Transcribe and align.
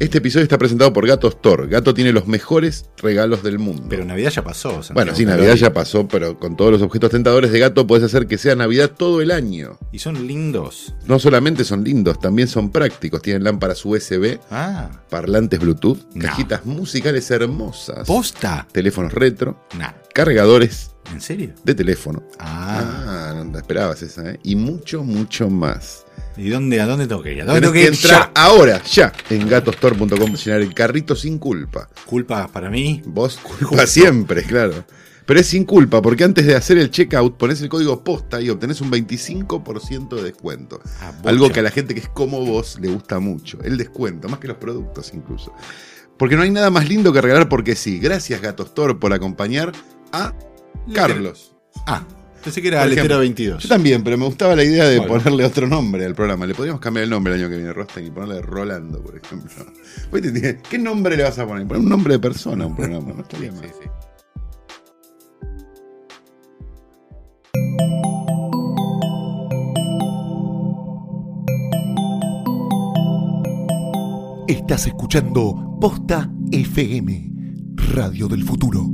Este 0.00 0.18
episodio 0.18 0.44
está 0.44 0.58
presentado 0.58 0.92
por 0.92 1.08
Gato 1.08 1.26
Store. 1.26 1.66
Gato 1.66 1.92
tiene 1.92 2.12
los 2.12 2.28
mejores 2.28 2.88
regalos 2.98 3.42
del 3.42 3.58
mundo. 3.58 3.86
Pero 3.88 4.04
Navidad 4.04 4.30
ya 4.30 4.44
pasó. 4.44 4.80
Bueno, 4.94 5.12
sí. 5.12 5.26
Navidad 5.26 5.56
ya 5.56 5.72
pasó, 5.72 6.06
pero 6.06 6.38
con 6.38 6.56
todos 6.56 6.70
los 6.70 6.82
objetos 6.82 7.10
tentadores 7.10 7.50
de 7.50 7.58
Gato 7.58 7.84
puedes 7.84 8.04
hacer 8.04 8.28
que 8.28 8.38
sea 8.38 8.54
Navidad 8.54 8.92
todo 8.96 9.20
el 9.22 9.32
año. 9.32 9.76
Y 9.90 9.98
son 9.98 10.28
lindos. 10.28 10.94
No 11.06 11.18
solamente 11.18 11.64
son 11.64 11.82
lindos, 11.82 12.20
también 12.20 12.46
son 12.46 12.70
prácticos. 12.70 13.22
Tienen 13.22 13.42
lámparas 13.42 13.84
USB, 13.84 14.38
Ah, 14.52 14.88
parlantes 15.10 15.58
Bluetooth, 15.58 15.98
No. 16.14 16.22
cajitas 16.26 16.64
musicales 16.64 17.28
hermosas, 17.32 18.06
posta. 18.06 18.68
teléfonos 18.70 19.12
retro, 19.12 19.66
Nah. 19.76 19.94
cargadores 20.14 20.92
¿En 21.12 21.20
serio? 21.20 21.54
de 21.64 21.74
teléfono. 21.74 22.22
Ah. 22.38 23.32
Ah, 23.34 23.42
no 23.44 23.50
te 23.50 23.58
esperabas 23.58 24.00
esa, 24.02 24.30
¿eh? 24.30 24.38
Y 24.44 24.54
mucho, 24.54 25.02
mucho 25.02 25.50
más. 25.50 26.04
¿Y 26.38 26.50
dónde, 26.50 26.80
a 26.80 26.86
dónde 26.86 27.08
tengo 27.08 27.22
que 27.22 27.32
ir? 27.32 27.42
¿A 27.42 27.46
dónde 27.46 27.60
tengo 27.60 27.72
que 27.72 27.82
ir 27.82 27.88
entrar 27.88 28.32
ya? 28.34 28.42
ahora, 28.42 28.82
ya, 28.84 29.12
en 29.28 29.48
gatostore.com, 29.48 30.34
llenar 30.36 30.60
el 30.60 30.72
carrito 30.72 31.16
sin 31.16 31.38
culpa. 31.38 31.88
Culpa 32.06 32.46
para 32.46 32.70
mí. 32.70 33.02
Vos 33.06 33.38
culpa 33.42 33.86
siempre, 33.86 34.44
claro. 34.44 34.84
Pero 35.26 35.40
es 35.40 35.46
sin 35.48 35.64
culpa, 35.64 36.00
porque 36.00 36.24
antes 36.24 36.46
de 36.46 36.54
hacer 36.54 36.78
el 36.78 36.90
checkout 36.90 37.36
pones 37.36 37.60
el 37.60 37.68
código 37.68 38.02
posta 38.02 38.40
y 38.40 38.48
obtenés 38.48 38.80
un 38.80 38.90
25% 38.90 40.16
de 40.16 40.22
descuento. 40.22 40.80
Ah. 41.02 41.12
Algo 41.24 41.50
que 41.50 41.60
a 41.60 41.62
la 41.62 41.70
gente 41.70 41.92
que 41.92 42.00
es 42.00 42.08
como 42.08 42.46
vos 42.46 42.78
le 42.80 42.88
gusta 42.88 43.18
mucho. 43.18 43.58
El 43.62 43.76
descuento, 43.76 44.28
más 44.28 44.38
que 44.38 44.48
los 44.48 44.56
productos 44.56 45.12
incluso. 45.12 45.52
Porque 46.16 46.36
no 46.36 46.42
hay 46.42 46.50
nada 46.50 46.70
más 46.70 46.88
lindo 46.88 47.12
que 47.12 47.20
regalar 47.20 47.48
porque 47.48 47.76
sí. 47.76 47.98
Gracias 47.98 48.40
Gato 48.40 48.62
Store 48.62 48.94
por 48.94 49.12
acompañar 49.12 49.72
a 50.12 50.32
Carlos. 50.94 51.54
Ah, 51.86 52.06
pensé 52.48 52.62
que 52.62 52.68
era 52.68 52.78
Por 52.80 52.88
Letera 52.88 53.02
ejemplo, 53.02 53.18
22. 53.20 53.62
Yo 53.62 53.68
también, 53.68 54.02
pero 54.02 54.16
me 54.16 54.24
gustaba 54.24 54.56
la 54.56 54.64
idea 54.64 54.84
de 54.88 54.98
Bueno. 54.98 55.14
ponerle 55.14 55.44
otro 55.44 55.66
nombre 55.66 56.04
al 56.06 56.14
programa. 56.14 56.46
Le 56.46 56.54
podríamos 56.54 56.80
cambiar 56.80 57.04
el 57.04 57.10
nombre 57.10 57.34
el 57.34 57.40
año 57.40 57.50
que 57.50 57.56
viene, 57.56 57.72
Rosten, 57.72 58.06
y 58.06 58.10
ponerle 58.10 58.40
Rolando, 58.42 59.02
por 59.02 59.16
ejemplo. 59.16 59.50
Vos 60.10 60.20
te 60.20 60.32
dices, 60.32 60.56
¿Qué 60.68 60.78
nombre 60.78 61.16
le 61.16 61.24
vas 61.24 61.38
a 61.38 61.46
poner? 61.46 61.66
Poner 61.66 61.82
un 61.82 61.88
nombre 61.88 62.14
de 62.14 62.20
persona 62.20 62.64
a 62.64 62.66
un 62.66 62.76
programa, 62.76 63.12
no 63.14 63.22
estaría 63.22 63.52
mal. 63.52 63.62
Sí, 63.64 63.70
sí. 63.82 63.88
Estás 74.46 74.86
escuchando 74.86 75.76
Posta 75.80 76.30
FM, 76.50 77.32
Radio 77.94 78.28
del 78.28 78.44
Futuro. 78.44 78.86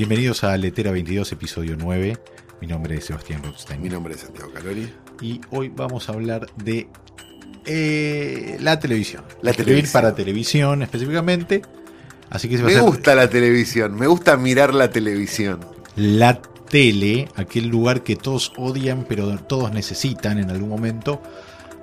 Bienvenidos 0.00 0.44
a 0.44 0.56
Letera 0.56 0.92
22, 0.92 1.30
episodio 1.32 1.76
9. 1.78 2.16
Mi 2.62 2.66
nombre 2.66 2.96
es 2.96 3.04
Sebastián 3.04 3.42
Rothstein. 3.44 3.82
Mi 3.82 3.90
nombre 3.90 4.14
es 4.14 4.20
Santiago 4.20 4.50
Calori. 4.50 4.90
Y 5.20 5.42
hoy 5.50 5.68
vamos 5.68 6.08
a 6.08 6.12
hablar 6.14 6.46
de 6.56 6.88
eh, 7.66 8.56
la 8.60 8.78
televisión. 8.80 9.24
La 9.42 9.50
Escribir 9.50 9.74
televisión. 9.74 9.92
para 9.92 10.14
televisión 10.14 10.82
específicamente. 10.82 11.60
Así 12.30 12.48
que 12.48 12.56
se 12.56 12.62
va 12.62 12.68
a 12.68 12.72
Me 12.72 12.76
hacer 12.78 12.88
gusta 12.88 13.14
la 13.14 13.28
televisión, 13.28 13.94
me 13.94 14.06
gusta 14.06 14.38
mirar 14.38 14.72
la 14.72 14.88
televisión. 14.90 15.60
la 15.96 16.40
tele, 16.40 17.28
aquel 17.36 17.66
lugar 17.68 18.02
que 18.02 18.16
todos 18.16 18.54
odian, 18.56 19.04
pero 19.06 19.36
todos 19.40 19.70
necesitan 19.70 20.38
en 20.38 20.48
algún 20.48 20.70
momento. 20.70 21.20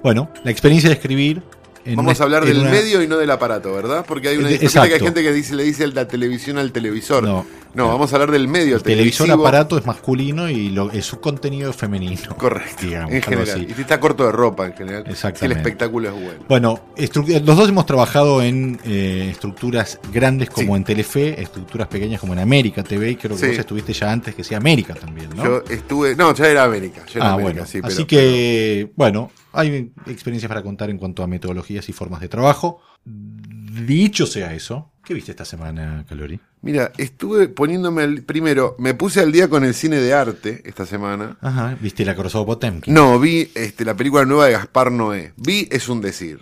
Bueno, 0.02 0.32
la 0.44 0.50
experiencia 0.50 0.90
de 0.90 0.96
escribir. 0.96 1.44
Vamos 1.86 2.16
una- 2.16 2.20
a 2.20 2.24
hablar 2.26 2.46
del 2.46 2.58
una- 2.62 2.72
medio 2.72 3.04
y 3.04 3.08
no 3.08 3.18
del 3.18 3.30
aparato, 3.30 3.74
¿verdad? 3.74 4.04
Porque 4.08 4.30
hay 4.30 4.38
una 4.38 4.48
diferencia 4.50 4.88
que 4.88 4.94
hay 4.96 5.00
gente 5.00 5.22
que 5.22 5.32
dice, 5.32 5.54
le 5.56 5.64
dice 5.64 5.86
la 5.88 6.08
televisión 6.08 6.58
al 6.58 6.72
televisor. 6.74 7.24
No, 7.24 7.46
No, 7.78 7.90
vamos 7.90 8.12
a 8.12 8.16
hablar 8.16 8.32
del 8.32 8.48
medio 8.48 8.76
El 8.78 8.82
televisor 8.82 9.28
televisivo. 9.28 9.48
aparato 9.48 9.78
es 9.78 9.86
masculino 9.86 10.50
y 10.50 10.70
lo, 10.70 10.92
es 10.92 11.06
su 11.06 11.20
contenido 11.20 11.70
es 11.70 11.76
femenino. 11.76 12.20
Correcto, 12.36 12.86
digamos, 12.88 13.12
en 13.14 13.22
general. 13.22 13.50
así. 13.50 13.68
Y 13.78 13.80
está 13.82 14.00
corto 14.00 14.26
de 14.26 14.32
ropa 14.32 14.66
en 14.66 14.74
general. 14.74 15.04
Si 15.04 15.10
el 15.10 15.14
Exactamente. 15.14 15.60
espectáculo 15.60 16.10
es 16.10 16.14
bueno. 16.16 16.44
Bueno, 16.50 16.80
los 16.98 17.56
dos 17.56 17.70
hemos 17.70 17.86
trabajado 17.86 18.42
en 18.42 18.80
eh, 18.84 19.28
estructuras 19.32 20.00
grandes 20.12 20.50
como 20.50 20.74
Sí. 20.74 20.78
en 20.78 20.84
Telefe, 20.86 21.40
estructuras 21.42 21.88
pequeñas 21.88 22.20
como 22.20 22.34
en 22.34 22.40
América 22.40 22.82
TV, 22.84 23.12
y 23.12 23.16
creo 23.16 23.36
que 23.38 23.44
Sí. 23.44 23.48
vos 23.50 23.58
estuviste 23.60 23.94
ya 23.94 24.12
antes 24.12 24.34
que 24.34 24.44
sea 24.44 24.58
América 24.58 24.96
también, 24.96 25.30
¿no? 25.36 25.44
Yo 25.44 25.64
estuve. 25.70 26.16
No, 26.16 26.34
ya 26.34 26.48
era 26.48 26.64
América. 26.64 27.04
ya 27.06 27.20
era 27.20 27.30
ah, 27.30 27.34
América, 27.34 27.52
bueno. 27.54 27.66
sí, 27.68 27.80
pero- 27.82 27.94
Así 27.94 28.06
que, 28.06 28.92
bueno, 28.96 29.30
hay 29.54 29.92
experiencias 30.08 30.50
para 30.50 30.64
contar 30.64 30.90
en 30.90 30.98
cuanto 30.98 31.22
a 31.22 31.28
metodologías 31.28 31.88
y 31.90 31.94
formas 31.94 32.22
de 32.22 32.28
trabajo. 32.28 32.82
Dicho 33.06 34.26
sea 34.26 34.54
eso, 34.54 34.92
¿qué 35.04 35.14
viste 35.14 35.32
esta 35.32 35.46
semana, 35.46 36.04
Calori? 36.10 36.40
Mira, 36.68 36.92
estuve 36.98 37.48
poniéndome 37.48 38.04
al. 38.04 38.22
Primero, 38.24 38.76
me 38.78 38.94
puse 38.94 39.22
al 39.22 39.32
día 39.32 39.48
con 39.50 39.64
el 39.64 39.74
cine 39.74 39.98
de 39.98 40.14
arte 40.14 40.62
esta 40.66 40.86
semana. 40.86 41.38
Ajá, 41.42 41.78
¿viste 41.82 42.04
la 42.06 42.14
Crossover 42.16 42.46
Potemkin? 42.46 42.94
No, 42.94 43.20
vi 43.20 43.50
este, 43.56 43.86
la 43.86 43.96
película 43.96 44.26
nueva 44.26 44.46
de 44.48 44.52
Gaspar 44.54 44.92
Noé. 44.92 45.34
Vi 45.38 45.68
es 45.72 45.88
un 45.90 46.02
decir. 46.02 46.42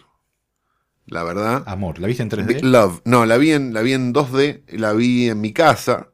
La 1.05 1.23
verdad. 1.23 1.63
Amor, 1.67 1.99
¿la 1.99 2.07
viste 2.07 2.23
en 2.23 2.29
3D? 2.31 2.47
Vi- 2.47 2.59
Love. 2.61 3.01
No, 3.05 3.25
la 3.25 3.37
vi 3.37 3.51
en, 3.51 3.73
la 3.73 3.81
vi 3.81 3.93
en 3.93 4.13
2D, 4.13 4.63
la 4.77 4.93
vi 4.93 5.29
en 5.29 5.39
mi 5.39 5.53
casa 5.53 6.09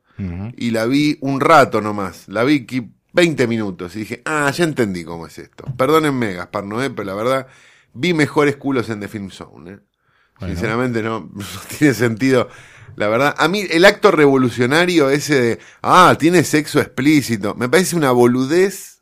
y 0.58 0.70
la 0.72 0.86
vi 0.86 1.18
un 1.22 1.40
rato 1.40 1.82
nomás. 1.82 2.28
La 2.28 2.44
vi 2.44 2.66
que 2.66 2.90
20 3.14 3.48
minutos 3.48 3.96
y 3.96 4.00
dije, 4.00 4.22
ah, 4.26 4.52
ya 4.52 4.66
entendí 4.66 5.04
cómo 5.04 5.26
es 5.28 5.40
esto. 5.40 5.64
Perdónenme, 5.78 6.34
Gaspar 6.34 6.64
Noé, 6.66 6.90
pero 6.92 7.06
la 7.06 7.16
verdad, 7.16 7.48
vi 7.94 8.14
mejores 8.14 8.58
culos 8.58 8.90
en 8.90 9.00
The 9.00 9.08
Film 9.08 9.32
Zone. 9.32 9.72
¿eh? 9.72 9.80
Bueno. 10.40 10.54
Sinceramente 10.54 11.02
no, 11.02 11.22
no 11.34 11.46
tiene 11.80 11.94
sentido. 11.94 12.50
La 12.96 13.08
verdad, 13.08 13.36
a 13.38 13.48
mí 13.48 13.66
el 13.70 13.86
acto 13.86 14.12
revolucionario 14.12 15.10
ese 15.10 15.42
de, 15.42 15.60
ah, 15.82 16.16
tiene 16.20 16.44
sexo 16.44 16.80
explícito, 16.80 17.56
me 17.56 17.70
parece 17.70 17.96
una 17.96 18.12
boludez 18.12 19.02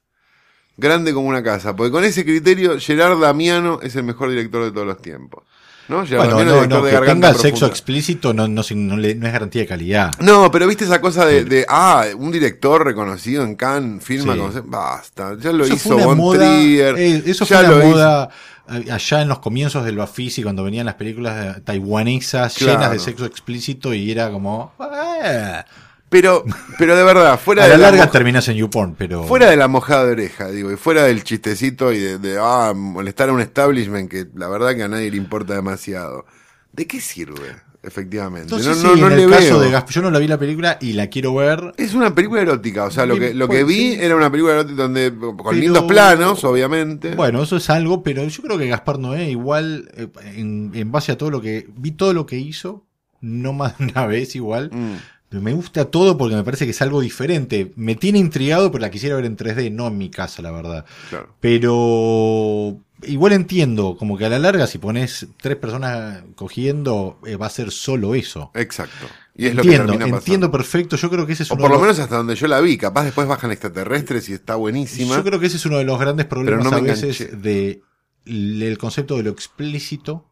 grande 0.80 1.14
como 1.14 1.28
una 1.28 1.44
casa. 1.44 1.76
Porque 1.76 1.92
con 1.92 2.04
ese 2.04 2.24
criterio, 2.24 2.80
Gerard 2.80 3.20
Damiano 3.20 3.80
es 3.82 3.96
el 3.96 4.04
mejor 4.04 4.30
director 4.30 4.64
de 4.64 4.72
todos 4.72 4.88
los 4.88 5.02
tiempos. 5.02 5.44
¿No? 5.90 6.06
Bueno, 6.06 6.44
no, 6.46 6.68
no, 6.68 6.82
de 6.84 6.92
que 6.92 7.00
tenga 7.00 7.34
sexo 7.34 7.66
explícito 7.66 8.32
no, 8.34 8.48
no, 8.48 8.62
no 8.76 8.98
le- 8.98 9.16
no 9.16 9.26
es 9.28 9.34
garantía 9.34 9.64
de 9.64 9.68
calidad. 9.68 10.12
No, 10.20 10.52
pero 10.52 10.68
viste 10.68 10.86
esa 10.86 11.02
cosa 11.02 11.26
de, 11.26 11.44
de, 11.46 11.66
ah, 11.68 12.06
un 12.16 12.32
director 12.32 12.86
reconocido 12.86 13.44
en 13.44 13.56
Cannes 13.56 14.04
filma 14.04 14.34
Sí. 14.34 14.40
con... 14.40 14.70
Basta, 14.70 15.36
ya 15.40 15.52
lo 15.52 15.66
Eso 15.66 15.74
hizo 15.74 15.98
Von 15.98 16.18
moda, 16.18 16.38
Trier. 16.58 16.96
eh, 16.98 17.24
eso 17.26 17.44
ya 17.46 17.58
fue 17.64 17.66
una 17.76 17.76
hizo- 17.86 17.90
moda 17.90 18.30
eh, 18.72 18.92
allá 18.92 19.22
en 19.24 19.28
los 19.30 19.40
comienzos 19.40 19.84
del 19.84 19.98
Bafisi 19.98 20.44
cuando 20.44 20.64
venían 20.64 20.86
las 20.86 20.94
películas 20.96 21.58
eh, 21.58 21.62
taiwanesas 21.62 22.54
Claro. 22.56 22.74
llenas 22.74 22.92
de 22.92 23.00
sexo 23.00 23.26
explícito 23.26 23.92
y 23.94 24.12
era 24.12 24.30
como 24.30 24.74
"Ah". 24.80 25.66
Pero, 26.10 26.44
pero 26.78 26.96
de 26.96 27.04
verdad, 27.04 27.40
fuera 27.40 27.64
a 27.64 27.68
de 27.68 27.72
la 27.74 27.78
la 27.78 27.84
larga 27.92 28.06
moja- 28.06 28.12
terminas 28.12 28.48
en 28.48 28.56
YouPorn, 28.58 28.96
pero 28.98 29.24
Fuera 29.26 29.50
de 29.50 29.56
la 29.58 29.68
mojada 29.68 30.06
de 30.06 30.14
oreja, 30.14 30.50
digo, 30.50 30.72
y 30.72 30.76
fuera 30.76 31.04
del 31.04 31.24
chistecito 31.24 31.92
y 31.94 32.00
de, 32.00 32.18
de, 32.18 32.38
ah, 32.42 32.74
molestar 32.76 33.30
a 33.30 33.34
un 33.34 33.42
establishment 33.42 34.10
que 34.10 34.26
la 34.36 34.48
verdad 34.50 34.76
que 34.76 34.84
a 34.84 34.88
nadie 34.88 35.12
le 35.12 35.18
importa 35.18 35.54
demasiado. 35.54 36.26
¿De 36.74 36.88
qué 36.88 37.00
sirve, 37.00 37.56
efectivamente? 37.84 38.44
Entonces, 38.56 38.78
no 38.84 38.90
no, 38.90 38.96
sí, 38.96 39.02
no 39.02 39.08
en 39.10 39.18
le 39.18 39.24
el 39.24 39.30
caso 39.30 39.60
de 39.60 39.70
Gasp- 39.72 39.90
yo 39.90 40.02
no 40.02 40.10
la 40.12 40.20
vi 40.20 40.28
la 40.28 40.38
película 40.38 40.78
y 40.82 40.94
la 40.94 41.08
quiero 41.08 41.34
ver. 41.36 41.74
Es 41.78 41.94
una 41.94 42.14
película 42.16 42.42
erótica, 42.42 42.86
o 42.86 42.92
sea, 42.92 43.06
lo 43.06 43.16
que, 43.18 43.34
lo 43.34 43.48
que 43.48 43.64
Bueno, 43.64 43.68
vi 43.68 43.94
sí. 43.94 43.98
era 44.02 44.16
una 44.16 44.32
película 44.32 44.54
erótica 44.56 44.82
donde, 44.84 45.14
con 45.16 45.38
Pero- 45.38 45.52
lindos 45.54 45.84
planos, 45.84 46.44
obviamente. 46.44 47.14
Bueno, 47.16 47.44
eso 47.44 47.58
es 47.58 47.70
algo, 47.70 48.02
pero 48.04 48.24
yo 48.24 48.42
creo 48.44 48.58
que 48.58 48.68
Gaspar 48.68 48.98
Noé 49.00 49.30
igual, 49.30 49.92
eh, 49.96 50.08
en, 50.36 50.72
en 50.74 50.92
base 50.92 51.12
a 51.12 51.18
todo 51.18 51.30
lo 51.30 51.42
que, 51.42 51.68
vi 51.76 51.92
todo 51.92 52.14
lo 52.14 52.26
que 52.26 52.38
hizo, 52.38 52.86
no 53.22 53.54
más 53.54 53.78
de 53.78 53.86
una 53.86 54.06
vez 54.08 54.36
igual, 54.36 54.70
Mm. 54.74 54.96
Me 55.32 55.54
gusta 55.54 55.86
todo 55.86 56.18
porque 56.18 56.36
me 56.36 56.44
parece 56.44 56.66
que 56.66 56.72
es 56.72 56.82
algo 56.82 57.02
diferente. 57.02 57.72
Me 57.76 57.96
tiene 57.96 58.18
intrigado, 58.20 58.72
pero 58.72 58.82
la 58.82 58.90
quisiera 58.90 59.16
ver 59.16 59.26
en 59.26 59.38
3D, 59.38 59.72
no 59.72 59.88
en 59.88 59.98
mi 59.98 60.10
casa, 60.10 60.42
la 60.42 60.52
verdad. 60.52 60.86
Claro. 61.10 61.36
Pero 61.40 62.80
igual 63.04 63.34
entiendo, 63.34 63.96
como 63.98 64.18
que 64.18 64.26
a 64.26 64.30
la 64.30 64.40
larga, 64.40 64.66
si 64.68 64.78
pones 64.80 65.28
tres 65.42 65.56
personas 65.58 66.24
cogiendo, 66.36 67.20
eh, 67.26 67.36
va 67.36 67.46
a 67.46 67.50
ser 67.52 67.72
solo 67.72 68.16
eso. 68.16 68.52
Exacto. 68.56 69.06
Y 69.36 69.46
es 69.46 69.56
lo 69.56 69.62
que 69.62 69.68
entiendo, 69.70 69.94
termina 69.94 70.18
entiendo 70.18 70.52
perfecto. 70.52 70.96
Yo 70.98 71.10
creo 71.10 71.26
que 71.26 71.34
ese 71.34 71.44
es 71.44 71.52
O 71.52 71.54
uno 71.54 71.62
por 71.62 71.70
de 71.72 71.74
lo 71.76 71.80
los- 71.80 71.82
menos 71.96 72.00
hasta 72.00 72.18
donde 72.18 72.36
yo 72.36 72.48
la 72.48 72.60
vi. 72.60 72.78
Capaz 72.78 73.04
después 73.06 73.28
bajan 73.28 73.52
extraterrestres 73.52 74.28
y 74.30 74.34
está 74.34 74.56
buenísima. 74.56 75.16
Yo 75.16 75.24
creo 75.24 75.40
que 75.40 75.46
ese 75.46 75.58
es 75.58 75.66
uno 75.66 75.78
de 75.78 75.86
los 75.86 76.00
grandes 76.00 76.26
problemas 76.26 76.66
no 76.66 76.76
a 76.76 76.82
veces 76.82 77.22
enganché. 77.22 77.38
de 77.38 77.82
el 78.26 78.78
concepto 78.78 79.16
de 79.18 79.24
lo 79.24 79.30
explícito, 79.32 80.26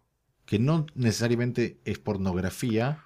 que 0.45 0.59
no 0.59 0.85
necesariamente 0.95 1.77
es 1.85 1.99
pornografía, 1.99 3.03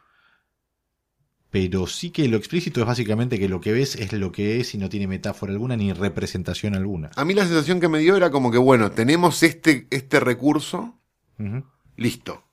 pero 1.51 1.85
sí 1.85 2.09
que 2.11 2.27
lo 2.29 2.37
explícito 2.37 2.79
es 2.79 2.87
básicamente 2.87 3.37
que 3.37 3.49
lo 3.49 3.59
que 3.61 3.73
ves 3.73 3.95
es 3.97 4.13
lo 4.13 4.31
que 4.31 4.59
es 4.61 4.73
y 4.73 4.77
no 4.77 4.87
tiene 4.89 5.05
metáfora 5.07 5.51
alguna 5.51 5.75
ni 5.75 5.91
representación 5.93 6.75
alguna. 6.75 7.11
A 7.15 7.25
mí 7.25 7.33
la 7.33 7.45
sensación 7.45 7.79
que 7.81 7.89
me 7.89 7.99
dio 7.99 8.15
era 8.15 8.31
como 8.31 8.51
que, 8.51 8.57
bueno, 8.57 8.91
tenemos 8.91 9.43
este, 9.43 9.85
este 9.91 10.19
recurso, 10.21 10.97
listo. 11.97 12.43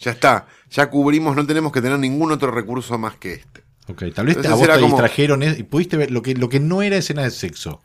Ya 0.00 0.10
está. 0.10 0.48
Ya 0.70 0.90
cubrimos, 0.90 1.36
no 1.36 1.46
tenemos 1.46 1.70
que 1.72 1.80
tener 1.80 1.98
ningún 1.98 2.32
otro 2.32 2.50
recurso 2.50 2.98
más 2.98 3.16
que 3.16 3.34
este. 3.34 3.62
Ok, 3.88 4.04
tal 4.14 4.26
vez 4.26 4.36
Entonces 4.36 4.50
a 4.52 4.54
vos 4.56 4.66
te 4.66 4.80
como- 4.80 4.86
distrajeron 4.96 5.42
eh, 5.44 5.56
y 5.58 5.62
pudiste 5.62 5.96
ver 5.96 6.10
lo 6.10 6.22
que, 6.22 6.34
lo 6.34 6.48
que 6.48 6.58
no 6.60 6.82
era 6.82 6.96
escena 6.96 7.22
de 7.22 7.30
sexo. 7.30 7.80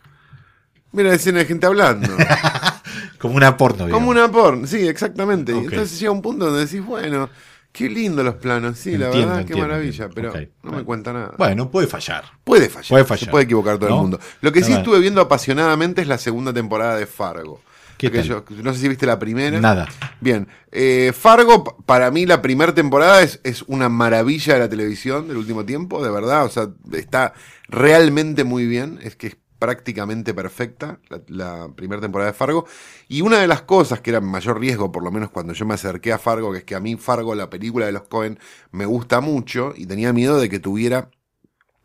Mira 0.91 1.13
escena 1.13 1.39
de 1.39 1.45
gente 1.45 1.67
hablando. 1.67 2.07
Como 3.19 3.35
una 3.35 3.57
porno. 3.57 3.77
Como 3.79 3.87
digamos. 3.87 4.09
una 4.09 4.31
porno, 4.31 4.67
sí, 4.67 4.87
exactamente. 4.87 5.51
Entonces 5.51 5.99
llega 5.99 6.11
un 6.11 6.21
punto 6.21 6.45
donde 6.45 6.65
decís, 6.65 6.83
bueno, 6.83 7.29
qué 7.77 7.89
lindo 7.89 8.23
los 8.23 8.35
planos, 8.35 8.77
sí, 8.77 8.97
la 8.97 9.07
Entiendo, 9.07 9.29
verdad, 9.35 9.45
qué 9.45 9.55
maravilla, 9.55 10.05
entiendo. 10.05 10.31
pero 10.33 10.47
no 10.63 10.71
me 10.71 10.83
cuenta 10.83 11.13
nada. 11.13 11.33
Bueno, 11.37 11.69
puede 11.69 11.87
fallar. 11.87 12.23
Puede 12.43 12.69
fallar, 12.69 12.89
Puede 12.89 13.05
fallar. 13.05 13.25
se 13.25 13.31
puede 13.31 13.45
equivocar 13.45 13.77
todo 13.77 13.89
¿No? 13.89 13.95
el 13.95 14.01
mundo. 14.01 14.19
Lo 14.41 14.51
que 14.51 14.63
sí 14.63 14.73
estuve 14.73 14.99
viendo 14.99 15.21
apasionadamente 15.21 16.01
es 16.01 16.07
la 16.07 16.17
segunda 16.17 16.51
temporada 16.53 16.95
de 16.97 17.05
Fargo. 17.05 17.61
¿Qué 17.97 18.09
tal? 18.11 18.43
No 18.63 18.73
sé 18.73 18.79
si 18.79 18.87
viste 18.87 19.05
la 19.07 19.17
primera. 19.17 19.59
Nada. 19.59 19.87
Bien, 20.21 20.47
eh, 20.71 21.13
Fargo, 21.17 21.63
para 21.85 22.11
mí 22.11 22.25
la 22.25 22.41
primera 22.41 22.73
temporada 22.73 23.21
es, 23.23 23.39
es 23.43 23.63
una 23.63 23.89
maravilla 23.89 24.53
de 24.53 24.59
la 24.59 24.69
televisión 24.69 25.27
del 25.27 25.37
último 25.37 25.65
tiempo, 25.65 26.03
de 26.03 26.11
verdad, 26.11 26.45
o 26.45 26.49
sea, 26.49 26.69
está 26.93 27.33
realmente 27.67 28.43
muy 28.43 28.65
bien, 28.67 28.99
es 29.01 29.15
que 29.15 29.27
es 29.27 29.37
prácticamente 29.59 30.33
perfecta 30.33 30.99
la, 31.27 31.69
primera 31.75 32.01
temporada 32.01 32.31
de 32.31 32.37
Fargo. 32.37 32.65
Y 33.07 33.21
una 33.21 33.39
de 33.39 33.47
las 33.47 33.61
cosas 33.63 34.01
que 34.01 34.11
era 34.11 34.21
mayor 34.21 34.59
riesgo, 34.59 34.91
por 34.91 35.03
lo 35.03 35.11
menos 35.11 35.29
cuando 35.29 35.53
yo 35.53 35.65
me 35.65 35.73
acerqué 35.73 36.13
a 36.13 36.19
Fargo, 36.19 36.51
que 36.51 36.59
es 36.59 36.63
que 36.63 36.75
a 36.75 36.79
mí 36.79 36.95
Fargo, 36.95 37.35
la 37.35 37.49
película 37.49 37.85
de 37.85 37.91
los 37.91 38.03
Cohen, 38.03 38.39
me 38.71 38.85
gusta 38.85 39.21
mucho 39.21 39.73
y 39.75 39.85
tenía 39.85 40.13
miedo 40.13 40.39
de 40.39 40.49
que 40.49 40.59
tuviera 40.59 41.09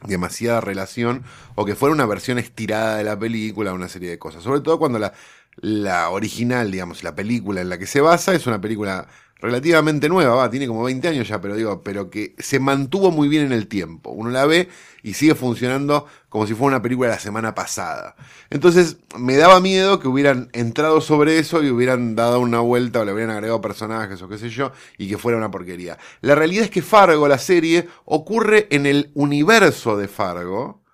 demasiada 0.04 0.60
relación 0.60 1.22
o 1.54 1.64
que 1.64 1.76
fuera 1.76 1.94
una 1.94 2.06
versión 2.06 2.38
estirada 2.38 2.96
de 2.96 3.04
la 3.04 3.18
película, 3.18 3.72
una 3.72 3.88
serie 3.88 4.10
de 4.10 4.18
cosas. 4.18 4.42
Sobre 4.42 4.60
todo 4.60 4.78
cuando 4.78 4.98
la, 4.98 5.12
la 5.56 6.10
original, 6.10 6.70
digamos, 6.70 7.02
la 7.04 7.14
película 7.14 7.60
en 7.60 7.68
la 7.68 7.78
que 7.78 7.86
se 7.86 8.00
basa 8.00 8.34
es 8.34 8.46
una 8.46 8.60
película 8.60 9.08
relativamente 9.42 10.08
nueva, 10.08 10.36
va, 10.36 10.50
tiene 10.50 10.68
como 10.68 10.84
20 10.84 11.08
años 11.08 11.26
ya, 11.26 11.40
pero 11.40 11.56
digo, 11.56 11.82
pero 11.82 12.08
que 12.10 12.34
se 12.38 12.60
mantuvo 12.60 13.10
muy 13.10 13.26
bien 13.28 13.44
en 13.44 13.52
el 13.52 13.66
tiempo. 13.66 14.10
Uno 14.10 14.30
la 14.30 14.46
ve 14.46 14.68
y 15.02 15.14
sigue 15.14 15.34
funcionando 15.34 16.06
como 16.28 16.46
si 16.46 16.54
fuera 16.54 16.76
una 16.76 16.82
película 16.82 17.08
de 17.08 17.16
la 17.16 17.20
semana 17.20 17.52
pasada. 17.52 18.14
Entonces, 18.50 18.98
me 19.18 19.36
daba 19.36 19.60
miedo 19.60 19.98
que 19.98 20.06
hubieran 20.06 20.48
entrado 20.52 21.00
sobre 21.00 21.38
eso 21.38 21.60
y 21.62 21.70
hubieran 21.70 22.14
dado 22.14 22.38
una 22.38 22.60
vuelta 22.60 23.00
o 23.00 23.04
le 23.04 23.12
hubieran 23.12 23.34
agregado 23.34 23.60
personajes 23.60 24.22
o 24.22 24.28
qué 24.28 24.38
sé 24.38 24.48
yo, 24.48 24.70
y 24.96 25.08
que 25.08 25.18
fuera 25.18 25.38
una 25.38 25.50
porquería. 25.50 25.98
La 26.20 26.36
realidad 26.36 26.64
es 26.64 26.70
que 26.70 26.80
Fargo, 26.80 27.26
la 27.26 27.38
serie, 27.38 27.88
ocurre 28.04 28.68
en 28.70 28.86
el 28.86 29.10
universo 29.14 29.96
de 29.96 30.06
Fargo. 30.06 30.84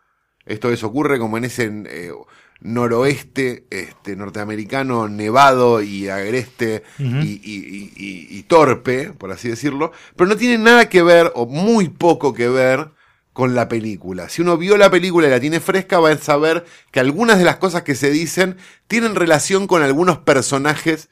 Esto 0.46 0.70
es, 0.70 0.82
ocurre 0.82 1.18
como 1.18 1.36
en 1.36 1.44
ese 1.44 1.70
eh, 1.86 2.12
noroeste 2.60 3.66
este, 3.70 4.16
norteamericano 4.16 5.08
nevado 5.08 5.82
y 5.82 6.08
agreste 6.08 6.82
y, 6.98 7.04
y- 7.04 7.40
y- 7.44 7.92
y- 7.96 8.38
y 8.38 8.42
torpe, 8.44 9.12
por 9.12 9.30
así 9.32 9.48
decirlo, 9.48 9.92
pero 10.16 10.28
no 10.28 10.36
tiene 10.36 10.58
nada 10.58 10.88
que 10.88 11.02
ver, 11.02 11.32
o 11.34 11.46
muy 11.46 11.88
poco 11.88 12.34
que 12.34 12.48
ver, 12.48 12.90
con 13.32 13.54
la 13.54 13.68
película. 13.68 14.28
Si 14.28 14.42
uno 14.42 14.56
vio 14.56 14.76
la 14.76 14.90
película 14.90 15.28
y 15.28 15.30
la 15.30 15.38
tiene 15.38 15.60
fresca, 15.60 16.00
va 16.00 16.10
a 16.10 16.18
saber 16.18 16.64
que 16.90 16.98
algunas 16.98 17.38
de 17.38 17.44
las 17.44 17.56
cosas 17.58 17.82
que 17.82 17.94
se 17.94 18.10
dicen 18.10 18.56
tienen 18.88 19.14
relación 19.14 19.68
con 19.68 19.82
algunos 19.84 20.18
personajes 20.18 21.08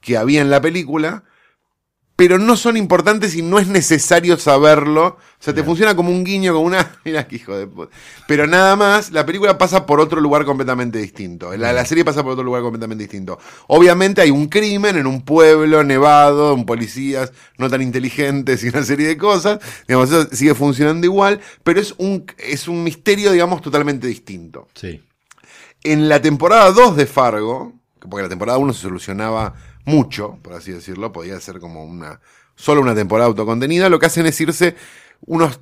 que 0.00 0.16
había 0.16 0.40
en 0.40 0.50
la 0.50 0.60
película, 0.60 1.24
pero 2.16 2.38
no 2.38 2.56
son 2.56 2.76
importantes 2.76 3.34
y 3.34 3.42
no 3.42 3.58
es 3.58 3.66
necesario 3.66 4.36
saberlo. 4.36 5.06
O 5.06 5.42
sea, 5.44 5.52
te 5.52 5.64
funciona 5.64 5.96
como 5.96 6.10
un 6.10 6.22
guiño, 6.22 6.52
como 6.54 6.66
una. 6.66 6.96
Mira 7.04 7.26
qué 7.26 7.36
hijo 7.36 7.56
de 7.56 7.66
puta. 7.66 7.94
Pero 8.28 8.46
nada 8.46 8.76
más, 8.76 9.10
la 9.10 9.26
película 9.26 9.58
pasa 9.58 9.84
por 9.84 10.00
otro 10.00 10.20
lugar 10.20 10.44
completamente 10.44 10.98
distinto. 10.98 11.56
La, 11.56 11.72
la 11.72 11.84
serie 11.84 12.04
pasa 12.04 12.22
por 12.22 12.32
otro 12.32 12.44
lugar 12.44 12.62
completamente 12.62 13.02
distinto. 13.02 13.38
Obviamente 13.66 14.20
hay 14.20 14.30
un 14.30 14.46
crimen 14.46 14.96
en 14.96 15.06
un 15.06 15.22
pueblo 15.22 15.82
nevado, 15.82 16.54
un 16.54 16.64
policías 16.66 17.32
no 17.58 17.68
tan 17.68 17.82
inteligentes 17.82 18.62
y 18.64 18.68
una 18.68 18.84
serie 18.84 19.08
de 19.08 19.18
cosas. 19.18 19.58
Digamos, 19.88 20.10
eso 20.10 20.28
sigue 20.30 20.54
funcionando 20.54 21.04
igual, 21.06 21.40
pero 21.64 21.80
es 21.80 21.94
un, 21.98 22.26
es 22.38 22.68
un 22.68 22.84
misterio, 22.84 23.32
digamos, 23.32 23.60
totalmente 23.60 24.06
distinto. 24.06 24.68
Sí. 24.74 25.02
En 25.82 26.08
la 26.08 26.22
temporada 26.22 26.70
2 26.70 26.96
de 26.96 27.06
Fargo, 27.06 27.72
porque 28.08 28.22
la 28.22 28.28
temporada 28.28 28.58
1 28.58 28.72
se 28.72 28.82
solucionaba 28.82 29.54
mucho, 29.84 30.38
por 30.42 30.54
así 30.54 30.72
decirlo, 30.72 31.12
podía 31.12 31.38
ser 31.40 31.60
como 31.60 31.84
una 31.84 32.20
solo 32.56 32.80
una 32.80 32.94
temporada 32.94 33.28
autocontenida, 33.28 33.88
lo 33.88 33.98
que 33.98 34.06
hacen 34.06 34.26
es 34.26 34.40
irse 34.40 34.76
unos 35.26 35.60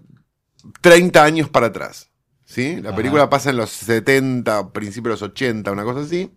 30 0.81 1.25
años 1.25 1.49
para 1.49 1.67
atrás. 1.69 2.11
¿Sí? 2.45 2.77
La 2.83 2.91
Ajá. 2.91 2.97
película 2.97 3.31
pasa 3.31 3.51
en 3.51 3.57
los 3.57 3.71
70, 3.71 4.73
principios 4.73 5.19
de 5.19 5.27
los 5.27 5.33
80, 5.33 5.73
una 5.73 5.85
cosa 5.85 6.01
así. 6.01 6.31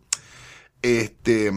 Este, 0.82 1.52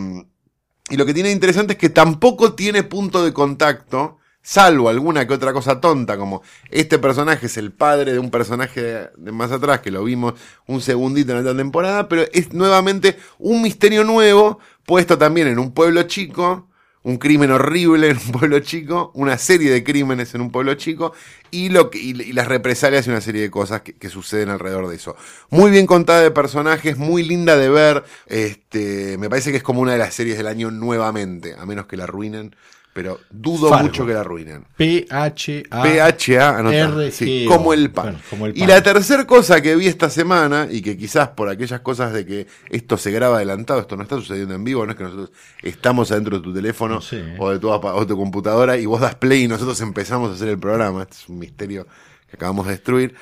y 0.90 0.96
lo 0.96 1.06
que 1.06 1.14
tiene 1.14 1.30
interesante 1.30 1.74
es 1.74 1.78
que 1.78 1.90
tampoco 1.90 2.54
tiene 2.54 2.82
punto 2.82 3.24
de 3.24 3.32
contacto, 3.32 4.18
salvo 4.42 4.88
alguna 4.88 5.28
que 5.28 5.34
otra 5.34 5.52
cosa 5.52 5.80
tonta, 5.80 6.16
como 6.16 6.42
este 6.70 6.98
personaje 6.98 7.46
es 7.46 7.56
el 7.56 7.70
padre 7.72 8.12
de 8.12 8.18
un 8.18 8.30
personaje 8.30 8.80
de, 8.82 9.10
de 9.16 9.32
más 9.32 9.52
atrás, 9.52 9.80
que 9.80 9.92
lo 9.92 10.02
vimos 10.02 10.34
un 10.66 10.80
segundito 10.80 11.32
en 11.32 11.38
esta 11.38 11.56
temporada, 11.56 12.08
pero 12.08 12.24
es 12.32 12.52
nuevamente 12.52 13.16
un 13.38 13.62
misterio 13.62 14.02
nuevo, 14.02 14.58
puesto 14.88 15.18
también 15.18 15.48
en 15.48 15.58
un 15.58 15.72
pueblo 15.72 16.04
chico, 16.04 16.66
un 17.02 17.18
crimen 17.18 17.50
horrible 17.50 18.08
en 18.08 18.16
un 18.16 18.32
pueblo 18.32 18.58
chico, 18.60 19.12
una 19.14 19.36
serie 19.36 19.70
de 19.70 19.84
crímenes 19.84 20.34
en 20.34 20.40
un 20.40 20.50
pueblo 20.50 20.74
chico 20.76 21.12
y, 21.50 21.68
lo 21.68 21.90
que, 21.90 21.98
y, 21.98 22.32
las 22.32 22.48
represalias 22.48 23.06
y 23.06 23.10
una 23.10 23.20
serie 23.20 23.42
de 23.42 23.50
cosas 23.50 23.82
que, 23.82 23.92
que 23.92 24.08
suceden 24.08 24.48
alrededor 24.48 24.88
de 24.88 24.96
eso. 24.96 25.14
Muy 25.50 25.70
bien 25.70 25.84
contada 25.84 26.22
de 26.22 26.30
personajes, 26.30 26.96
muy 26.96 27.22
linda 27.22 27.58
de 27.58 27.68
ver. 27.68 28.02
Este, 28.28 29.18
me 29.18 29.28
parece 29.28 29.50
que 29.50 29.58
es 29.58 29.62
como 29.62 29.82
una 29.82 29.92
de 29.92 29.98
las 29.98 30.14
series 30.14 30.38
del 30.38 30.46
año 30.46 30.70
nuevamente, 30.70 31.54
a 31.58 31.66
menos 31.66 31.84
que 31.84 31.98
la 31.98 32.04
arruinen, 32.04 32.56
pero 32.98 33.20
dudo 33.30 33.68
Fargo. 33.68 33.84
mucho 33.84 34.04
que 34.04 34.12
la 34.12 34.22
arruinen. 34.22 34.64
P-H-A. 34.76 35.82
PHA, 35.84 36.58
anotá, 36.58 36.76
R 36.76 37.12
sí, 37.12 37.44
como 37.46 37.72
el 37.72 37.92
pan. 37.92 38.06
Bueno, 38.06 38.18
como 38.28 38.46
el 38.46 38.56
Y 38.56 38.60
pan. 38.60 38.68
la 38.70 38.82
tercera 38.82 39.24
cosa 39.24 39.60
que 39.60 39.76
vi 39.76 39.86
esta 39.86 40.10
semana, 40.10 40.66
y 40.68 40.82
que 40.82 40.96
quizás 40.96 41.28
por 41.28 41.48
aquellas 41.48 41.80
cosas 41.82 42.12
de 42.12 42.26
que 42.26 42.48
esto 42.70 42.98
se 42.98 43.12
graba 43.12 43.36
adelantado, 43.36 43.78
esto 43.78 43.96
no 43.96 44.02
está 44.02 44.16
sucediendo 44.16 44.52
en 44.56 44.64
vivo, 44.64 44.84
no 44.84 44.90
es 44.90 44.98
que 44.98 45.04
nosotros 45.04 45.30
estamos 45.62 46.10
adentro 46.10 46.38
de 46.38 46.42
tu 46.42 46.52
teléfono 46.52 46.96
No 46.96 47.00
sé, 47.00 47.20
¿eh? 47.20 47.36
o 47.38 47.50
de 47.50 47.60
tu, 47.60 47.70
o 47.70 48.06
tu 48.06 48.16
computadora 48.16 48.76
y 48.76 48.84
vos 48.86 49.00
das 49.00 49.14
play 49.14 49.44
y 49.44 49.48
nosotros 49.48 49.80
empezamos 49.80 50.30
a 50.30 50.34
hacer 50.34 50.48
el 50.48 50.58
programa. 50.58 51.02
Este 51.02 51.14
es 51.14 51.28
un 51.28 51.38
misterio 51.38 51.86
que 52.28 52.34
acabamos 52.34 52.66
de 52.66 52.72
destruir. 52.72 53.14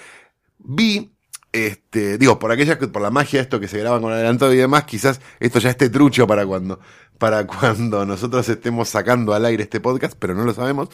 Vi, 0.59 1.13
este, 1.53 2.17
digo, 2.19 2.39
por 2.39 2.51
aquellas 2.51 2.79
que, 2.79 2.89
por 2.89 3.03
la 3.03 3.11
magia 3.11 3.39
de 3.41 3.43
esto 3.43 3.61
que 3.61 3.69
se 3.69 3.79
graba 3.79 4.01
con 4.01 4.11
adelantado 4.13 4.53
y 4.55 4.57
demás, 4.57 4.85
quizás 4.85 5.21
esto 5.39 5.59
ya 5.59 5.69
esté 5.71 5.91
trucho 5.91 6.27
para 6.27 6.47
cuando, 6.47 6.81
para 7.19 7.47
cuando 7.47 8.05
nosotros 8.07 8.49
estemos 8.49 8.89
sacando 8.89 9.35
al 9.35 9.45
aire 9.45 9.63
este 9.63 9.81
podcast, 9.81 10.17
pero 10.19 10.35
no 10.35 10.45
lo 10.45 10.55
sabemos. 10.55 10.89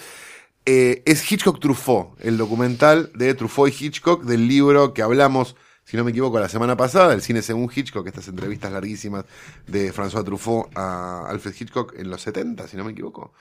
Eh, 0.64 1.02
es 1.06 1.30
Hitchcock 1.30 1.58
Truffaut, 1.58 2.14
el 2.20 2.36
documental 2.38 3.10
de 3.14 3.34
Truffaut 3.34 3.68
y 3.68 3.86
Hitchcock 3.86 4.22
del 4.22 4.46
libro 4.46 4.94
que 4.94 5.02
hablamos, 5.02 5.56
si 5.84 5.96
no 5.96 6.04
me 6.04 6.12
equivoco, 6.12 6.38
la 6.38 6.48
semana 6.48 6.76
pasada, 6.76 7.14
el 7.14 7.22
cine 7.22 7.42
según 7.42 7.68
Hitchcock, 7.74 8.06
estas 8.06 8.28
entrevistas 8.28 8.70
larguísimas 8.70 9.24
de 9.66 9.92
François 9.92 10.24
Truffaut 10.24 10.70
a 10.76 11.26
Alfred 11.28 11.54
Hitchcock 11.58 11.94
en 11.98 12.10
los 12.10 12.22
70, 12.22 12.68
si 12.68 12.76
no 12.76 12.84
me 12.84 12.92
equivoco. 12.92 13.32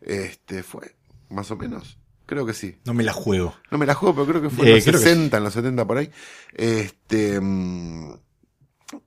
Este 0.00 0.62
fue, 0.62 0.96
más 1.28 1.50
o 1.50 1.56
menos. 1.56 1.98
Creo 2.30 2.46
que 2.46 2.54
sí. 2.54 2.76
No 2.84 2.94
me 2.94 3.02
la 3.02 3.12
juego. 3.12 3.56
No 3.72 3.76
me 3.76 3.86
la 3.86 3.94
juego, 3.94 4.14
pero 4.14 4.26
creo 4.28 4.42
que 4.42 4.50
fue 4.50 4.64
Eh, 4.64 4.70
en 4.70 4.76
los 4.76 4.84
creo 4.84 5.00
que 5.00 5.04
60, 5.04 5.36
en 5.36 5.42
los 5.42 5.52
70 5.52 5.84
por 5.84 5.98
ahí. 5.98 6.10
Este. 6.54 7.40
mm, 7.40 8.14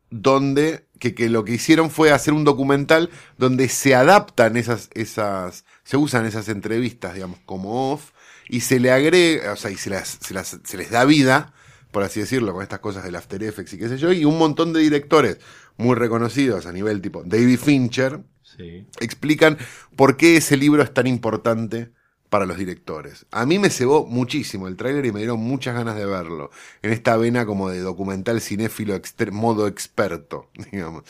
donde. 0.09 0.87
Que, 1.03 1.13
que 1.13 1.27
lo 1.27 1.43
que 1.43 1.51
hicieron 1.55 1.91
fue 1.91 2.11
hacer 2.13 2.33
un 2.33 2.45
documental 2.45 3.09
donde 3.37 3.67
se 3.67 3.93
adaptan 3.93 4.55
esas, 4.55 4.89
esas. 4.93 5.65
Se 5.83 5.97
usan 5.97 6.25
esas 6.25 6.47
entrevistas, 6.47 7.13
digamos, 7.13 7.39
como 7.45 7.91
off. 7.91 8.11
Y 8.47 8.61
se 8.61 8.79
le 8.79 8.89
agrega. 8.89 9.51
O 9.51 9.57
sea, 9.57 9.69
y 9.69 9.75
se, 9.75 9.89
las, 9.89 10.17
se, 10.21 10.33
las- 10.33 10.59
se 10.63 10.77
les 10.77 10.91
da 10.91 11.03
vida, 11.03 11.51
por 11.91 12.03
así 12.03 12.21
decirlo, 12.21 12.53
con 12.53 12.63
estas 12.63 12.79
cosas 12.79 13.03
del 13.03 13.17
After 13.17 13.43
Effects 13.43 13.73
y 13.73 13.77
qué 13.79 13.89
sé 13.89 13.97
yo. 13.97 14.13
Y 14.13 14.23
un 14.23 14.37
montón 14.37 14.71
de 14.71 14.79
directores 14.79 15.39
muy 15.75 15.95
reconocidos 15.95 16.65
a 16.67 16.71
nivel 16.71 17.01
tipo 17.01 17.21
David 17.25 17.59
Fincher 17.59 18.21
Sí. 18.55 18.87
explican 18.99 19.57
por 19.97 20.15
qué 20.15 20.37
ese 20.37 20.55
libro 20.55 20.83
es 20.83 20.93
tan 20.93 21.07
importante 21.07 21.91
para 22.33 22.47
los 22.47 22.57
directores. 22.57 23.27
A 23.31 23.45
mí 23.45 23.59
me 23.59 23.69
cebó 23.69 24.07
muchísimo 24.07 24.67
el 24.67 24.75
tráiler 24.75 25.05
y 25.05 25.11
me 25.11 25.19
dieron 25.19 25.39
muchas 25.39 25.75
ganas 25.75 25.95
de 25.95 26.05
verlo. 26.05 26.49
En 26.81 26.91
esta 26.91 27.15
vena 27.15 27.45
como 27.45 27.69
de 27.69 27.79
documental 27.79 28.41
cinéfilo 28.41 28.95
modo 29.31 29.67
experto, 29.67 30.49
digamos. 30.71 31.03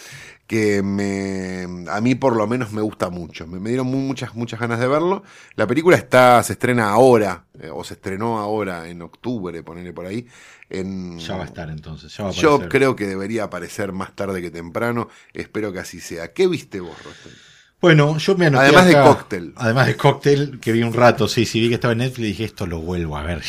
Que 0.46 0.84
me, 0.84 1.90
a 1.90 2.02
mí 2.02 2.16
por 2.16 2.36
lo 2.36 2.46
menos 2.48 2.72
me 2.74 2.82
gusta 2.82 3.10
mucho. 3.10 3.48
Me, 3.48 3.60
me 3.60 3.70
dieron 3.70 3.88
mu- 3.88 3.98
muchas, 4.00 4.36
muchas 4.36 4.60
ganas 4.60 4.80
de 4.80 4.88
verlo. 4.88 5.24
La 5.56 5.66
película 5.66 5.96
está, 5.96 6.44
se 6.44 6.54
estrena 6.54 6.90
ahora, 6.92 7.46
eh, 7.60 7.70
o 7.74 7.84
se 7.84 7.94
estrenó 7.96 8.40
ahora 8.40 8.90
en 8.90 9.02
octubre, 9.02 9.64
ponerle 9.64 9.94
por 9.94 10.06
ahí. 10.06 10.28
En, 10.70 11.18
Ya 11.20 11.38
va 11.38 11.44
a 11.44 11.46
estar 11.46 11.70
entonces. 11.70 12.16
Ya 12.16 12.26
va 12.26 12.30
a 12.30 12.34
yo 12.34 12.60
creo 12.70 12.96
que 12.96 13.08
debería 13.08 13.46
aparecer 13.46 13.94
más 13.94 14.16
tarde 14.16 14.42
que 14.42 14.52
temprano. 14.52 15.08
Espero 15.34 15.72
que 15.72 15.80
así 15.80 16.00
sea. 16.00 16.34
¿Qué 16.34 16.48
viste 16.48 16.82
vos, 16.82 17.02
Rostel? 17.04 17.34
Bueno, 17.84 18.18
yo 18.18 18.38
me 18.38 18.46
anoté 18.46 18.64
Además 18.64 18.86
de 18.88 18.94
Cóctel. 18.94 19.54
Además 19.58 19.88
de 19.88 19.98
cóctel, 19.98 20.60
que 20.62 20.72
vi 20.72 20.84
un 20.84 20.94
rato, 20.94 21.28
sí, 21.28 21.46
sí 21.46 21.60
vi 21.60 21.68
que 21.68 21.76
estaba 21.76 21.92
en 21.92 21.98
Netflix 21.98 22.20
y 22.20 22.32
dije, 22.32 22.44
esto 22.46 22.66
lo 22.66 22.80
vuelvo 22.80 23.18
a 23.18 23.24
ver 23.24 23.42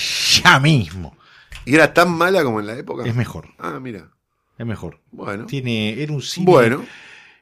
ya 0.43 0.59
mismo. 0.59 1.17
¿Y 1.65 1.77
era 1.77 1.95
tan 1.95 2.11
mala 2.11 2.43
como 2.43 2.59
en 2.59 2.67
la 2.67 2.75
época? 2.77 3.05
Es 3.07 3.15
mejor, 3.15 3.51
Ah, 3.61 3.79
mira. 3.81 4.09
es 4.59 4.67
mejor. 4.67 4.99
Bueno. 5.13 5.47
Tiene, 5.47 6.03
era 6.03 6.13
un 6.13 6.21
cine. 6.21 6.47
Bueno. 6.47 6.85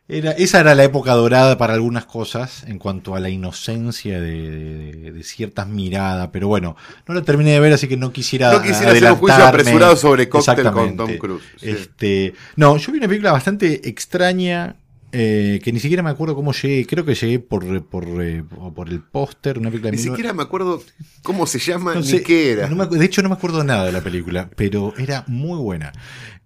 Era, 0.07 0.33
esa 0.33 0.61
era 0.61 0.75
la 0.75 0.85
época 0.85 1.15
dorada 1.15 1.57
para 1.57 1.73
algunas 1.73 2.05
cosas 2.05 2.65
en 2.67 2.79
cuanto 2.79 3.15
a 3.15 3.21
la 3.21 3.31
inocencia 3.31 4.21
de, 4.21 4.51
de- 4.93 5.13
de 5.13 5.23
ciertas 5.23 5.69
miradas, 5.69 6.29
pero 6.31 6.49
bueno, 6.49 6.77
no 7.09 7.15
la 7.15 7.23
terminé 7.23 7.53
de 7.53 7.61
ver, 7.61 7.73
así 7.73 7.89
que 7.89 7.97
no 7.97 8.13
quisiera. 8.13 8.53
No 8.53 8.61
quisiera 8.61 8.93
hacer 8.93 9.11
un 9.13 9.17
juicio 9.17 9.47
apresurado 9.47 9.97
sobre 9.97 10.29
Cóctel 10.29 10.71
con. 10.73 10.97
Tom 10.97 11.17
Cruise, 11.17 11.43
sí. 11.59 11.71
Este, 11.71 12.35
no, 12.57 12.77
yo 12.77 12.93
vi 12.93 12.99
una 12.99 13.09
película 13.09 13.33
bastante 13.33 13.89
extraña 13.89 14.77
eh, 15.13 15.61
que 15.63 15.73
ni 15.73 15.79
siquiera 15.81 16.03
me 16.03 16.11
acuerdo 16.11 16.35
cómo 16.35 16.53
llegué, 16.53 16.87
creo 16.87 17.05
que 17.05 17.15
llegué 17.15 17.39
por, 17.39 17.85
por, 17.87 18.05
eh, 18.23 18.43
por 18.75 18.89
el 18.89 19.01
póster, 19.03 19.59
una 19.59 19.69
película 19.71 19.91
de 19.91 19.97
Ni 19.97 20.03
19 20.03 20.17
siquiera 20.17 20.33
me 20.35 20.43
acuerdo 20.43 20.83
cómo 21.23 21.47
se 21.47 21.59
llama 21.59 21.95
no 21.95 22.01
ni 22.01 22.07
sé, 22.07 22.23
qué 22.23 22.53
era. 22.53 22.69
no 22.69 22.77
me 22.77 22.85
acu- 22.85 22.97
de 22.99 23.05
hecho, 23.05 23.23
no 23.23 23.29
me 23.29 23.35
acuerdo 23.35 23.63
nada 23.65 23.85
de 23.87 23.93
la 23.93 24.01
película, 24.03 24.51
pero 24.57 24.95
era 24.99 25.25
muy 25.29 25.59
buena. 25.59 25.93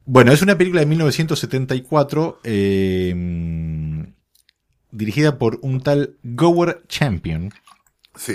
Bueno, 0.05 0.33
es 0.33 0.43
una 0.43 0.57
película 0.59 0.81
de 0.81 0.87
1974 0.87 2.41
eh, 2.45 4.07
dirigida 4.91 5.39
por 5.39 5.59
un 5.63 5.81
tal 5.81 6.17
Gower 6.23 6.83
Champion 6.89 7.51
Sí, 8.15 8.35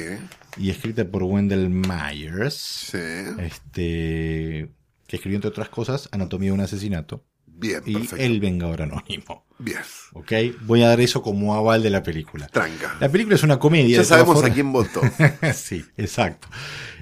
y 0.58 0.70
escrita 0.70 1.06
por 1.06 1.24
Wendell 1.24 1.70
Myers, 1.70 2.54
sí. 2.56 2.98
este, 3.40 4.70
que 5.08 5.16
escribió 5.16 5.38
entre 5.38 5.50
otras 5.50 5.70
cosas 5.70 6.08
Anatomía 6.12 6.50
de 6.50 6.54
un 6.54 6.62
asesinato 6.62 7.24
Bien, 7.62 7.82
y 7.86 7.94
perfecto. 7.94 8.16
El 8.18 8.40
Vengador 8.40 8.82
Anónimo. 8.82 9.46
Bien. 9.60 9.78
¿Ok? 10.14 10.32
Voy 10.62 10.82
a 10.82 10.88
dar 10.88 11.00
eso 11.00 11.22
como 11.22 11.54
aval 11.56 11.84
de 11.84 11.92
la 11.92 12.02
película. 12.02 12.48
Tranca. 12.48 12.98
La 13.00 13.08
película 13.10 13.36
es 13.36 13.44
una 13.44 13.60
comedia. 13.60 13.98
Ya 13.98 14.04
sabemos 14.04 14.44
a 14.44 14.50
quién 14.52 14.74
votó. 14.74 15.02
sí, 15.54 15.86
exacto. 15.98 16.48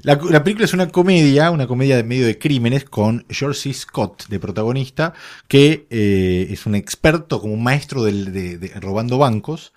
La, 0.02 0.20
la 0.30 0.44
película 0.44 0.66
es 0.66 0.74
una 0.74 0.90
comedia, 0.90 1.50
una 1.52 1.66
comedia 1.68 1.96
de 1.96 2.04
medio 2.04 2.26
de 2.26 2.38
crímenes 2.38 2.84
con 2.84 3.26
George 3.30 3.60
C. 3.62 3.74
Scott 3.74 4.28
de 4.28 4.40
protagonista, 4.40 5.14
que 5.48 5.88
eh, 5.90 6.48
es 6.52 6.66
un 6.66 6.76
experto 6.76 7.40
como 7.40 7.54
un 7.54 7.64
maestro 7.64 8.04
del- 8.04 8.34
de, 8.34 8.58
de- 8.58 8.80
robando 8.82 9.18
bancos, 9.18 9.72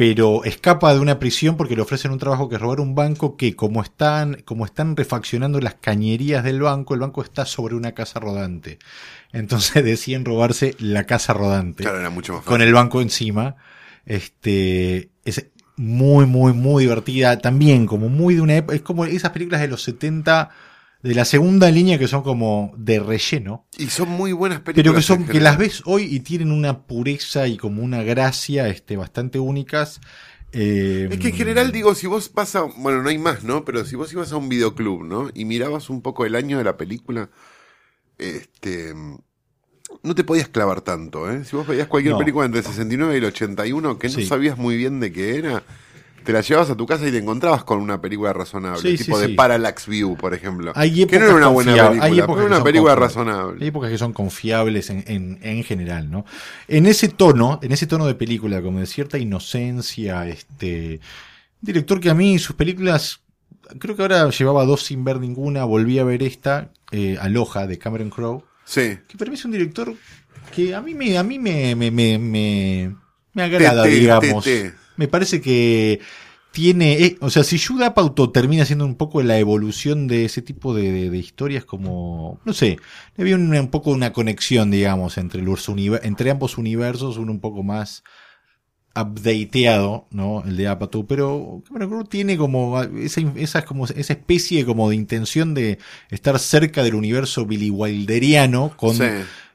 pero 0.00 0.44
escapa 0.44 0.94
de 0.94 0.98
una 0.98 1.18
prisión 1.18 1.58
porque 1.58 1.76
le 1.76 1.82
ofrecen 1.82 2.10
un 2.10 2.18
trabajo 2.18 2.48
que 2.48 2.54
es 2.54 2.60
robar 2.62 2.80
un 2.80 2.94
banco 2.94 3.36
que 3.36 3.54
como 3.54 3.82
están, 3.82 4.40
como 4.46 4.64
están 4.64 4.96
refaccionando 4.96 5.60
las 5.60 5.74
cañerías 5.74 6.42
del 6.42 6.62
banco, 6.62 6.94
el 6.94 7.00
banco 7.00 7.20
está 7.22 7.44
sobre 7.44 7.74
una 7.74 7.92
casa 7.92 8.18
rodante. 8.18 8.78
Entonces 9.30 9.84
deciden 9.84 10.24
robarse 10.24 10.74
la 10.78 11.04
casa 11.04 11.34
rodante 11.34 11.82
Claro, 11.82 12.00
era 12.00 12.08
mucho 12.08 12.32
más 12.32 12.44
con 12.44 12.54
fácil. 12.54 12.68
el 12.68 12.72
banco 12.72 13.02
encima. 13.02 13.56
Este 14.06 15.10
es 15.26 15.48
muy, 15.76 16.24
muy, 16.24 16.54
muy 16.54 16.84
divertida. 16.84 17.36
También, 17.36 17.84
como 17.84 18.08
muy 18.08 18.36
de 18.36 18.40
una 18.40 18.56
época. 18.56 18.76
Es 18.76 18.80
como 18.80 19.04
esas 19.04 19.32
películas 19.32 19.60
de 19.60 19.68
los 19.68 19.82
70, 19.82 20.48
de 21.02 21.14
la 21.14 21.24
segunda 21.24 21.70
línea 21.70 21.98
que 21.98 22.08
son 22.08 22.22
como 22.22 22.72
de 22.76 23.00
relleno. 23.00 23.66
Y 23.78 23.86
son 23.86 24.08
muy 24.10 24.32
buenas 24.32 24.60
películas. 24.60 24.84
Pero 24.84 24.94
que 24.94 25.02
son, 25.02 25.26
que 25.26 25.40
las 25.40 25.56
ves 25.58 25.82
hoy 25.86 26.02
y 26.04 26.20
tienen 26.20 26.52
una 26.52 26.82
pureza 26.82 27.46
y 27.48 27.56
como 27.56 27.82
una 27.82 28.02
gracia, 28.02 28.68
este, 28.68 28.96
bastante 28.96 29.38
únicas. 29.38 30.00
Eh, 30.52 31.08
Es 31.10 31.18
que 31.20 31.28
en 31.28 31.34
general 31.36 31.72
digo, 31.72 31.94
si 31.94 32.06
vos 32.06 32.30
vas 32.34 32.54
a, 32.56 32.62
bueno, 32.62 33.02
no 33.02 33.08
hay 33.08 33.18
más, 33.18 33.44
¿no? 33.44 33.64
Pero 33.64 33.84
si 33.84 33.96
vos 33.96 34.12
ibas 34.12 34.32
a 34.32 34.36
un 34.36 34.48
videoclub, 34.48 35.04
¿no? 35.04 35.30
Y 35.32 35.44
mirabas 35.44 35.88
un 35.90 36.02
poco 36.02 36.26
el 36.26 36.34
año 36.34 36.58
de 36.58 36.64
la 36.64 36.76
película, 36.76 37.30
este, 38.18 38.92
no 40.02 40.14
te 40.14 40.24
podías 40.24 40.48
clavar 40.48 40.80
tanto, 40.82 41.30
¿eh? 41.30 41.44
Si 41.44 41.56
vos 41.56 41.66
veías 41.66 41.86
cualquier 41.88 42.12
No. 42.14 42.18
película 42.18 42.46
entre 42.46 42.60
el 42.60 42.66
69 42.66 43.14
y 43.14 43.18
el 43.18 43.24
81 43.24 43.98
que 43.98 44.08
no 44.08 44.14
Sí. 44.14 44.26
sabías 44.26 44.58
muy 44.58 44.76
bien 44.76 45.00
de 45.00 45.12
qué 45.12 45.36
era, 45.36 45.62
te 46.24 46.32
la 46.32 46.40
llevabas 46.40 46.70
a 46.70 46.76
tu 46.76 46.86
casa 46.86 47.06
y 47.08 47.10
te 47.10 47.18
encontrabas 47.18 47.64
con 47.64 47.80
una 47.80 48.00
película 48.00 48.32
razonable, 48.32 48.80
Sí, 48.96 49.04
tipo 49.04 49.16
sí, 49.16 49.22
de 49.22 49.28
sí. 49.28 49.34
Parallax 49.34 49.86
View, 49.86 50.16
por 50.16 50.34
ejemplo. 50.34 50.72
Hay 50.74 51.06
que 51.06 51.18
no 51.18 51.24
era 51.26 51.34
una 51.34 51.48
buena 51.48 51.72
película, 51.74 52.04
hay 52.04 52.20
pero 52.20 52.36
era 52.38 52.46
una 52.46 52.62
película 52.64 52.94
razonable. 52.94 53.58
Hay 53.62 53.68
épocas 53.68 53.90
que 53.90 53.98
son 53.98 54.12
confiables 54.12 54.90
en, 54.90 55.04
en, 55.06 55.38
en 55.42 55.64
general, 55.64 56.10
¿no? 56.10 56.24
En 56.68 56.86
ese 56.86 57.08
tono, 57.08 57.58
en 57.62 57.72
ese 57.72 57.86
tono 57.86 58.06
de 58.06 58.14
película, 58.14 58.60
como 58.62 58.80
de 58.80 58.86
cierta 58.86 59.18
inocencia, 59.18 60.26
este. 60.28 61.00
Director 61.60 62.00
que 62.00 62.10
a 62.10 62.14
mí, 62.14 62.38
sus 62.38 62.56
películas, 62.56 63.20
creo 63.78 63.94
que 63.94 64.02
ahora 64.02 64.30
llevaba 64.30 64.64
dos 64.64 64.82
sin 64.84 65.04
ver 65.04 65.20
ninguna, 65.20 65.64
volví 65.64 65.98
a 65.98 66.04
ver 66.04 66.22
esta, 66.22 66.70
eh, 66.90 67.18
Aloha, 67.20 67.66
de 67.66 67.78
Cameron 67.78 68.10
Crowe, 68.10 68.44
Sí. 68.64 68.98
que 69.08 69.18
para 69.18 69.30
mí 69.30 69.36
es 69.36 69.44
un 69.44 69.50
director 69.52 69.94
que 70.54 70.74
a 70.74 70.80
mí 70.80 70.94
me, 70.94 71.18
a 71.18 71.22
mí 71.22 71.38
me, 71.38 71.74
me, 71.74 71.90
me, 71.90 72.18
me, 72.18 72.96
me 73.34 73.42
agrada, 73.42 73.82
Te, 73.84 73.90
te, 73.90 73.94
digamos. 73.94 74.44
te. 74.44 74.72
Me 75.00 75.08
parece 75.08 75.40
que 75.40 75.98
tiene, 76.52 76.92
eh, 77.04 77.16
o 77.22 77.30
sea, 77.30 77.42
si 77.42 77.58
Apatow 77.82 78.32
termina 78.32 78.66
siendo 78.66 78.84
un 78.84 78.96
poco 78.96 79.22
la 79.22 79.38
evolución 79.38 80.06
de 80.08 80.26
ese 80.26 80.42
tipo 80.42 80.74
de, 80.74 80.92
de- 80.92 81.08
de 81.08 81.16
historias 81.18 81.64
como, 81.64 82.38
no 82.44 82.52
sé, 82.52 82.76
veo 83.16 83.36
un, 83.36 83.56
un 83.56 83.68
poco 83.68 83.92
una 83.92 84.12
conexión, 84.12 84.70
digamos, 84.70 85.16
entre 85.16 85.40
los 85.40 85.66
entre 86.02 86.30
ambos 86.30 86.58
universos, 86.58 87.16
uno 87.16 87.32
un 87.32 87.40
poco 87.40 87.62
más 87.62 88.02
updateado, 88.94 90.06
¿no? 90.10 90.42
El 90.44 90.56
de 90.56 90.68
Apatow, 90.68 91.06
pero 91.06 91.62
Cameron 91.66 91.88
Crowe 91.90 92.04
tiene 92.08 92.36
como 92.36 92.82
esa, 92.82 93.20
esa, 93.36 93.64
como 93.64 93.86
esa 93.86 94.12
especie 94.12 94.64
como 94.66 94.90
de 94.90 94.96
intención 94.96 95.54
de 95.54 95.78
estar 96.10 96.38
cerca 96.38 96.82
del 96.82 96.94
universo 96.96 97.46
Billy 97.46 97.70
Wilderiano 97.70 98.76
con 98.76 98.96
Sí. 98.96 99.04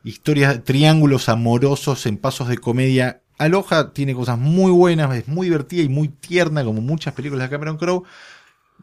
historias, 0.03 0.63
triángulos 0.63 1.29
amorosos 1.29 2.05
en 2.05 2.17
pasos 2.17 2.47
de 2.47 2.57
comedia. 2.57 3.21
Aloha 3.37 3.91
tiene 3.93 4.13
cosas 4.13 4.37
muy 4.37 4.71
buenas, 4.71 5.13
es 5.15 5.27
muy 5.27 5.47
divertida 5.47 5.83
y 5.83 5.89
muy 5.89 6.07
tierna, 6.07 6.63
como 6.63 6.81
muchas 6.81 7.13
películas 7.13 7.49
de 7.49 7.55
Cameron 7.55 7.77
Crowe. 7.77 8.03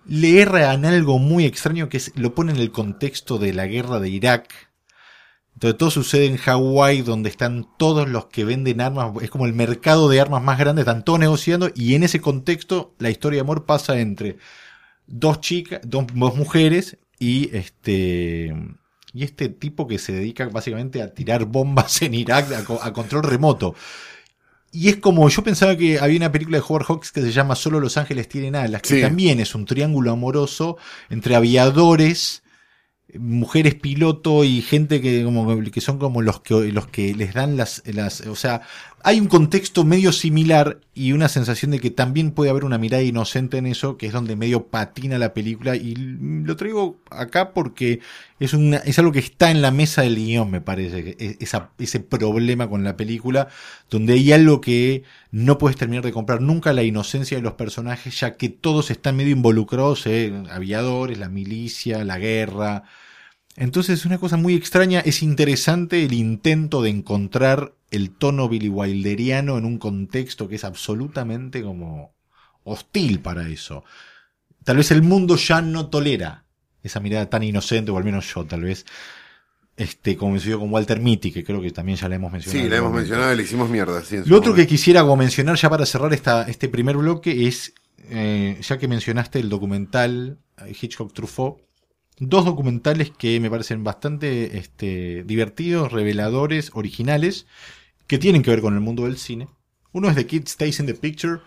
Le 0.06 0.40
erra 0.40 0.72
en 0.74 0.84
algo 0.84 1.18
muy 1.18 1.44
extraño 1.44 1.88
que 1.88 2.00
lo 2.16 2.34
pone 2.34 2.52
en 2.52 2.58
el 2.58 2.72
contexto 2.72 3.38
de 3.38 3.52
la 3.52 3.66
guerra 3.66 4.00
de 4.00 4.08
Irak. 4.08 4.72
Entonces 5.54 5.78
todo 5.78 5.90
sucede 5.90 6.26
en 6.26 6.38
Hawái, 6.38 7.02
donde 7.02 7.28
están 7.28 7.68
todos 7.78 8.08
los 8.08 8.26
que 8.26 8.44
venden 8.44 8.80
armas, 8.80 9.12
es 9.22 9.30
como 9.30 9.46
el 9.46 9.52
mercado 9.52 10.08
de 10.08 10.20
armas 10.20 10.42
más 10.42 10.58
grande, 10.58 10.82
están 10.82 11.04
todos 11.04 11.20
negociando, 11.20 11.70
y 11.74 11.94
en 11.94 12.02
ese 12.02 12.20
contexto 12.20 12.94
la 12.98 13.10
historia 13.10 13.36
de 13.38 13.42
amor 13.42 13.64
pasa 13.64 14.00
entre 14.00 14.38
dos 15.06 15.40
chicas, 15.40 15.80
dos, 15.84 16.12
mujeres, 16.14 16.98
y 17.18 17.54
este 17.56 18.56
y 19.14 19.24
este 19.24 19.50
tipo 19.50 19.86
que 19.86 19.98
se 19.98 20.12
dedica 20.12 20.48
básicamente 20.48 21.02
a 21.02 21.12
tirar 21.12 21.44
bombas 21.44 22.02
en 22.02 22.14
Irak 22.14 22.46
a 22.82 22.92
control 22.92 23.22
remoto. 23.22 23.74
Y 24.74 24.88
es 24.88 24.96
como, 24.96 25.28
yo 25.28 25.44
pensaba 25.44 25.76
que 25.76 25.98
había 26.00 26.16
una 26.16 26.32
película 26.32 26.56
de 26.58 26.64
Howard 26.66 26.86
Hawks 26.86 27.12
que 27.12 27.20
se 27.20 27.30
llama 27.30 27.54
Solo 27.54 27.78
los 27.78 27.98
ángeles 27.98 28.26
tienen 28.28 28.56
alas, 28.56 28.80
que 28.82 28.96
Sí. 28.96 29.00
también 29.02 29.38
es 29.38 29.54
un 29.54 29.66
triángulo 29.66 30.10
amoroso 30.12 30.78
entre 31.10 31.36
aviadores, 31.36 32.42
mujeres 33.18 33.74
piloto 33.74 34.42
y 34.44 34.62
gente 34.62 35.02
que 35.02 35.22
como 35.24 35.62
que 35.70 35.80
son 35.82 35.98
como 35.98 36.22
los 36.22 36.40
que 36.40 36.72
los 36.72 36.86
que 36.86 37.14
les 37.14 37.34
dan 37.34 37.58
las 37.58 37.82
las 37.84 38.22
o 38.22 38.34
sea 38.34 38.62
hay 39.04 39.20
un 39.20 39.26
contexto 39.26 39.84
medio 39.84 40.12
similar 40.12 40.80
y 40.94 41.12
una 41.12 41.28
sensación 41.28 41.70
de 41.72 41.80
que 41.80 41.90
también 41.90 42.30
puede 42.30 42.50
haber 42.50 42.64
una 42.64 42.78
mirada 42.78 43.02
inocente 43.02 43.58
en 43.58 43.66
eso 43.66 43.96
que 43.96 44.06
es 44.06 44.12
donde 44.12 44.36
medio 44.36 44.68
patina 44.68 45.18
la 45.18 45.34
película. 45.34 45.74
Y 45.76 45.94
lo 45.96 46.56
traigo 46.56 47.00
acá 47.10 47.52
porque 47.52 48.00
es 48.38 48.52
una 48.52 48.78
es 48.78 48.98
algo 48.98 49.12
que 49.12 49.18
está 49.18 49.50
en 49.50 49.62
la 49.62 49.70
mesa 49.70 50.02
del 50.02 50.16
guion 50.16 50.50
me 50.50 50.60
parece 50.60 51.16
e- 51.18 51.36
esa, 51.40 51.70
ese 51.78 52.00
problema 52.00 52.68
con 52.68 52.84
la 52.84 52.96
película 52.96 53.48
donde 53.90 54.14
hay 54.14 54.32
algo 54.32 54.60
que 54.60 55.04
no 55.30 55.58
puedes 55.58 55.76
terminar 55.76 56.04
de 56.04 56.12
comprar 56.12 56.40
nunca 56.40 56.72
la 56.72 56.82
inocencia 56.82 57.36
de 57.36 57.42
los 57.42 57.54
personajes 57.54 58.18
ya 58.20 58.36
que 58.36 58.48
todos 58.48 58.90
están 58.90 59.16
medio 59.16 59.32
involucrados 59.32 60.06
en 60.06 60.48
aviadores 60.50 61.18
la 61.18 61.28
milicia 61.28 62.04
la 62.04 62.18
guerra 62.18 62.84
entonces 63.56 64.00
es 64.00 64.06
una 64.06 64.18
cosa 64.18 64.36
muy 64.36 64.54
extraña, 64.54 65.00
es 65.00 65.22
interesante 65.22 66.04
el 66.04 66.14
intento 66.14 66.82
de 66.82 66.90
encontrar 66.90 67.74
el 67.90 68.10
tono 68.10 68.48
Billy 68.48 68.68
Wilderiano 68.68 69.58
en 69.58 69.66
un 69.66 69.78
contexto 69.78 70.48
que 70.48 70.56
es 70.56 70.64
absolutamente 70.64 71.62
como 71.62 72.14
hostil 72.64 73.20
para 73.20 73.48
eso. 73.48 73.84
Tal 74.64 74.78
vez 74.78 74.90
el 74.90 75.02
mundo 75.02 75.36
ya 75.36 75.60
no 75.60 75.88
tolera 75.88 76.44
esa 76.82 77.00
mirada 77.00 77.28
tan 77.28 77.42
inocente, 77.42 77.90
o 77.90 77.96
al 77.96 78.04
menos 78.04 78.32
yo 78.32 78.44
tal 78.44 78.62
vez, 78.62 78.86
este, 79.76 80.16
como 80.16 80.36
sucedió 80.36 80.58
con 80.58 80.72
Walter 80.72 81.00
Mitty, 81.00 81.30
que 81.30 81.44
creo 81.44 81.60
que 81.60 81.70
también 81.70 81.98
ya 81.98 82.08
la 82.08 82.16
hemos 82.16 82.32
mencionado. 82.32 82.64
Sí, 82.64 82.70
la 82.70 82.76
hemos 82.78 82.92
mencionado 82.92 83.32
y 83.32 83.36
le 83.36 83.42
hicimos 83.42 83.68
mierda. 83.68 84.02
sí, 84.02 84.18
Lo 84.24 84.38
otro 84.38 84.54
que 84.54 84.66
quisiera 84.66 85.02
como 85.02 85.16
mencionar 85.16 85.56
ya 85.56 85.68
para 85.68 85.86
cerrar 85.86 86.12
esta, 86.12 86.48
este 86.48 86.68
primer 86.68 86.96
bloque 86.96 87.46
es, 87.46 87.74
eh, 88.08 88.58
ya 88.62 88.78
que 88.78 88.88
mencionaste 88.88 89.38
el 89.38 89.48
documental 89.48 90.38
eh, 90.58 90.72
Hitchcock 90.80 91.12
Truffaut, 91.12 91.58
dos 92.18 92.44
documentales 92.44 93.10
que 93.10 93.38
me 93.40 93.50
parecen 93.50 93.84
bastante 93.84 94.58
este, 94.58 95.24
divertidos, 95.24 95.92
reveladores, 95.92 96.70
originales, 96.74 97.46
que 98.06 98.18
tienen 98.18 98.42
que 98.42 98.50
ver 98.50 98.60
con 98.60 98.74
el 98.74 98.80
mundo 98.80 99.04
del 99.04 99.18
cine. 99.18 99.48
Uno 99.92 100.08
es 100.08 100.14
The 100.14 100.26
Kid 100.26 100.48
Stays 100.48 100.80
in 100.80 100.86
the 100.86 100.94
Picture, 100.94 101.40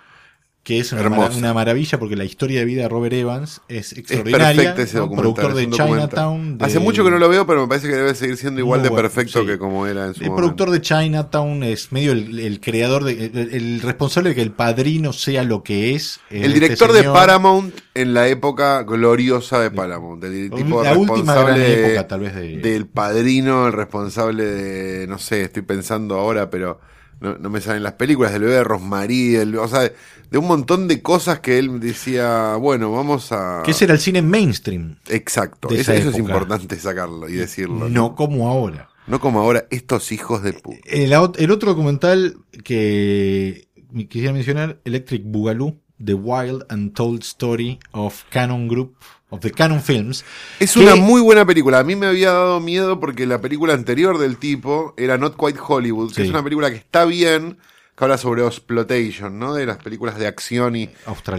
que 0.66 0.80
es 0.80 0.92
una, 0.94 1.54
maravilla 1.54 2.00
porque 2.00 2.16
la 2.16 2.24
historia 2.26 2.58
de 2.62 2.66
vida 2.66 2.82
de 2.82 2.90
Robert 2.90 3.14
Evans 3.14 3.62
es 3.68 3.94
extraordinaria. 3.94 4.74
perfecto 4.74 4.82
ese 4.82 5.16
Productor 5.16 5.52
es 5.52 5.58
de. 5.58 5.70
Chinatown. 5.70 6.58
de- 6.58 6.66
Hace 6.66 6.80
mucho 6.80 7.04
que 7.04 7.12
no 7.12 7.20
lo 7.20 7.30
veo, 7.30 7.46
pero 7.46 7.62
me 7.62 7.68
parece 7.68 7.88
que 7.88 7.94
debe 7.94 8.16
seguir 8.16 8.36
siendo 8.36 8.62
igual 8.62 8.80
Muy 8.80 8.86
de 8.86 8.90
bueno, 8.90 9.04
perfecto 9.04 9.42
sí. 9.42 9.46
que 9.46 9.60
como 9.60 9.86
era 9.86 10.08
en 10.08 10.16
su 10.16 10.24
El 10.24 10.30
momento. 10.32 10.36
productor 10.56 10.72
de 10.72 10.82
Chinatown 10.82 11.62
es 11.64 11.92
medio 11.92 12.14
el, 12.14 12.40
el 12.40 12.60
creador, 12.62 13.04
de, 13.04 13.26
el, 13.28 13.50
el 13.54 13.82
responsable 13.82 14.30
de 14.30 14.36
que 14.38 14.42
el 14.42 14.54
padrino 14.54 15.14
sea 15.14 15.44
lo 15.44 15.62
que 15.62 15.94
es. 15.94 16.20
eh, 16.32 16.40
El 16.40 16.46
este 16.46 16.54
director 16.62 16.94
de. 16.94 17.04
Paramount 17.04 17.72
en 17.94 18.16
la 18.16 18.28
época 18.28 18.82
gloriosa 18.82 19.60
de 19.60 19.70
Paramount. 19.70 20.24
El 20.24 20.50
tipo 20.50 20.82
la 20.82 20.96
responsable 20.96 21.60
de- 21.60 21.86
época, 21.86 22.08
tal 22.08 22.22
vez, 22.22 22.34
de. 22.34 22.58
del 22.58 22.88
padrino, 22.88 23.68
el 23.68 23.74
responsable 23.74 24.44
de, 24.46 25.06
no 25.06 25.20
sé, 25.20 25.44
estoy 25.44 25.62
pensando 25.62 26.16
ahora, 26.16 26.50
pero 26.50 26.80
no, 27.20 27.38
no 27.38 27.50
me 27.50 27.62
salen 27.62 27.84
las 27.84 27.94
películas, 27.94 28.32
del 28.34 28.42
bebé 28.44 28.56
de 28.56 28.64
Rosmarie, 28.64 29.42
o 29.58 29.68
sea, 29.68 29.92
de 30.32 30.38
un 30.38 30.48
montón 30.48 30.88
de 30.88 31.02
cosas 31.02 31.40
que 31.40 31.58
él 31.60 31.80
decía, 31.80 32.56
bueno, 32.56 32.92
vamos 32.92 33.32
a... 33.32 33.62
que 33.64 33.72
ese 33.72 33.86
era 33.86 33.94
el 33.94 34.00
cine 34.00 34.22
mainstream, 34.22 34.98
Exacto, 35.08 35.70
eso, 35.70 35.94
es 35.94 36.18
importante 36.18 36.78
sacarlo 36.80 37.30
y 37.30 37.34
decirlo. 37.34 37.90
no 37.90 38.16
como 38.16 38.48
ahora. 38.50 38.90
No 39.08 39.20
como 39.20 39.40
ahora, 39.40 39.68
estos 39.70 40.12
hijos 40.12 40.42
de 40.42 40.54
puta. 40.54 40.80
El, 40.86 41.12
ot- 41.14 41.36
el 41.38 41.52
otro 41.52 41.70
documental 41.72 42.38
que 42.64 43.68
quisiera 44.10 44.34
mencionar, 44.34 44.80
Electric 44.84 45.24
Boogaloo, 45.26 45.80
The 46.04 46.16
Wild 46.16 46.66
and 46.70 46.94
Told 46.94 47.22
Story 47.22 47.80
of 47.92 48.24
Canon 48.30 48.68
Group, 48.68 48.96
of 49.36 49.42
the 49.42 49.52
Canon 49.52 49.82
Films. 49.82 50.24
Es 50.60 50.76
una 50.76 50.96
muy 50.96 51.22
buena 51.22 51.46
película. 51.46 51.80
A 51.80 51.84
mí 51.84 51.96
me 51.96 52.08
había 52.08 52.32
dado 52.32 52.60
miedo 52.60 53.00
porque 53.00 53.26
la 53.26 53.40
película 53.42 53.74
anterior 53.74 54.18
del 54.18 54.38
tipo 54.38 54.94
era 54.98 55.18
Not 55.18 55.36
Quite 55.38 55.60
Hollywood, 55.66 56.10
que 56.10 56.16
Sí. 56.16 56.22
es 56.24 56.30
una 56.30 56.44
película 56.44 56.70
que 56.70 56.78
está 56.78 57.06
bien, 57.06 57.58
que 57.98 58.04
habla 58.04 58.18
sobre 58.18 58.46
exploitation, 58.46 59.40
¿no? 59.40 59.54
De 59.54 59.66
las 59.66 59.78
películas 59.78 60.18
de 60.20 60.28
acción 60.28 60.76
y, 60.76 60.90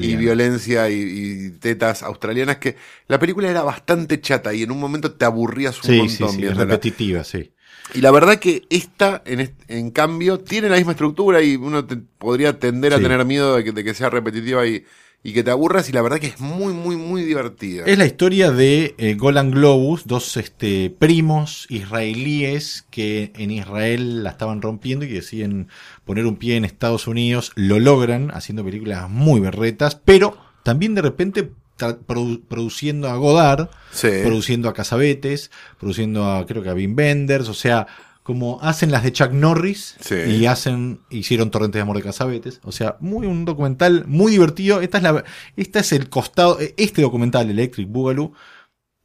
y 0.00 0.16
violencia 0.16 0.88
y, 0.88 0.94
y 1.02 1.50
tetas 1.58 2.02
australianas, 2.02 2.56
que 2.56 2.76
la 3.08 3.18
película 3.18 3.50
era 3.50 3.62
bastante 3.62 4.20
chata 4.20 4.54
y 4.54 4.62
en 4.62 4.70
un 4.70 4.80
momento 4.80 5.12
te 5.12 5.24
aburrías 5.26 5.76
un 5.84 5.90
Sí, 5.90 6.08
sí, 6.08 6.22
montón 6.22 6.36
sí, 6.36 6.42
viéndola. 6.42 6.64
repetitiva, 6.64 7.24
sí. 7.24 7.52
Y 7.94 8.00
la 8.00 8.10
verdad 8.10 8.38
que 8.40 8.62
esta, 8.68 9.22
en, 9.26 9.54
en 9.68 9.90
cambio, 9.92 10.40
tiene 10.40 10.68
la 10.68 10.76
misma 10.76 10.92
estructura 10.92 11.40
y 11.42 11.54
uno 11.56 11.84
te- 11.84 11.96
podría 11.96 12.58
tender 12.58 12.92
a 12.94 12.96
Sí. 12.96 13.02
tener 13.04 13.24
miedo 13.24 13.54
de 13.54 13.62
que, 13.62 13.72
de 13.72 13.84
que 13.84 13.94
sea 13.94 14.10
repetitiva 14.10 14.66
y, 14.66 14.84
y 15.28 15.32
que 15.32 15.42
te 15.42 15.50
aburras 15.50 15.88
y 15.88 15.92
la 15.92 16.02
verdad 16.02 16.20
que 16.20 16.28
es 16.28 16.40
muy, 16.40 16.72
muy, 16.72 16.94
muy 16.96 17.22
divertida. 17.24 17.82
Es 17.84 17.98
la 17.98 18.06
historia 18.06 18.52
de 18.52 18.94
eh, 18.98 19.14
Golan 19.14 19.50
Globus, 19.50 20.06
dos 20.06 20.36
este, 20.36 20.88
primos 20.90 21.66
israelíes 21.68 22.86
que 22.90 23.32
en 23.36 23.50
Israel 23.50 24.22
la 24.22 24.30
estaban 24.30 24.62
rompiendo 24.62 25.04
y 25.04 25.08
que 25.08 25.14
deciden 25.14 25.66
poner 26.04 26.26
un 26.26 26.36
pie 26.36 26.56
en 26.56 26.64
Estados 26.64 27.08
Unidos. 27.08 27.50
Lo 27.56 27.80
logran 27.80 28.30
haciendo 28.32 28.64
películas 28.64 29.10
muy 29.10 29.40
berretas, 29.40 29.96
pero 29.96 30.36
también 30.62 30.94
de 30.94 31.02
repente 31.02 31.50
produ- 31.78 32.42
produciendo 32.46 33.08
a 33.08 33.16
Godard, 33.16 33.68
Sí. 33.90 34.08
produciendo 34.22 34.68
a 34.68 34.74
Casabetes, 34.74 35.50
produciendo 35.80 36.30
a 36.30 36.46
creo 36.46 36.62
que 36.62 36.70
a 36.70 36.74
Wim 36.74 36.94
Wenders, 36.96 37.48
o 37.48 37.54
sea, 37.54 37.86
como 38.26 38.58
hacen 38.60 38.90
las 38.90 39.04
de 39.04 39.12
Chuck 39.12 39.30
Norris 39.30 39.94
Sí. 40.00 40.16
y 40.16 40.46
hacen 40.46 40.98
hicieron 41.10 41.50
Torrentes 41.52 41.78
de 41.78 41.82
amor 41.82 41.96
de 41.96 42.02
Casabetes, 42.02 42.60
o 42.64 42.72
sea, 42.72 42.96
muy 43.00 43.26
un 43.28 43.44
documental 43.44 44.04
muy 44.08 44.32
divertido. 44.32 44.80
Esta 44.80 44.98
es 44.98 45.04
la 45.04 45.24
esta 45.56 45.78
es 45.80 45.92
el 45.92 46.08
costado 46.08 46.58
este 46.76 47.02
documental 47.02 47.48
Electric 47.48 47.88
Boogaloo 47.88 48.32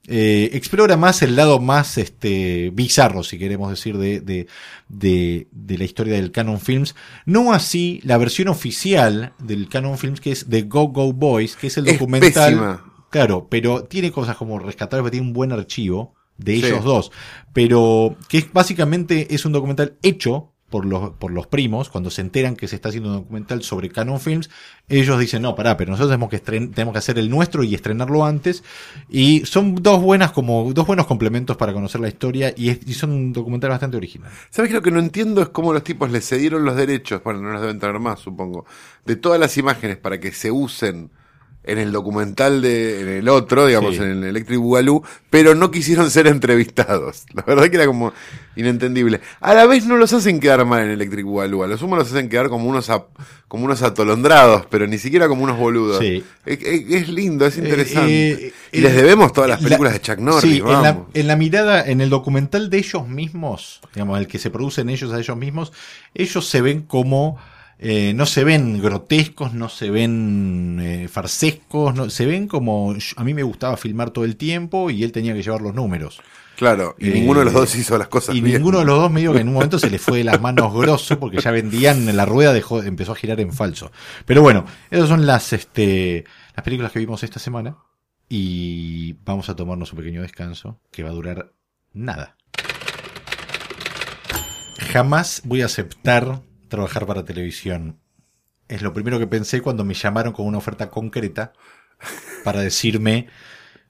eh, 0.08 0.50
explora 0.54 0.98
más 0.98 1.22
el 1.22 1.36
lado 1.36 1.60
más 1.60 2.00
este 2.00 2.72
bizarro, 2.74 3.22
si 3.22 3.38
queremos 3.38 3.70
decir, 3.70 4.00
de, 4.00 4.20
de, 4.20 4.48
de, 4.90 5.48
de 5.52 5.78
la 5.78 5.84
historia 5.84 6.16
del 6.16 6.32
Canon 6.32 6.60
Films. 6.60 6.96
No 7.28 7.54
así 7.54 8.00
la 8.04 8.18
versión 8.18 8.48
oficial 8.48 9.34
del 9.38 9.70
Canon 9.70 10.00
Films, 10.00 10.20
que 10.20 10.32
es 10.32 10.48
The 10.50 10.64
Go 10.64 10.88
Go 10.88 11.14
Boys, 11.14 11.56
que 11.56 11.68
es 11.68 11.78
el 11.78 11.86
Es 11.88 11.94
documental. 12.00 12.50
pésima. 12.50 12.94
Claro, 13.12 13.46
pero 13.48 13.84
tiene 13.84 14.12
cosas 14.12 14.38
como 14.38 14.58
rescatables, 14.58 15.04
porque 15.04 15.12
tiene 15.18 15.28
un 15.28 15.34
buen 15.34 15.52
archivo 15.52 16.16
de 16.44 16.60
Sí. 16.60 16.66
ellos 16.66 16.84
dos. 16.84 17.12
Pero 17.54 18.16
que 18.28 18.40
es, 18.40 18.54
básicamente 18.54 19.34
es 19.34 19.46
un 19.46 19.52
documental 19.52 19.96
hecho 20.02 20.48
por 20.70 20.86
los, 20.86 21.10
por 21.16 21.32
los 21.34 21.48
primos, 21.48 21.90
cuando 21.90 22.10
se 22.10 22.22
enteran 22.22 22.56
que 22.56 22.70
se 22.70 22.78
está 22.78 22.88
haciendo 22.88 23.10
un 23.10 23.16
documental 23.18 23.62
sobre 23.62 23.90
Canon 23.90 24.22
Films, 24.22 24.50
ellos 24.88 25.20
dicen, 25.20 25.42
no, 25.42 25.54
pará, 25.54 25.76
pero 25.76 25.92
nosotros 25.92 26.12
tenemos 26.12 26.30
que, 26.30 26.40
tenemos 26.40 26.94
que 26.94 26.98
hacer 26.98 27.20
el 27.20 27.30
nuestro 27.30 27.66
y 27.66 27.76
estrenarlo 27.76 28.24
antes. 28.24 28.64
Y 29.10 29.46
son 29.46 29.76
dos 29.76 30.02
buenas, 30.02 30.32
como, 30.32 30.72
dos 30.72 30.88
buenos 30.88 31.08
complementos 31.08 31.58
para 31.58 31.74
conocer 31.74 32.00
la 32.00 32.08
historia 32.08 32.54
y, 32.56 32.70
es- 32.70 32.80
y 32.88 32.94
son 32.94 33.12
un 33.12 33.34
documental 33.34 33.70
bastante 33.70 33.98
original. 33.98 34.32
¿Sabes 34.50 34.70
que 34.70 34.76
lo 34.76 34.82
que 34.82 34.92
no 34.92 35.00
entiendo 35.00 35.42
es 35.42 35.50
cómo 35.50 35.74
los 35.74 35.84
tipos 35.84 36.10
les 36.10 36.26
cedieron 36.26 36.64
los 36.64 36.78
derechos, 36.78 37.22
bueno, 37.22 37.42
no 37.42 37.52
los 37.52 37.60
deben 37.60 37.78
tener 37.80 38.00
más, 38.00 38.22
supongo, 38.22 38.66
de 39.06 39.18
todas 39.18 39.42
las 39.42 39.58
imágenes 39.58 39.98
para 39.98 40.22
que 40.22 40.32
se 40.32 40.52
usen 40.52 41.12
en 41.64 41.78
el 41.78 41.92
documental 41.92 42.62
de, 42.62 43.02
en 43.02 43.08
el 43.10 43.30
otro, 43.30 43.68
digamos, 43.68 43.96
Sí. 43.96 44.02
en 44.02 44.10
el 44.12 44.24
Electric 44.24 44.60
Boogaloo, 44.60 45.04
pero 45.30 45.54
no 45.54 45.70
quisieron 45.70 46.10
ser 46.10 46.26
entrevistados. 46.28 47.26
La 47.34 47.44
verdad 47.44 47.70
que 47.70 47.76
era 47.76 47.86
como 47.86 48.14
inentendible. 48.56 49.22
A 49.40 49.54
la 49.54 49.66
vez 49.68 49.86
no 49.86 49.96
los 49.98 50.12
hacen 50.14 50.40
quedar 50.40 50.66
mal 50.66 50.84
en 50.84 50.90
Electric 50.90 51.24
Boogaloo, 51.26 51.64
a 51.64 51.68
lo 51.68 51.78
sumo 51.78 51.96
los 51.96 52.12
hacen 52.12 52.30
quedar 52.30 52.50
como 52.50 52.68
unos, 52.68 52.90
como 53.48 53.66
unos 53.66 53.82
atolondrados, 53.84 54.66
pero 54.70 54.88
ni 54.88 54.98
siquiera 54.98 55.28
como 55.28 55.44
unos 55.44 55.58
boludos. 55.58 56.00
Sí. 56.00 56.24
Es, 56.46 56.60
es- 56.64 56.92
es 57.04 57.10
lindo, 57.10 57.46
es 57.46 57.58
interesante. 57.58 58.32
eh, 58.48 58.54
y 58.72 58.80
eh, 58.80 58.82
les 58.82 58.96
debemos 58.96 59.32
todas 59.32 59.50
las 59.50 59.62
la- 59.62 59.68
películas 59.68 59.94
de 59.94 60.02
Chuck 60.02 60.18
Norris, 60.20 60.42
Sí, 60.42 60.58
en 60.58 60.66
la, 60.68 60.80
vamos. 60.94 61.08
en 61.14 61.28
la 61.28 61.36
mirada, 61.36 61.86
en 61.88 62.02
el 62.02 62.10
documental 62.10 62.70
de 62.70 62.78
ellos 62.80 63.08
mismos, 63.08 63.82
digamos, 63.94 64.20
el 64.20 64.28
que 64.28 64.40
se 64.40 64.50
producen 64.50 64.90
ellos 64.90 65.14
a 65.14 65.20
ellos 65.20 65.38
mismos, 65.38 65.72
ellos 66.16 66.48
se 66.48 66.62
ven 66.62 66.82
como, 66.82 67.38
eh, 67.84 68.14
no 68.14 68.28
se 68.28 68.44
ven 68.44 68.80
grotescos, 68.80 69.54
no 69.56 69.68
se 69.68 69.90
ven 69.90 70.80
eh, 70.80 71.08
farsescos, 71.08 71.96
no, 71.96 72.12
se 72.12 72.28
ven 72.28 72.48
como, 72.48 72.96
a 73.16 73.24
mí 73.24 73.34
me 73.34 73.42
gustaba 73.42 73.76
filmar 73.76 74.12
todo 74.12 74.24
el 74.24 74.38
tiempo 74.38 74.92
y 74.92 75.04
él 75.04 75.12
tenía 75.12 75.34
que 75.34 75.42
llevar 75.42 75.62
los 75.62 75.74
números. 75.74 76.22
Claro, 76.58 76.96
y 77.00 77.10
Eh, 77.10 77.14
ninguno 77.14 77.40
de 77.40 77.46
los 77.46 77.56
dos 77.56 77.74
hizo 77.74 77.98
las 77.98 78.08
cosas 78.08 78.36
Y 78.36 78.42
bien. 78.42 78.58
ninguno 78.58 78.80
de 78.80 78.86
los 78.86 79.00
dos 79.00 79.12
medio 79.12 79.34
que 79.34 79.40
en 79.40 79.48
un 79.48 79.56
momento 79.56 79.80
se 79.80 79.90
le 79.90 79.98
fue 79.98 80.20
de 80.20 80.26
las 80.26 80.40
manos 80.40 80.72
grosso 80.76 81.20
porque 81.20 81.42
ya 81.42 81.50
vendían 81.50 82.16
la 82.16 82.24
rueda 82.26 82.54
dejó, 82.54 82.84
empezó 82.84 83.14
a 83.14 83.16
girar 83.16 83.40
en 83.40 83.52
falso. 83.52 83.92
Pero 84.28 84.44
bueno, 84.44 84.66
esas 84.92 85.10
son 85.10 85.26
las 85.26 85.52
este 85.54 86.24
las 86.56 86.64
películas 86.64 86.92
que 86.92 87.00
vimos 87.00 87.24
esta 87.24 87.40
semana 87.40 87.78
y 88.30 89.14
vamos 89.26 89.50
a 89.50 89.56
tomarnos 89.56 89.92
un 89.92 89.98
pequeño 89.98 90.22
descanso 90.22 90.80
que 90.92 91.02
va 91.02 91.10
a 91.10 91.14
durar 91.14 91.52
nada. 91.94 92.38
Jamás 94.92 95.42
voy 95.46 95.64
a 95.64 95.66
aceptar 95.66 96.42
trabajar 96.72 97.06
para 97.06 97.26
televisión. 97.26 98.00
Es 98.68 98.82
lo 98.82 98.94
primero 98.94 99.20
que 99.20 99.28
pensé 99.28 99.62
cuando 99.62 99.84
me 99.84 99.94
llamaron 99.94 100.34
con 100.34 100.48
una 100.48 100.58
oferta 100.58 100.90
concreta 100.90 101.54
para 102.44 102.62
decirme 102.62 103.28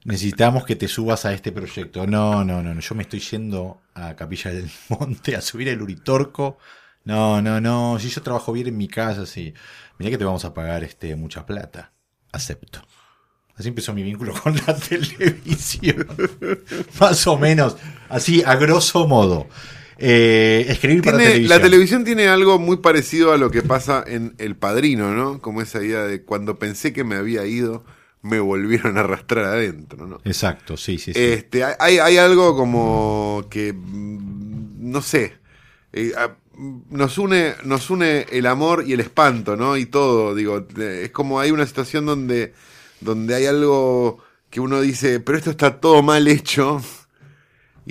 necesitamos 0.04 0.66
que 0.66 0.76
te 0.76 0.88
subas 0.88 1.26
a 1.26 1.34
este 1.34 1.52
proyecto. 1.52 2.08
No, 2.08 2.44
no, 2.44 2.64
no, 2.64 2.74
no. 2.74 2.82
yo 2.82 2.96
me 2.96 3.04
estoy 3.04 3.20
yendo 3.20 3.82
a 3.94 4.16
Capilla 4.16 4.52
del 4.52 4.70
Monte 4.90 5.36
a 5.36 5.42
subir 5.42 5.68
el 5.68 5.82
Uritorco. 5.82 6.58
No, 7.04 7.42
no, 7.42 7.62
no, 7.62 8.00
si 8.00 8.10
yo 8.10 8.22
trabajo 8.22 8.52
bien 8.52 8.68
en 8.68 8.78
mi 8.78 8.88
casa, 8.88 9.26
sí. 9.26 9.54
Mirá 9.98 10.12
que 10.12 10.18
te 10.18 10.26
vamos 10.26 10.46
a 10.46 10.54
pagar 10.54 10.84
este 10.84 11.16
mucha 11.16 11.46
plata. 11.46 11.94
Acepto. 12.32 12.82
Así 13.56 13.68
empezó 13.68 13.94
mi 13.94 14.02
vínculo 14.02 14.34
con 14.34 14.56
la 14.56 14.76
televisión. 14.90 16.08
Más 17.00 17.28
o 17.28 17.38
menos. 17.38 17.78
Así, 18.10 18.42
a 18.44 18.56
grosso 18.56 19.08
modo. 19.08 19.48
Eh, 20.02 20.66
escribir 20.70 21.04
para 21.04 21.18
televisión. 21.18 21.50
la 21.50 21.62
televisión 21.62 22.04
tiene 22.04 22.28
algo 22.28 22.58
muy 22.60 22.78
parecido 22.78 23.32
a 23.34 23.38
lo 23.38 23.52
que 23.52 23.62
pasa 23.62 24.04
en 24.06 24.34
El 24.40 24.56
Padrino, 24.56 25.14
¿no? 25.14 25.40
Como 25.40 25.62
esa 25.62 25.84
idea 25.84 26.04
de 26.04 26.24
cuando 26.24 26.58
pensé 26.58 26.92
que 26.92 27.04
me 27.04 27.16
había 27.16 27.46
ido, 27.46 27.84
me 28.24 28.40
volvieron 28.40 28.98
a 28.98 29.02
arrastrar 29.02 29.46
adentro, 29.46 30.08
¿no? 30.08 30.20
Exacto, 30.26 30.76
sí, 30.78 30.98
sí, 30.98 31.14
sí. 31.14 31.20
Este, 31.20 31.64
hay, 31.64 32.00
hay 32.00 32.18
algo 32.18 32.56
como 32.56 33.46
que, 33.50 33.74
mm, 33.74 34.90
no 34.92 35.02
sé, 35.02 35.34
eh, 35.94 36.14
a- 36.18 36.36
nos 36.90 37.18
une, 37.18 37.54
nos 37.64 37.90
une 37.90 38.26
el 38.32 38.46
amor 38.46 38.84
y 38.88 38.94
el 38.94 39.00
espanto, 39.00 39.56
¿no? 39.56 39.78
Y 39.78 39.86
todo, 39.86 40.36
digo, 40.36 40.66
es 40.78 41.10
como 41.12 41.40
hay 41.40 41.52
una 41.52 41.66
situación 41.66 42.06
donde, 42.06 42.54
donde 43.00 43.36
hay 43.36 43.46
algo 43.46 44.20
que 44.50 44.60
uno 44.60 44.82
dice, 44.82 45.20
pero 45.20 45.38
esto 45.38 45.52
está 45.52 45.80
todo 45.80 46.04
mal 46.04 46.28
hecho 46.28 46.82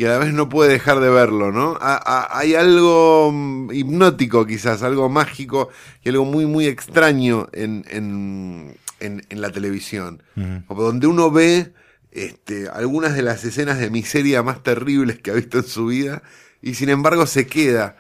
y 0.00 0.04
a 0.06 0.08
la 0.10 0.18
vez 0.18 0.32
no 0.32 0.48
puede 0.48 0.70
dejar 0.72 0.98
de 1.00 1.10
verlo, 1.10 1.52
¿no? 1.52 1.76
A- 1.80 2.00
a- 2.02 2.38
hay 2.38 2.54
algo 2.54 3.30
mm, 3.32 3.70
hipnótico 3.72 4.46
quizás, 4.46 4.82
algo 4.82 5.08
mágico 5.10 5.68
y 6.02 6.08
algo 6.08 6.24
muy, 6.24 6.46
muy 6.46 6.66
extraño 6.66 7.48
en, 7.52 7.84
en, 7.90 8.76
en, 9.00 9.26
en 9.28 9.40
la 9.42 9.50
televisión. 9.50 10.22
Donde 10.68 11.06
uno 11.06 11.30
ve 11.30 11.74
este, 12.12 12.68
algunas 12.70 13.14
de 13.14 13.22
las 13.22 13.44
escenas 13.44 13.78
de 13.78 13.90
miseria 13.90 14.42
más 14.42 14.62
terribles 14.62 15.18
que 15.20 15.32
ha 15.32 15.34
visto 15.34 15.58
en 15.58 15.64
su 15.64 15.86
vida 15.86 16.22
y 16.62 16.74
sin 16.74 16.88
embargo 16.88 17.26
se 17.26 17.46
queda 17.46 17.96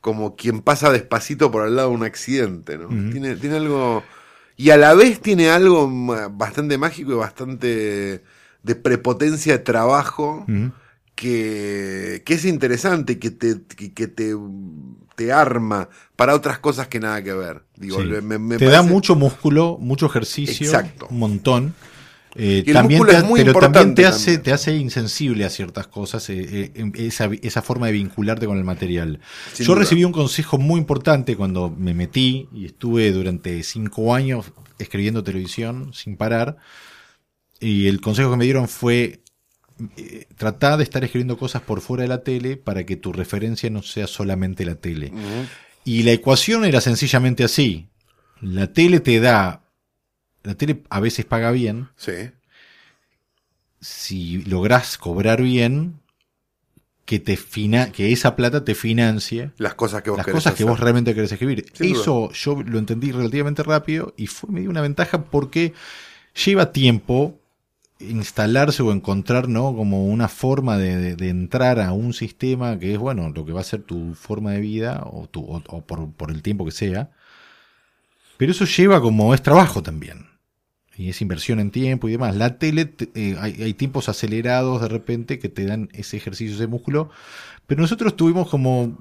como 0.00 0.34
quien 0.36 0.62
pasa 0.62 0.90
despacito 0.90 1.50
por 1.50 1.62
al 1.64 1.76
lado 1.76 1.90
de 1.90 1.94
un 1.96 2.02
accidente, 2.04 2.78
¿no? 2.78 2.88
Tiene, 3.12 3.36
tiene 3.36 3.56
algo... 3.56 4.02
Y 4.56 4.70
a 4.70 4.76
la 4.76 4.94
vez 4.94 5.20
tiene 5.20 5.50
algo 5.50 5.86
bastante 6.30 6.78
mágico 6.78 7.12
y 7.12 7.16
bastante 7.16 8.22
de 8.62 8.74
prepotencia 8.74 9.52
de 9.52 9.58
trabajo. 9.58 10.44
Que, 11.14 12.22
que 12.24 12.34
es 12.34 12.44
interesante, 12.44 13.18
que 13.18 13.30
te, 13.30 13.62
que, 13.76 13.92
que 13.92 14.06
te, 14.08 14.34
te 15.16 15.32
arma 15.32 15.88
para 16.16 16.34
otras 16.34 16.58
cosas 16.58 16.88
que 16.88 17.00
nada 17.00 17.22
que 17.22 17.32
ver. 17.32 17.62
Digo, 17.76 18.00
Sí. 18.02 18.08
me- 18.22 18.38
me 18.38 18.56
te 18.58 18.66
da 18.66 18.82
mucho 18.82 19.14
músculo, 19.14 19.76
mucho 19.80 20.06
ejercicio, 20.06 20.66
Exacto. 20.66 21.06
un 21.10 21.18
montón. 21.18 21.74
Eh, 22.34 22.64
también 22.72 23.04
te, 23.04 23.14
es 23.18 23.24
muy 23.24 23.44
pero 23.44 23.60
también 23.60 23.94
te 23.94 24.06
hace, 24.06 24.24
también. 24.24 24.42
te 24.42 24.52
hace 24.54 24.74
insensible 24.74 25.44
a 25.44 25.50
ciertas 25.50 25.86
cosas, 25.86 26.30
eh, 26.30 26.72
eh, 26.74 26.92
esa, 26.94 27.26
esa 27.42 27.60
forma 27.60 27.88
de 27.88 27.92
vincularte 27.92 28.46
con 28.46 28.56
el 28.56 28.64
material. 28.64 29.20
Sin 29.52 29.66
Yo 29.66 29.74
duda. 29.74 29.82
recibí 29.82 30.04
un 30.04 30.12
consejo 30.12 30.56
muy 30.56 30.80
importante 30.80 31.36
cuando 31.36 31.68
me 31.68 31.92
metí 31.92 32.48
y 32.54 32.64
estuve 32.64 33.12
durante 33.12 33.62
cinco 33.62 34.14
años 34.14 34.46
escribiendo 34.78 35.22
televisión 35.22 35.92
sin 35.92 36.16
parar. 36.16 36.56
Y 37.60 37.86
el 37.86 38.00
consejo 38.00 38.30
que 38.30 38.38
me 38.38 38.44
dieron 38.44 38.66
fue 38.66 39.21
eh, 39.96 40.26
tratar 40.36 40.76
de 40.76 40.84
estar 40.84 41.04
escribiendo 41.04 41.36
cosas 41.36 41.62
por 41.62 41.80
fuera 41.80 42.02
de 42.02 42.08
la 42.08 42.22
tele 42.22 42.56
para 42.56 42.84
que 42.84 42.96
tu 42.96 43.12
referencia 43.12 43.70
no 43.70 43.82
sea 43.82 44.06
solamente 44.06 44.64
la 44.64 44.76
tele. 44.76 45.12
Y 45.84 46.02
la 46.02 46.12
ecuación 46.12 46.64
era 46.64 46.80
sencillamente 46.80 47.44
así. 47.44 47.88
La 48.40 48.72
tele 48.72 49.00
te 49.00 49.20
da, 49.20 49.62
la 50.42 50.54
tele 50.54 50.82
a 50.90 51.00
veces 51.00 51.24
paga 51.24 51.50
bien. 51.50 51.88
Sí. 51.96 52.30
Si 53.80 54.42
lográs 54.42 54.98
cobrar 54.98 55.42
bien, 55.42 56.02
que 57.04 57.18
te 57.18 57.36
fina, 57.36 57.90
que 57.90 58.12
esa 58.12 58.36
plata 58.36 58.64
te 58.64 58.74
financie 58.74 59.50
Las 59.58 59.74
cosas 59.74 60.02
que 60.02 60.10
vos 60.10 60.16
las 60.16 60.24
querés 60.24 60.36
cosas 60.36 60.54
que 60.54 60.64
vos 60.64 60.78
realmente 60.78 61.14
querés 61.14 61.32
escribir. 61.32 61.66
Sin 61.72 61.94
Eso 61.94 62.30
yo 62.32 62.62
lo 62.62 62.78
entendí 62.78 63.12
relativamente 63.12 63.62
rápido 63.62 64.14
y 64.16 64.28
fue 64.28 64.50
medio 64.50 64.70
una 64.70 64.80
ventaja 64.80 65.24
porque 65.24 65.74
lleva 66.44 66.72
tiempo 66.72 67.41
instalarse 68.08 68.82
o 68.82 68.92
encontrar, 68.92 69.48
¿no? 69.48 69.74
Como 69.74 70.06
una 70.06 70.28
forma 70.28 70.76
de, 70.78 70.96
de- 70.96 71.16
de 71.16 71.28
entrar 71.28 71.80
a 71.80 71.92
un 71.92 72.12
sistema 72.12 72.78
que 72.78 72.92
es, 72.92 72.98
bueno, 72.98 73.30
lo 73.34 73.44
que 73.44 73.52
va 73.52 73.60
a 73.60 73.64
ser 73.64 73.82
tu 73.82 74.14
forma 74.14 74.52
de 74.52 74.60
vida 74.60 75.02
o, 75.10 75.26
tu, 75.28 75.40
o, 75.42 75.62
o 75.68 75.80
por, 75.82 76.10
por 76.12 76.30
el 76.30 76.42
tiempo 76.42 76.64
que 76.64 76.72
sea. 76.72 77.10
Pero 78.36 78.52
eso 78.52 78.64
lleva 78.64 79.00
como 79.00 79.34
es 79.34 79.42
trabajo 79.42 79.82
también. 79.82 80.26
Y 80.96 81.08
es 81.08 81.22
inversión 81.22 81.58
en 81.58 81.70
tiempo 81.70 82.08
y 82.08 82.12
demás. 82.12 82.36
La 82.36 82.58
tele, 82.58 82.84
te- 82.84 83.08
eh, 83.14 83.36
hay, 83.40 83.62
hay 83.62 83.74
tiempos 83.74 84.08
acelerados 84.08 84.82
de 84.82 84.88
repente 84.88 85.38
que 85.38 85.48
te 85.48 85.64
dan 85.64 85.88
ese 85.92 86.16
ejercicio, 86.18 86.54
ese 86.54 86.66
músculo. 86.66 87.08
Pero 87.66 87.80
nosotros 87.80 88.16
tuvimos 88.16 88.48
como 88.50 88.98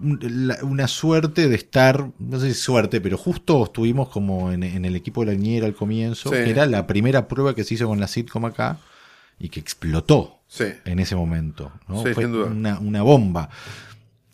una 0.64 0.88
suerte 0.88 1.50
de 1.50 1.56
estar, 1.56 2.10
no 2.20 2.40
sé 2.40 2.54
si 2.54 2.60
suerte, 2.62 3.02
pero 3.02 3.18
justo 3.18 3.66
estuvimos 3.66 4.08
como 4.10 4.52
en, 4.52 4.64
en 4.64 4.86
el 4.86 4.96
equipo 4.96 5.26
de 5.26 5.34
la 5.34 5.38
niñera 5.38 5.66
al 5.66 5.74
comienzo, 5.74 6.30
Sí. 6.30 6.36
que 6.36 6.52
era 6.52 6.66
la 6.68 6.88
primera 6.88 7.28
prueba 7.28 7.56
que 7.56 7.64
se 7.66 7.74
hizo 7.74 7.88
con 7.88 8.00
la 8.00 8.08
sitcom 8.08 8.46
acá 8.46 8.78
y 9.40 9.50
que 9.50 9.60
explotó 9.60 10.40
Sí. 10.48 10.66
en 10.86 11.00
ese 11.00 11.16
momento. 11.16 11.72
¿no? 11.88 12.04
Sí, 12.04 12.14
Fue 12.14 12.24
sin 12.24 12.34
duda. 12.34 12.46
Una, 12.48 12.80
una 12.80 13.02
bomba. 13.04 13.50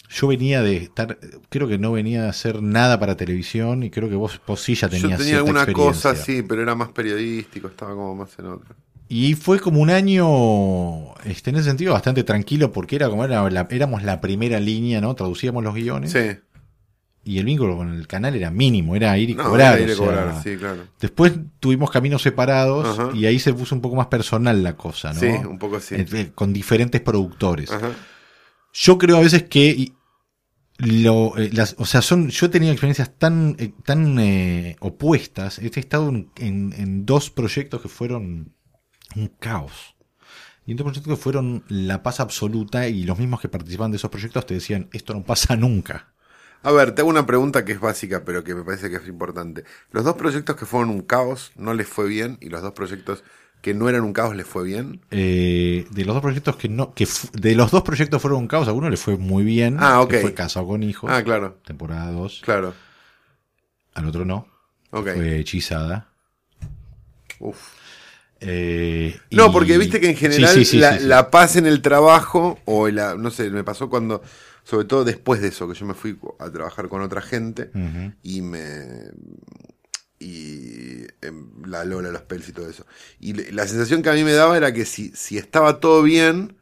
Yo 0.10 0.28
venía 0.28 0.62
de 0.62 0.78
estar, 0.78 1.20
creo 1.50 1.68
que 1.68 1.78
no 1.78 1.92
venía 1.92 2.28
a 2.28 2.30
hacer 2.30 2.62
nada 2.64 2.98
para 3.00 3.18
televisión 3.18 3.84
y 3.84 3.90
creo 3.90 4.08
que 4.10 4.16
vos, 4.16 4.40
vos 4.48 4.62
sí 4.62 4.74
ya 4.74 4.88
Yo 4.88 4.92
tenías 5.02 5.20
tenía 5.20 5.42
cierta 5.42 5.62
alguna 5.62 5.74
cosa, 5.74 6.16
sí, 6.16 6.44
pero 6.44 6.62
era 6.62 6.76
más 6.76 6.90
periodístico, 6.90 7.68
estaba 7.68 7.92
como 7.94 8.16
más 8.16 8.30
en 8.40 8.46
otra. 8.46 8.74
Y 9.10 9.36
fue 9.36 9.60
como 9.60 9.80
un 9.82 9.90
año, 9.90 11.14
este, 11.26 11.50
en 11.50 11.58
ese 11.58 11.66
sentido, 11.70 11.94
bastante 11.94 12.24
tranquilo 12.24 12.72
porque 12.72 12.96
era 12.96 13.10
como 13.10 13.24
era 13.26 13.50
la- 13.50 13.68
éramos 13.70 14.04
la 14.04 14.20
primera 14.22 14.60
línea, 14.60 15.02
¿no? 15.02 15.14
Traducíamos 15.16 15.64
los 15.64 15.74
guiones 15.76 16.12
Sí. 16.12 16.40
Y 17.28 17.38
el 17.40 17.46
vínculo 17.46 17.78
con 17.78 17.94
el 17.94 18.08
canal 18.08 18.36
era 18.36 18.50
mínimo, 18.50 18.96
era 18.96 19.18
ir 19.18 19.30
y 19.32 19.36
No, 19.36 19.44
cobrar. 19.44 19.80
ir 19.80 19.90
sea, 19.96 20.42
sí, 20.42 20.56
claro. 20.58 20.84
Después 21.00 21.34
tuvimos 21.60 21.92
caminos 21.92 22.22
separados 22.22 22.98
Ajá. 23.00 23.10
y 23.14 23.26
ahí 23.26 23.38
se 23.40 23.54
puso 23.54 23.76
un 23.76 23.82
poco 23.82 23.96
más 23.96 24.08
personal 24.08 24.64
la 24.64 24.76
cosa, 24.76 25.14
¿no? 25.14 25.20
Sí, 25.20 25.28
un 25.28 25.60
poco 25.60 25.76
así. 25.78 25.96
Eh, 25.96 26.32
Con 26.34 26.54
diferentes 26.54 27.02
productores. 27.02 27.72
Ajá. 27.72 27.92
Yo 28.74 28.98
creo 28.98 29.18
a 29.18 29.22
veces 29.22 29.44
que 29.44 29.92
lo, 30.80 31.36
eh, 31.38 31.50
las, 31.54 31.76
o 31.80 31.86
sea, 31.86 32.02
son, 32.02 32.30
yo 32.30 32.46
he 32.46 32.50
tenido 32.50 32.72
experiencias 32.72 33.12
tan, 33.18 33.56
eh, 33.60 33.74
tan 33.84 34.20
eh, 34.20 34.76
opuestas. 34.80 35.58
He 35.60 35.68
estado 35.80 36.10
en, 36.10 36.30
en- 36.38 36.74
en 36.78 37.06
dos 37.06 37.30
proyectos 37.32 37.82
que 37.82 37.90
fueron 37.90 38.54
un 39.16 39.28
caos. 39.40 39.96
Y 40.68 40.72
en 40.72 40.78
dos 40.78 40.86
proyectos 40.86 41.18
que 41.18 41.22
fueron 41.24 41.64
la 41.70 42.04
paz 42.04 42.20
absoluta 42.20 42.88
y 42.90 43.04
los 43.06 43.18
mismos 43.18 43.40
que 43.40 43.48
participaban 43.50 43.90
de 43.92 43.98
esos 43.98 44.12
proyectos 44.12 44.46
te 44.46 44.54
decían, 44.54 44.90
esto 44.92 45.14
no 45.14 45.24
pasa 45.24 45.56
nunca. 45.56 46.14
A 46.64 46.72
ver, 46.72 46.94
te 46.94 47.02
hago 47.02 47.10
una 47.10 47.26
pregunta 47.26 47.64
que 47.64 47.72
es 47.74 47.80
básica, 47.80 48.24
pero 48.26 48.44
que 48.44 48.54
me 48.56 48.64
parece 48.64 48.90
que 48.90 48.98
es 48.98 49.08
importante. 49.08 49.64
Los 49.92 50.04
dos 50.04 50.16
proyectos 50.16 50.56
que 50.56 50.66
fueron 50.66 50.90
un 50.90 51.02
caos 51.02 51.52
no 51.56 51.74
les 51.74 51.88
fue 51.88 52.08
bien, 52.08 52.38
y 52.42 52.50
los 52.50 52.62
dos 52.62 52.74
proyectos 52.74 53.24
que 53.62 53.74
no 53.74 53.90
eran 53.90 54.02
un 54.04 54.14
caos 54.14 54.36
les 54.36 54.46
fue 54.46 54.64
bien. 54.66 55.02
Eh, 55.12 55.86
de 55.92 56.06
los 56.06 56.14
dos 56.16 56.22
proyectos 56.22 56.56
que 56.58 56.70
no, 56.70 56.94
que 56.94 57.08
de 57.34 57.56
los 57.56 57.72
dos 57.72 57.84
proyectos 57.84 58.22
fueron 58.22 58.40
un 58.40 58.48
caos, 58.48 58.68
a 58.68 58.74
uno 58.74 58.90
le 58.90 58.98
fue 58.98 59.18
muy 59.18 59.44
bien, 59.44 59.78
Ah, 59.80 60.02
ok. 60.02 60.10
que 60.10 60.20
fue 60.20 60.34
Casado 60.34 60.68
con 60.68 60.84
Hijos, 60.84 61.10
Ah, 61.14 61.24
claro, 61.24 61.58
temporada 61.66 62.12
2, 62.12 62.42
claro. 62.44 62.74
al 63.94 64.06
otro 64.08 64.26
no, 64.26 64.48
Ok. 64.92 65.10
fue 65.16 65.40
Hechizada. 65.40 66.10
Uf. 67.40 67.58
Eh, 68.40 69.20
No, 69.32 69.48
y- 69.48 69.52
porque 69.52 69.78
viste 69.78 70.00
que 70.00 70.10
en 70.10 70.16
general 70.16 70.54
Sí, 70.54 70.60
sí, 70.66 70.72
sí, 70.72 70.78
la, 70.78 71.00
la 71.00 71.32
paz 71.32 71.56
en 71.56 71.66
el 71.66 71.82
trabajo, 71.82 72.60
o 72.66 72.88
la, 72.90 73.16
no 73.16 73.32
sé, 73.32 73.50
me 73.50 73.64
pasó 73.64 73.90
cuando, 73.90 74.22
sobre 74.68 74.86
todo 74.86 75.06
después 75.06 75.40
de 75.40 75.48
eso, 75.48 75.66
que 75.70 75.76
yo 75.76 75.86
me 75.86 75.94
fui 75.94 76.20
a 76.40 76.50
trabajar 76.52 76.90
con 76.90 77.02
otra 77.02 77.22
gente 77.22 77.72
y 78.22 78.42
me. 78.42 79.12
Y 80.20 81.04
em, 81.22 81.64
la 81.66 81.86
Lola, 81.86 82.10
los 82.10 82.24
Pels 82.24 82.50
y 82.50 82.52
todo 82.52 82.70
eso. 82.70 82.86
Y 83.20 83.34
la 83.52 83.66
sensación 83.66 84.02
que 84.02 84.10
a 84.10 84.14
mí 84.14 84.26
me 84.26 84.34
daba 84.34 84.58
era 84.58 84.74
que 84.74 84.84
si, 84.84 85.12
si 85.16 85.38
estaba 85.38 85.80
todo 85.80 86.02
bien, 86.04 86.58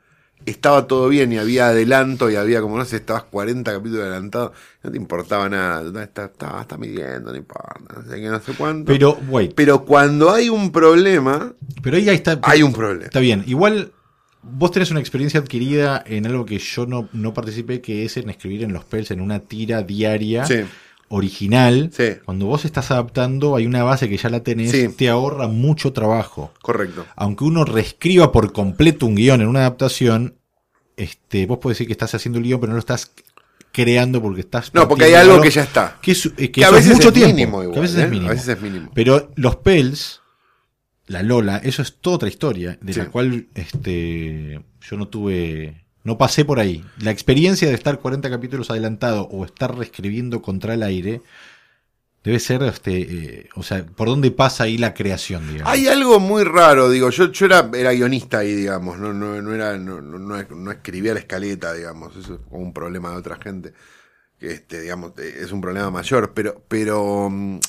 estaba 0.46 0.86
todo 0.86 1.10
bien 1.10 1.34
y 1.34 1.40
había 1.40 1.70
adelanto 1.70 2.30
y 2.30 2.36
había 2.36 2.62
como 2.62 2.78
no 2.78 2.86
sé, 2.86 2.98
estabas 2.98 3.24
40 3.24 3.72
capítulos 3.72 4.04
adelantados, 4.04 4.52
no 4.84 4.92
te 4.92 4.98
importaba 4.98 5.50
nada, 5.50 6.04
está, 6.04 6.26
está, 6.26 6.62
está 6.62 6.78
midiendo, 6.78 7.32
no 7.32 7.38
importa, 7.38 7.96
no 7.96 8.12
sé 8.12 8.22
qué, 8.22 8.28
no 8.28 8.40
sé 8.40 8.54
cuánto. 8.54 8.92
Pero, 8.92 9.18
wait, 9.30 9.54
Pero 9.56 9.84
cuando 9.84 10.32
hay 10.32 10.50
un 10.50 10.72
problema, 10.72 11.54
pero 11.82 11.98
ahí 11.98 12.08
está. 12.10 12.40
hay 12.44 12.62
un 12.62 12.74
problema. 12.74 13.06
Está 13.06 13.20
bien, 13.20 13.44
igual 13.48 13.94
vos 14.48 14.72
tenés 14.72 14.92
una 14.92 15.00
experiencia 15.00 15.40
adquirida 15.40 16.04
en 16.06 16.26
algo 16.28 16.46
que 16.46 16.60
yo 16.60 16.86
no, 16.86 17.10
no 17.14 17.34
participé, 17.34 17.82
que 17.82 18.06
es 18.06 18.18
en 18.18 18.30
escribir 18.30 18.64
en 18.64 18.74
los 18.74 18.84
PELs 18.86 19.12
en 19.12 19.22
una 19.22 19.40
tira 19.40 19.82
diaria 19.84 20.46
Sí. 20.46 20.62
original. 21.10 21.92
Sí. 21.96 22.18
Cuando 22.26 22.46
vos 22.46 22.66
estás 22.66 22.92
adaptando, 22.92 23.56
hay 23.56 23.66
una 23.66 23.84
base 23.84 24.10
que 24.10 24.18
ya 24.18 24.30
la 24.30 24.42
tenés, 24.42 24.72
Sí. 24.72 24.90
te 24.90 25.10
ahorra 25.10 25.48
mucho 25.48 25.94
trabajo. 25.94 26.52
Correcto. 26.62 27.06
Aunque 27.16 27.44
uno 27.44 27.64
reescriba 27.66 28.32
por 28.32 28.52
completo 28.54 29.06
un 29.06 29.16
guion 29.16 29.42
en 29.42 29.48
una 29.48 29.60
adaptación, 29.62 30.36
este, 30.98 31.46
vos 31.46 31.60
podés 31.60 31.76
decir 31.78 31.88
que 31.88 31.94
estás 31.94 32.16
haciendo 32.16 32.40
el 32.40 32.46
guion, 32.46 32.60
pero 32.60 32.70
no 32.72 32.76
lo 32.76 32.80
estás 32.80 33.12
creando 33.72 34.22
porque 34.22 34.42
estás. 34.42 34.74
No, 34.74 34.88
porque 34.88 35.06
hay 35.06 35.14
algo 35.16 35.42
que 35.42 35.52
ya 35.52 35.64
está. 35.64 35.98
Que, 36.02 36.12
es, 36.14 36.26
eh, 36.26 36.32
que 36.38 36.52
Que 36.52 36.66
a 36.66 36.72
veces 36.72 36.92
es 36.92 36.96
mucho 36.98 37.10
es 37.10 37.14
tiempo. 37.14 37.36
mínimo 37.36 37.60
que 37.60 37.66
igual, 37.66 37.80
a 37.80 37.82
veces 37.82 37.98
¿eh? 37.98 38.04
es 38.04 38.10
mínimo. 38.10 38.28
A 38.30 38.34
veces 38.34 38.48
es 38.48 38.62
mínimo. 38.62 38.92
Pero 38.94 39.32
los 39.36 39.58
Pels, 39.58 40.22
la 41.08 41.24
Lola, 41.24 41.58
eso 41.58 41.82
es 41.82 41.98
toda 42.02 42.18
otra 42.18 42.30
historia, 42.30 42.78
de 42.82 42.94
Sí. 42.94 43.00
la 43.00 43.10
cual 43.10 43.48
este, 43.56 44.62
yo 44.82 44.98
no 44.98 45.08
tuve. 45.08 45.86
No 46.04 46.18
pasé 46.18 46.46
por 46.46 46.60
ahí. 46.60 46.84
La 47.00 47.12
experiencia 47.12 47.68
de 47.68 47.74
estar 47.74 48.00
40 48.00 48.30
capítulos 48.30 48.70
adelantado 48.70 49.24
o 49.24 49.44
estar 49.46 49.76
reescribiendo 49.76 50.42
contra 50.42 50.76
el 50.76 50.84
aire 50.84 51.22
debe 52.24 52.40
ser, 52.40 52.64
este, 52.64 53.02
eh, 53.02 53.50
o 53.56 53.62
sea, 53.62 53.86
por 53.86 54.08
dónde 54.08 54.32
pasa 54.32 54.64
ahí 54.64 54.78
la 54.80 54.96
creación, 54.96 55.48
digamos. 55.48 55.72
Hay 55.72 55.88
algo 55.88 56.20
muy 56.20 56.44
raro, 56.44 56.90
digo, 56.90 57.12
yo, 57.12 57.32
yo 57.32 57.46
era, 57.46 57.70
era 57.76 57.92
guionista 57.94 58.40
ahí, 58.40 58.54
digamos, 58.54 58.98
no, 58.98 59.14
no, 59.14 59.40
no 59.44 59.54
era, 59.54 59.78
no, 59.78 60.02
no, 60.02 60.72
escribía 60.72 61.14
la 61.14 61.20
escaleta, 61.20 61.72
digamos, 61.74 62.16
eso 62.16 62.34
es 62.36 62.40
como 62.50 62.64
un 62.64 62.74
problema 62.74 63.12
de 63.12 63.18
otra 63.18 63.36
gente, 63.38 63.74
que 64.40 64.54
este, 64.54 64.82
digamos, 64.82 65.14
eh, 65.20 65.38
es 65.42 65.52
un 65.52 65.62
problema 65.62 65.92
mayor, 65.92 66.34
pero, 66.34 66.64
pero 66.68 67.30
mm, 67.30 67.60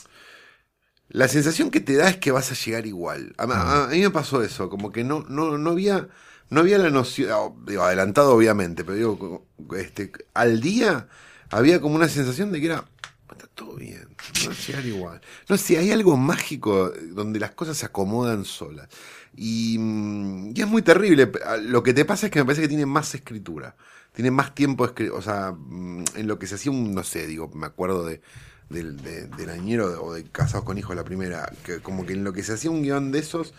la 1.17 1.29
sensación 1.29 1.71
que 1.71 1.81
te 1.81 1.97
da 1.97 2.09
es 2.11 2.17
que 2.19 2.31
vas 2.33 2.51
a 2.53 2.55
llegar 2.55 2.87
igual. 2.87 3.35
A, 3.39 3.45
a- 3.45 3.85
a 3.85 3.89
mí 3.89 4.01
me 4.03 4.11
pasó 4.11 4.43
eso, 4.43 4.69
como 4.71 4.93
que 4.93 5.05
no, 5.05 5.25
no, 5.29 5.57
no 5.59 5.71
había, 5.71 6.09
no 6.51 6.61
había 6.61 6.79
la 6.79 6.91
noción, 6.91 7.31
ah, 7.33 7.49
digo, 7.67 7.83
adelantado 7.83 8.35
obviamente, 8.35 8.85
pero 8.85 8.97
digo, 8.97 9.47
este, 9.77 10.13
al 10.35 10.61
día 10.61 11.09
había 11.51 11.81
como 11.81 11.97
una 11.97 12.09
sensación 12.09 12.53
de 12.53 12.61
que 12.61 12.67
era, 12.67 12.85
está 13.31 13.47
todo 13.55 13.77
bien, 13.77 14.09
va 14.47 14.53
a 14.53 14.55
llegar 14.55 14.85
igual. 14.87 15.21
No 15.49 15.57
sé, 15.57 15.79
hay 15.79 15.91
algo 15.91 16.17
mágico 16.17 16.93
donde 17.13 17.41
las 17.41 17.53
cosas 17.53 17.77
se 17.79 17.87
acomodan 17.87 18.45
solas. 18.45 18.89
Y, 19.37 19.77
mm, 19.79 20.53
y 20.57 20.61
es 20.61 20.67
muy 20.67 20.83
terrible. 20.83 21.31
Lo 21.63 21.83
que 21.83 21.93
te 21.95 22.05
pasa 22.05 22.27
es 22.27 22.33
que 22.33 22.39
me 22.39 22.45
parece 22.45 22.63
que 22.63 22.69
tiene 22.69 22.87
más 22.87 23.15
escritura. 23.15 23.77
Tiene 24.13 24.31
más 24.31 24.55
tiempo. 24.55 24.91
O 25.13 25.23
sea, 25.23 25.53
mm, 25.57 26.05
en 26.17 26.27
lo 26.27 26.39
que 26.39 26.47
se 26.47 26.55
hacía 26.57 26.73
un, 26.73 26.95
no 26.95 27.05
sé, 27.05 27.27
digo, 27.27 27.51
me 27.55 27.67
acuerdo 27.67 28.05
de 28.07 28.21
del, 28.69 28.97
de, 29.03 29.27
del 29.29 29.51
añero 29.51 30.03
o 30.05 30.13
de 30.15 30.25
Casados 30.25 30.65
con 30.65 30.79
Hijos 30.79 30.97
la 30.97 31.05
primera, 31.05 31.53
que 31.65 31.79
como 31.81 32.05
que 32.07 32.15
en 32.15 32.25
lo 32.25 32.33
que 32.33 32.43
se 32.43 32.55
hacía 32.55 32.71
un 32.71 32.83
guion 32.83 33.13
de 33.13 33.19
esos 33.21 33.55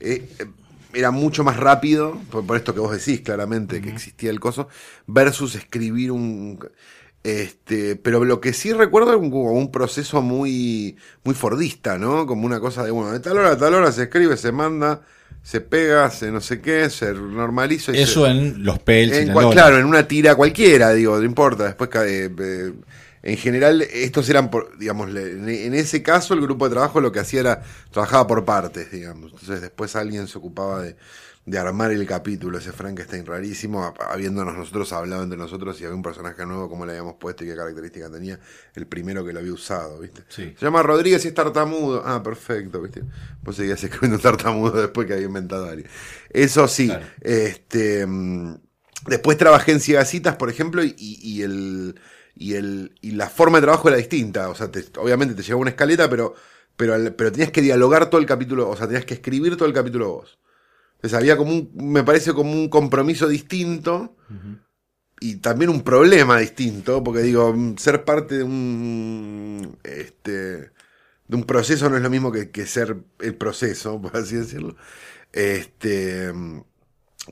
eh, 0.00 0.28
eh, 0.38 0.46
era 0.92 1.10
mucho 1.10 1.42
más 1.44 1.56
rápido, 1.56 2.20
por, 2.30 2.46
por 2.46 2.56
esto 2.56 2.72
que 2.74 2.80
vos 2.80 2.92
decís 2.92 3.20
claramente, 3.22 3.80
que 3.82 3.90
existía 3.90 4.30
el 4.30 4.40
coso, 4.40 4.68
versus 5.06 5.54
escribir 5.56 6.12
un... 6.12 6.58
Este, 7.24 7.96
pero 7.96 8.22
lo 8.24 8.38
que 8.40 8.52
sí 8.52 8.72
recuerdo 8.74 9.12
es 9.12 9.16
un, 9.18 9.30
como 9.30 9.52
un 9.52 9.72
proceso 9.72 10.20
muy, 10.20 10.96
muy 11.24 11.34
fordista, 11.34 11.96
¿no? 11.96 12.26
Como 12.26 12.44
una 12.44 12.60
cosa 12.60 12.84
de, 12.84 12.90
bueno, 12.90 13.12
de 13.12 13.20
tal 13.20 13.38
hora 13.38 13.52
a 13.52 13.56
tal 13.58 13.72
hora 13.74 13.90
se 13.92 14.02
escribe, 14.04 14.36
se 14.36 14.52
manda, 14.52 15.00
se 15.42 15.62
pega, 15.62 16.10
se 16.10 16.30
no 16.30 16.42
sé 16.42 16.60
qué, 16.60 16.90
se 16.90 17.14
normaliza. 17.14 17.92
y 17.92 18.00
Eso 18.02 18.26
se- 18.26 18.30
en 18.30 18.62
los 18.62 18.78
Pels 18.80 19.10
y 19.14 19.16
en 19.22 19.32
cual- 19.32 19.50
claro, 19.52 19.78
en 19.78 19.86
una 19.86 20.06
tira 20.06 20.34
cualquiera, 20.34 20.92
digo, 20.92 21.16
no 21.16 21.24
importa. 21.24 21.64
Después, 21.64 21.88
eh, 22.06 22.30
eh, 22.38 22.72
en 23.24 23.36
general, 23.38 23.82
estos 23.82 24.28
eran, 24.28 24.50
por, 24.50 24.78
digamos, 24.78 25.08
en, 25.10 25.74
ese 25.74 26.02
caso 26.02 26.34
el 26.34 26.42
grupo 26.42 26.66
de 26.68 26.72
trabajo 26.74 27.00
lo 27.00 27.10
que 27.12 27.20
hacía 27.20 27.40
era, 27.40 27.62
trabajaba 27.90 28.26
por 28.26 28.44
partes, 28.44 28.90
digamos. 28.92 29.32
Entonces 29.32 29.60
después 29.62 29.96
alguien 29.96 30.28
se 30.28 30.38
ocupaba 30.38 30.82
de, 30.82 30.96
de 31.46 31.58
armar 31.58 31.90
el 31.90 32.06
capítulo, 32.06 32.58
ese 32.58 32.72
Frankenstein 32.72 33.26
rarísimo, 33.26 33.94
habiéndonos 34.10 34.54
nosotros 34.56 34.92
hablado 34.92 35.22
entre 35.24 35.38
nosotros 35.38 35.80
y 35.80 35.84
había 35.84 35.96
un 35.96 36.02
personaje 36.02 36.46
nuevo, 36.46 36.68
como 36.68 36.86
le 36.86 36.92
habíamos 36.92 37.14
puesto 37.16 37.44
y 37.44 37.48
qué 37.48 37.56
característica 37.56 38.10
tenía, 38.10 38.40
el 38.74 38.86
primero 38.86 39.24
que 39.24 39.32
lo 39.32 39.40
había 39.40 39.52
usado, 39.52 40.00
¿viste? 40.00 40.22
Sí. 40.28 40.54
Se 40.58 40.64
llama 40.66 40.82
Rodríguez 40.82 41.24
y 41.24 41.28
es 41.28 41.34
tartamudo. 41.34 42.02
Ah, 42.06 42.22
perfecto, 42.22 42.80
¿viste? 42.82 43.04
Vos 43.42 43.56
seguías 43.56 43.82
escribiendo 43.84 44.18
tartamudo 44.18 44.80
después 44.82 45.06
que 45.06 45.14
había 45.14 45.26
inventado 45.26 45.66
a 45.66 45.70
alguien. 45.70 45.90
Eso 46.30 46.68
sí, 46.68 46.88
Claro. 46.88 47.06
este. 47.20 48.06
mm, 48.06 48.56
Después 49.06 49.36
trabajé 49.36 49.72
en 49.72 49.80
Ciegacitas, 49.80 50.36
por 50.36 50.48
ejemplo, 50.50 50.82
y, 50.82 50.94
y 50.98 51.42
el. 51.42 52.00
Y, 52.36 52.54
el, 52.54 52.94
y 53.00 53.12
la 53.12 53.28
forma 53.30 53.58
de 53.58 53.62
trabajo 53.62 53.88
era 53.88 53.96
distinta. 53.98 54.48
O 54.50 54.54
sea, 54.54 54.70
te- 54.70 54.84
obviamente 54.98 55.34
te 55.34 55.42
llevaba 55.42 55.62
una 55.62 55.70
escaleta, 55.70 56.08
pero, 56.10 56.34
pero, 56.76 56.94
pero 57.16 57.32
tenías 57.32 57.52
que 57.52 57.62
dialogar 57.62 58.10
todo 58.10 58.20
el 58.20 58.26
capítulo. 58.26 58.68
O 58.70 58.76
sea, 58.76 58.86
tenías 58.86 59.04
que 59.06 59.14
escribir 59.14 59.56
todo 59.56 59.68
el 59.68 59.74
capítulo 59.74 60.12
vos. 60.12 60.38
Entonces 60.96 61.18
había 61.18 61.36
como 61.36 61.52
un. 61.52 61.70
Me 61.74 62.04
parece 62.04 62.32
como 62.34 62.52
un 62.52 62.68
compromiso 62.68 63.28
distinto. 63.28 64.16
y 65.20 65.36
también 65.36 65.70
un 65.70 65.82
problema 65.82 66.38
distinto, 66.38 67.02
porque 67.02 67.20
digo, 67.22 67.54
ser 67.78 68.04
parte 68.04 68.38
de 68.38 68.44
un, 68.44 69.78
este, 69.84 70.32
de 70.32 71.36
un 71.36 71.44
proceso 71.44 71.88
no 71.88 71.96
es 71.96 72.02
lo 72.02 72.10
mismo 72.10 72.30
que, 72.32 72.50
que 72.50 72.66
ser 72.66 72.96
el 73.20 73.34
proceso, 73.36 74.00
por 74.02 74.16
así 74.16 74.36
decirlo. 74.36 74.76
Este, 75.32 76.32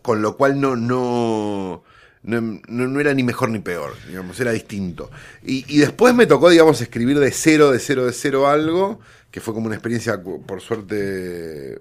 con 0.02 0.22
lo 0.22 0.36
cual 0.36 0.60
no, 0.60 0.76
no, 0.76 1.84
no, 2.22 2.40
no- 2.40 2.88
no 2.88 3.00
era 3.00 3.14
ni 3.14 3.22
mejor 3.22 3.50
ni 3.50 3.58
peor, 3.60 3.94
digamos, 4.08 4.38
era 4.40 4.52
distinto. 4.52 5.10
Y, 5.42 5.64
y 5.74 5.78
después 5.78 6.14
me 6.14 6.26
tocó, 6.26 6.50
digamos, 6.50 6.80
escribir 6.80 7.18
de 7.18 7.30
cero, 7.32 7.70
de 7.72 7.78
cero, 7.80 8.06
de 8.06 8.12
cero 8.12 8.48
algo, 8.48 9.00
que 9.30 9.40
fue 9.40 9.54
como 9.54 9.66
una 9.66 9.76
experiencia, 9.76 10.22
por 10.22 10.60
suerte, 10.60 11.78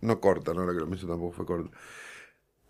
no 0.00 0.20
corta, 0.20 0.52
no, 0.52 0.60
ahora 0.60 0.72
que 0.74 0.80
lo 0.80 0.86
pienso 0.86 1.06
tampoco 1.06 1.32
fue 1.32 1.46
corta. 1.46 1.70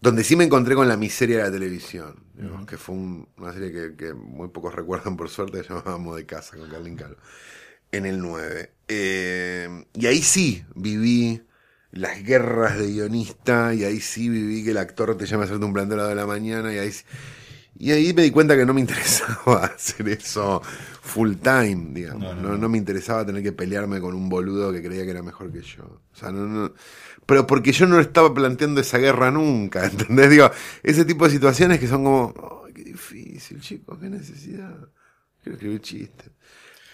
Donde 0.01 0.25
sí 0.25 0.37
me 0.37 0.45
encontré 0.45 0.75
con 0.75 0.89
la 0.89 0.97
miseria 0.97 1.39
de 1.39 1.45
la 1.45 1.53
televisión, 1.53 2.25
digamos, 2.35 2.67
que 2.67 2.77
fue 2.77 2.97
un- 2.97 3.29
una 3.39 3.53
serie 3.53 3.73
que, 3.73 3.97
que 3.97 4.15
muy 4.15 4.49
pocos 4.49 4.75
recuerdan, 4.77 5.17
por 5.17 5.29
suerte, 5.31 5.63
llamábamos 5.63 6.17
de 6.17 6.27
casa 6.27 6.57
con 6.57 6.69
Carlin 6.71 6.97
Calvo, 6.97 7.17
en 7.93 8.07
el 8.07 8.21
9. 8.21 8.73
Eh, 8.89 9.87
y 9.95 10.07
ahí 10.07 10.23
sí 10.23 10.65
viví 10.75 11.43
las 11.93 12.23
guerras 12.25 12.79
de 12.79 12.89
guionista, 12.91 13.75
y 13.75 13.85
ahí 13.85 14.01
sí 14.01 14.29
viví 14.29 14.65
que 14.65 14.71
el 14.73 14.79
actor 14.79 15.17
te 15.17 15.27
llama 15.27 15.43
a 15.45 15.47
hacerte 15.47 15.65
un 15.65 15.73
planteo 15.75 15.95
a 15.97 15.99
las 15.99 16.07
dos 16.09 16.17
de 16.17 16.21
la 16.23 16.27
mañana, 16.27 16.73
y 16.75 16.79
ahí 16.79 16.91
sí- 16.93 17.05
y 17.79 17.91
ahí 17.91 18.13
me 18.15 18.23
di 18.23 18.31
cuenta 18.31 18.57
que 18.57 18.67
no 18.67 18.75
me 18.75 18.81
interesaba 18.87 19.65
hacer 19.67 20.09
eso 20.09 20.61
full 21.03 21.35
time, 21.37 21.89
digamos. 21.93 22.35
No, 22.37 22.43
No, 22.43 22.43
no, 22.43 22.49
no, 22.51 22.59
no. 22.59 22.69
me 22.69 22.79
interesaba 22.79 23.25
tener 23.27 23.43
que 23.43 23.53
pelearme 23.53 24.01
con 24.01 24.15
un 24.15 24.29
boludo 24.29 24.73
que 24.73 24.83
creía 24.83 25.05
que 25.05 25.11
era 25.11 25.23
mejor 25.23 25.51
que 25.53 25.63
yo. 25.63 25.85
O 25.85 26.17
sea, 26.17 26.31
no, 26.33 26.47
no. 26.47 26.73
Pero 27.27 27.47
porque 27.47 27.73
yo 27.73 27.87
no 27.87 27.99
estaba 28.01 28.33
planteando 28.35 28.81
esa 28.81 28.99
guerra 28.99 29.31
nunca, 29.31 29.85
¿entendés? 29.87 30.31
Digo, 30.31 30.51
ese 30.83 31.05
tipo 31.05 31.25
de 31.25 31.31
situaciones 31.33 31.79
que 31.81 31.89
son 31.89 32.05
como, 32.05 32.63
"Ay, 32.67 32.73
qué 32.75 32.85
difícil, 32.85 33.61
chicos, 33.61 33.99
qué 34.01 34.09
necesidad. 34.11 34.77
Quiero 35.43 35.55
escribir 35.57 35.81
chistes. 35.81 36.31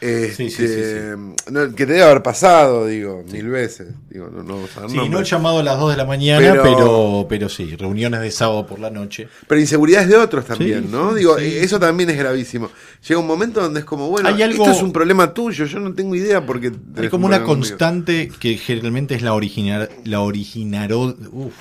Este, 0.00 0.48
Sí, 0.48 0.50
sí, 0.50 0.68
sí, 0.68 1.50
no, 1.50 1.74
que 1.74 1.84
te 1.84 1.92
debe 1.94 2.04
haber 2.04 2.22
pasado, 2.22 2.86
digo, 2.86 3.24
mil 3.32 3.48
veces. 3.48 3.88
Digo, 4.08 4.28
no, 4.30 4.44
no 4.44 4.66
Sí, 4.88 4.96
nombres. 4.96 5.28
llamado 5.28 5.58
a 5.58 5.62
las 5.64 5.76
2 5.76 5.90
de 5.90 5.96
la 5.96 6.04
mañana, 6.04 6.38
Pero- 6.38 6.62
pero, 6.62 7.26
pero, 7.28 7.48
sí, 7.48 7.74
reuniones 7.74 8.20
de 8.20 8.30
sábado 8.30 8.64
por 8.64 8.78
la 8.78 8.90
noche. 8.90 9.28
Pero 9.48 9.60
inseguridades 9.60 10.08
de 10.08 10.16
otros 10.16 10.44
también, 10.44 10.88
¿no? 10.92 11.14
Digo, 11.14 11.36
sí. 11.38 11.46
eso 11.56 11.80
también 11.80 12.10
es 12.10 12.16
gravísimo. 12.16 12.70
Llega 13.08 13.18
un 13.18 13.26
momento 13.26 13.60
donde 13.60 13.80
es 13.80 13.86
como, 13.86 14.08
bueno, 14.08 14.28
Hay 14.28 14.40
algo- 14.40 14.64
esto 14.66 14.76
es 14.76 14.82
un 14.82 14.92
problema 14.92 15.34
tuyo, 15.34 15.64
yo 15.64 15.80
no 15.80 15.92
tengo 15.92 16.14
idea 16.14 16.46
porque... 16.46 16.70
Hay 16.96 17.08
como 17.08 17.26
un 17.26 17.34
una 17.34 17.42
constante 17.42 18.30
que 18.38 18.56
generalmente 18.56 19.16
es 19.16 19.22
la 19.22 19.34
original, 19.34 19.88
la 20.04 20.20
originaró, 20.20 21.16
uf, 21.32 21.54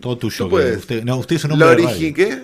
todo 0.00 0.16
tuyo. 0.16 0.48
Que 0.48 0.72
Usted, 0.76 1.04
no, 1.04 1.18
usted 1.18 1.36
es 1.36 1.44
un 1.44 1.58
¿La 1.58 1.66
hombre 1.66 1.84
origi 1.84 2.12
radio. 2.12 2.14
qué? 2.14 2.42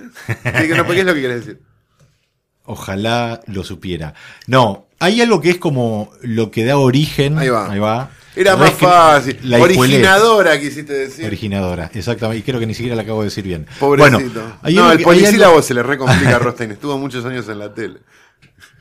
¿Qué, 0.69 0.75
no, 0.77 0.87
¿Qué 0.87 1.01
es 1.01 1.07
lo 1.07 1.15
que 1.15 1.21
quieres 1.21 1.47
decir? 1.47 1.61
Ojalá 2.65 3.41
lo 3.47 3.65
supiera. 3.65 4.13
No, 4.47 4.88
hay 4.99 5.21
algo 5.21 5.41
que 5.41 5.51
es 5.51 5.59
como 5.59 6.11
lo 6.23 6.51
que 6.51 6.65
da 6.65 6.77
origen. 6.79 7.39
Ahí 7.39 7.49
va. 7.49 7.71
Ahí 7.71 7.79
va. 7.79 8.11
Era 8.37 8.57
más 8.57 8.73
fácil. 8.75 9.37
La 9.43 9.59
escuelé. 9.59 9.95
Originadora, 9.97 10.61
quisiste 10.61 10.93
decir. 10.93 11.27
Originadora, 11.27 11.91
exactamente. 11.93 12.39
Y 12.39 12.43
creo 12.43 12.61
que 12.61 12.67
ni 12.67 12.75
siquiera 12.75 12.95
la 12.95 13.03
acabo 13.03 13.21
de 13.21 13.27
decir 13.27 13.43
bien. 13.45 13.67
Pobrecito. 13.81 14.19
Bueno, 14.19 14.59
hay 14.63 14.75
no, 14.75 14.93
el 14.93 14.99
que- 14.99 15.03
hay 15.03 15.05
polisílabo 15.05 15.55
algo- 15.55 15.63
se 15.63 15.75
le 15.75 15.83
recomplica 15.83 16.37
a 16.37 16.39
Rostein. 16.39 16.71
Estuvo 16.71 16.97
muchos 16.99 17.25
años 17.25 17.49
en 17.49 17.59
la 17.59 17.75
tele. 17.75 17.99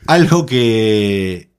Algo 0.05 0.45
que 0.45 1.49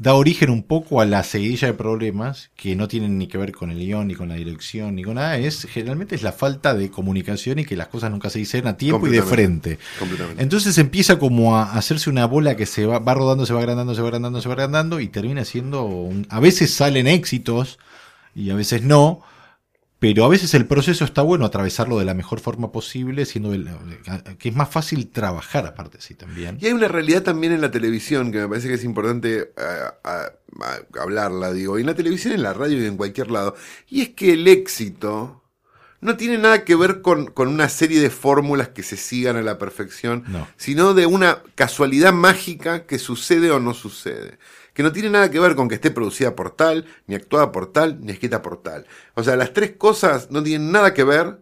da 0.00 0.14
origen 0.14 0.48
un 0.50 0.62
poco 0.62 1.00
a 1.00 1.04
la 1.06 1.24
seguidilla 1.24 1.66
de 1.66 1.74
problemas 1.74 2.50
que 2.56 2.76
no 2.76 2.86
tienen 2.86 3.18
ni 3.18 3.26
que 3.26 3.36
ver 3.36 3.50
con 3.50 3.72
el 3.72 3.78
guion, 3.78 4.06
ni 4.06 4.14
con 4.14 4.28
la 4.28 4.36
dirección, 4.36 4.94
ni 4.94 5.02
con 5.02 5.16
nada, 5.16 5.36
es 5.38 5.66
generalmente 5.68 6.14
es 6.14 6.22
la 6.22 6.30
falta 6.30 6.72
de 6.74 6.88
comunicación 6.88 7.58
y 7.58 7.64
que 7.64 7.74
las 7.76 7.88
cosas 7.88 8.10
nunca 8.12 8.30
se 8.30 8.38
dicen 8.38 8.68
a 8.68 8.76
tiempo 8.76 9.08
y 9.08 9.10
de 9.10 9.22
frente. 9.22 9.78
Completamente. 9.98 10.40
Entonces 10.40 10.78
empieza 10.78 11.18
como 11.18 11.56
a 11.56 11.72
hacerse 11.72 12.10
una 12.10 12.26
bola 12.26 12.56
que 12.56 12.64
se 12.64 12.86
va, 12.86 13.00
va 13.00 13.14
rodando, 13.14 13.44
se 13.44 13.52
va 13.52 13.58
agrandando, 13.58 13.92
se 13.94 14.00
va 14.00 14.06
agrandando, 14.06 14.40
se 14.40 14.48
va 14.48 14.54
agrandando 14.54 15.00
y 15.00 15.08
termina 15.08 15.44
siendo 15.44 15.84
un- 15.84 16.26
a 16.30 16.38
veces 16.38 16.72
salen 16.72 17.08
éxitos 17.08 17.78
y 18.36 18.50
a 18.50 18.54
veces 18.54 18.84
no, 18.84 19.22
pero 20.00 20.24
a 20.24 20.28
veces 20.28 20.54
el 20.54 20.66
proceso 20.66 21.04
está 21.04 21.22
bueno 21.22 21.44
atravesarlo 21.44 21.98
de 21.98 22.04
la 22.04 22.14
mejor 22.14 22.40
forma 22.40 22.70
posible, 22.70 23.26
siendo 23.26 23.52
el- 23.52 23.68
que 24.38 24.48
es 24.50 24.54
más 24.54 24.68
fácil 24.70 25.08
trabajar 25.10 25.66
aparte 25.66 25.98
sí 26.00 26.14
también. 26.14 26.56
Y 26.60 26.66
hay 26.66 26.72
una 26.72 26.88
realidad 26.88 27.22
también 27.22 27.52
en 27.52 27.60
la 27.60 27.70
televisión 27.70 28.30
que 28.30 28.38
me 28.38 28.48
parece 28.48 28.68
que 28.68 28.74
es 28.74 28.84
importante 28.84 29.38
eh, 29.38 29.50
a- 30.04 30.30
hablarla, 31.00 31.52
digo, 31.52 31.78
y 31.78 31.82
en 31.82 31.86
la 31.86 31.94
televisión, 31.94 32.32
en 32.34 32.42
la 32.42 32.52
radio 32.54 32.82
y 32.82 32.86
en 32.86 32.96
cualquier 32.96 33.30
lado. 33.30 33.54
Y 33.88 34.02
es 34.02 34.08
que 34.10 34.32
el 34.34 34.46
éxito 34.48 35.42
no 36.00 36.16
tiene 36.16 36.38
nada 36.38 36.64
que 36.64 36.76
ver 36.76 37.02
con, 37.02 37.26
con 37.26 37.48
una 37.48 37.68
serie 37.68 38.00
de 38.00 38.10
fórmulas 38.10 38.68
que 38.68 38.82
se 38.82 38.96
sigan 38.96 39.36
a 39.36 39.42
la 39.42 39.58
perfección, 39.58 40.24
No. 40.28 40.46
sino 40.56 40.94
de 40.94 41.06
una 41.06 41.42
casualidad 41.54 42.12
mágica 42.12 42.86
que 42.86 42.98
sucede 42.98 43.50
o 43.50 43.58
no 43.60 43.74
sucede. 43.74 44.38
Que 44.74 44.84
no 44.84 44.92
tiene 44.92 45.10
nada 45.10 45.28
que 45.30 45.40
ver 45.40 45.56
con 45.56 45.68
que 45.68 45.74
esté 45.74 45.90
producida 45.90 46.36
por 46.36 46.50
tal, 46.52 46.84
ni 47.08 47.16
actuada 47.16 47.50
por 47.50 47.72
tal, 47.72 47.98
ni 48.00 48.12
escrita 48.12 48.42
por 48.42 48.62
tal. 48.62 48.86
O 49.14 49.24
sea, 49.24 49.34
las 49.34 49.52
tres 49.52 49.72
cosas 49.76 50.30
no 50.30 50.40
tienen 50.42 50.70
nada 50.70 50.94
que 50.94 51.02
ver 51.02 51.40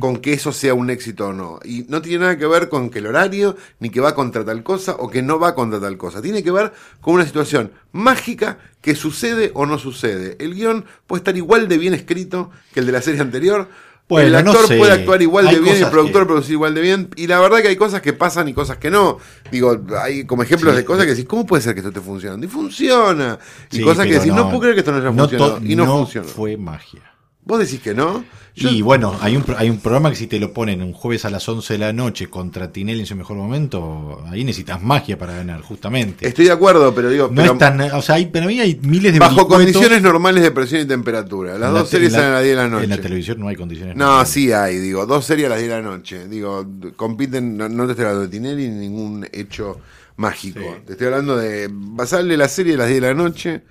con 0.00 0.16
que 0.16 0.32
eso 0.32 0.50
sea 0.50 0.74
un 0.74 0.90
éxito 0.90 1.28
o 1.28 1.32
no. 1.32 1.60
Y 1.64 1.84
no 1.88 2.02
tiene 2.02 2.18
nada 2.24 2.36
que 2.36 2.46
ver 2.48 2.68
con 2.68 2.90
que 2.90 2.98
el 2.98 3.06
horario, 3.06 3.56
ni 3.78 3.90
que 3.90 4.00
va 4.00 4.12
contra 4.12 4.44
tal 4.44 4.64
cosa 4.64 4.96
o 4.98 5.08
que 5.08 5.22
no 5.22 5.38
va 5.38 5.54
contra 5.54 5.78
tal 5.78 5.96
cosa. 5.96 6.20
Tiene 6.20 6.42
que 6.42 6.50
ver 6.50 6.72
con 7.00 7.14
una 7.14 7.24
situación 7.24 7.70
mágica 7.92 8.58
que 8.80 8.96
sucede 8.96 9.52
o 9.54 9.66
no 9.66 9.78
sucede. 9.78 10.36
El 10.40 10.54
guion 10.56 10.84
puede 11.06 11.20
estar 11.20 11.36
igual 11.36 11.68
de 11.68 11.78
bien 11.78 11.94
escrito 11.94 12.50
que 12.72 12.80
el 12.80 12.86
de 12.86 12.92
la 12.92 13.02
serie 13.02 13.20
anterior. 13.20 13.68
Bueno, 14.08 14.38
el 14.38 14.44
no 14.44 14.50
actor 14.52 14.66
sé. 14.68 14.78
puede 14.78 14.92
actuar 14.92 15.20
igual 15.20 15.46
Hay 15.48 15.56
de 15.56 15.60
bien 15.60 15.76
y 15.76 15.80
el 15.82 15.90
productor 15.90 16.22
que- 16.22 16.26
producir 16.28 16.52
igual 16.52 16.74
de 16.74 16.80
bien. 16.80 17.10
Y 17.16 17.26
la 17.26 17.40
verdad 17.40 17.58
que 17.60 17.68
hay 17.68 17.76
cosas 17.76 18.00
que 18.00 18.12
pasan 18.14 18.48
y 18.48 18.54
cosas 18.54 18.78
que 18.78 18.90
no. 18.90 19.18
Digo, 19.52 19.78
hay 20.02 20.24
como 20.24 20.42
ejemplos 20.42 20.72
Sí. 20.74 20.78
de 20.78 20.84
cosas 20.86 21.04
que 21.04 21.10
decís, 21.10 21.26
¿cómo 21.26 21.44
puede 21.44 21.62
ser 21.62 21.74
que 21.74 21.80
esto 21.80 21.90
esté 21.90 22.00
funcionando? 22.00 22.46
Y 22.46 22.48
funciona. 22.48 23.38
Y 23.70 23.76
Sí, 23.76 23.82
cosas 23.82 24.06
que 24.06 24.14
decís, 24.14 24.32
no, 24.32 24.46
puedo 24.48 24.60
creer 24.60 24.74
que 24.74 24.80
esto 24.80 24.92
no 24.92 24.98
haya 24.98 25.12
funcionado. 25.12 25.60
y 25.62 25.76
no, 25.76 25.84
funcionó. 25.86 26.26
fue 26.28 26.56
magia. 26.56 27.02
Vos 27.44 27.58
decís 27.58 27.80
que 27.80 27.94
no. 27.94 28.24
Yo- 28.58 28.70
Y 28.70 28.82
bueno, 28.82 29.16
hay 29.20 29.36
un, 29.36 29.44
hay 29.56 29.70
un 29.70 29.78
programa 29.78 30.10
que 30.10 30.16
si 30.16 30.26
te 30.26 30.38
lo 30.38 30.52
ponen 30.52 30.82
un 30.82 30.92
jueves 30.92 31.24
a 31.24 31.30
las 31.30 31.48
11 31.48 31.74
de 31.74 31.78
la 31.78 31.92
noche 31.92 32.28
contra 32.28 32.70
Tinelli 32.72 33.00
en 33.00 33.06
su 33.06 33.16
mejor 33.16 33.36
momento, 33.36 34.22
ahí 34.30 34.44
necesitas 34.44 34.82
magia 34.82 35.16
para 35.18 35.34
ganar, 35.34 35.60
justamente. 35.62 36.26
Estoy 36.26 36.46
de 36.46 36.52
acuerdo, 36.52 36.94
pero 36.94 37.08
digo, 37.10 37.28
no 37.28 37.34
pero 37.34 37.52
es 37.52 37.58
tan, 37.58 37.80
o 37.80 38.02
sea, 38.02 38.16
hay, 38.16 38.26
para 38.26 38.46
mí 38.46 38.60
hay 38.60 38.78
miles 38.82 39.12
de 39.12 39.18
bajo 39.18 39.46
condiciones 39.48 40.02
normales 40.02 40.42
de 40.42 40.50
presión 40.50 40.82
y 40.82 40.84
temperatura. 40.86 41.56
Las 41.58 41.68
En 41.70 41.74
dos 41.74 41.88
series 41.88 42.12
salen 42.12 42.30
a 42.30 42.32
las 42.34 42.42
10 42.44 42.56
de 42.56 42.62
la 42.62 42.68
noche. 42.68 42.84
En 42.84 42.90
la 42.90 42.98
televisión 43.00 43.40
no 43.40 43.48
hay 43.48 43.56
condiciones. 43.56 43.96
No, 43.96 44.04
normales. 44.06 44.28
sí 44.30 44.52
hay, 44.52 44.78
digo, 44.78 45.06
dos 45.06 45.24
series 45.24 45.46
a 45.46 45.50
las 45.50 45.58
10 45.58 45.70
de 45.70 45.76
la 45.76 45.82
noche. 45.82 46.28
Digo, 46.28 46.66
compiten, 46.96 47.56
no, 47.56 47.68
no 47.68 47.84
te 47.86 47.92
estoy 47.92 48.04
hablando 48.06 48.26
de 48.26 48.28
Tinelli 48.28 48.68
ni 48.68 48.88
ningún 48.88 49.26
hecho 49.32 49.78
mágico. 50.16 50.60
Sí. 50.60 50.82
Te 50.86 50.92
estoy 50.92 51.06
hablando 51.08 51.36
de 51.36 51.68
basarle 51.70 52.36
la 52.36 52.48
serie 52.48 52.72
de 52.72 52.78
las 52.78 52.88
10 52.88 53.00
de 53.00 53.06
la 53.08 53.14
noche. 53.14 53.62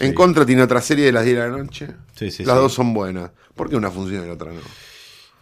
En 0.00 0.08
Sí. 0.08 0.14
contra 0.14 0.44
tiene 0.46 0.62
otra 0.62 0.80
serie 0.82 1.04
de 1.06 1.12
las 1.12 1.24
10 1.24 1.36
de 1.36 1.42
la 1.48 1.56
noche. 1.56 1.88
Sí, 2.16 2.30
sí, 2.30 2.44
las 2.44 2.56
dos 2.56 2.72
son 2.72 2.92
buenas. 2.94 3.30
¿Por 3.54 3.68
qué 3.70 3.76
una 3.76 3.90
funciona 3.90 4.24
y 4.24 4.28
la 4.28 4.34
otra 4.34 4.52
no? 4.52 4.60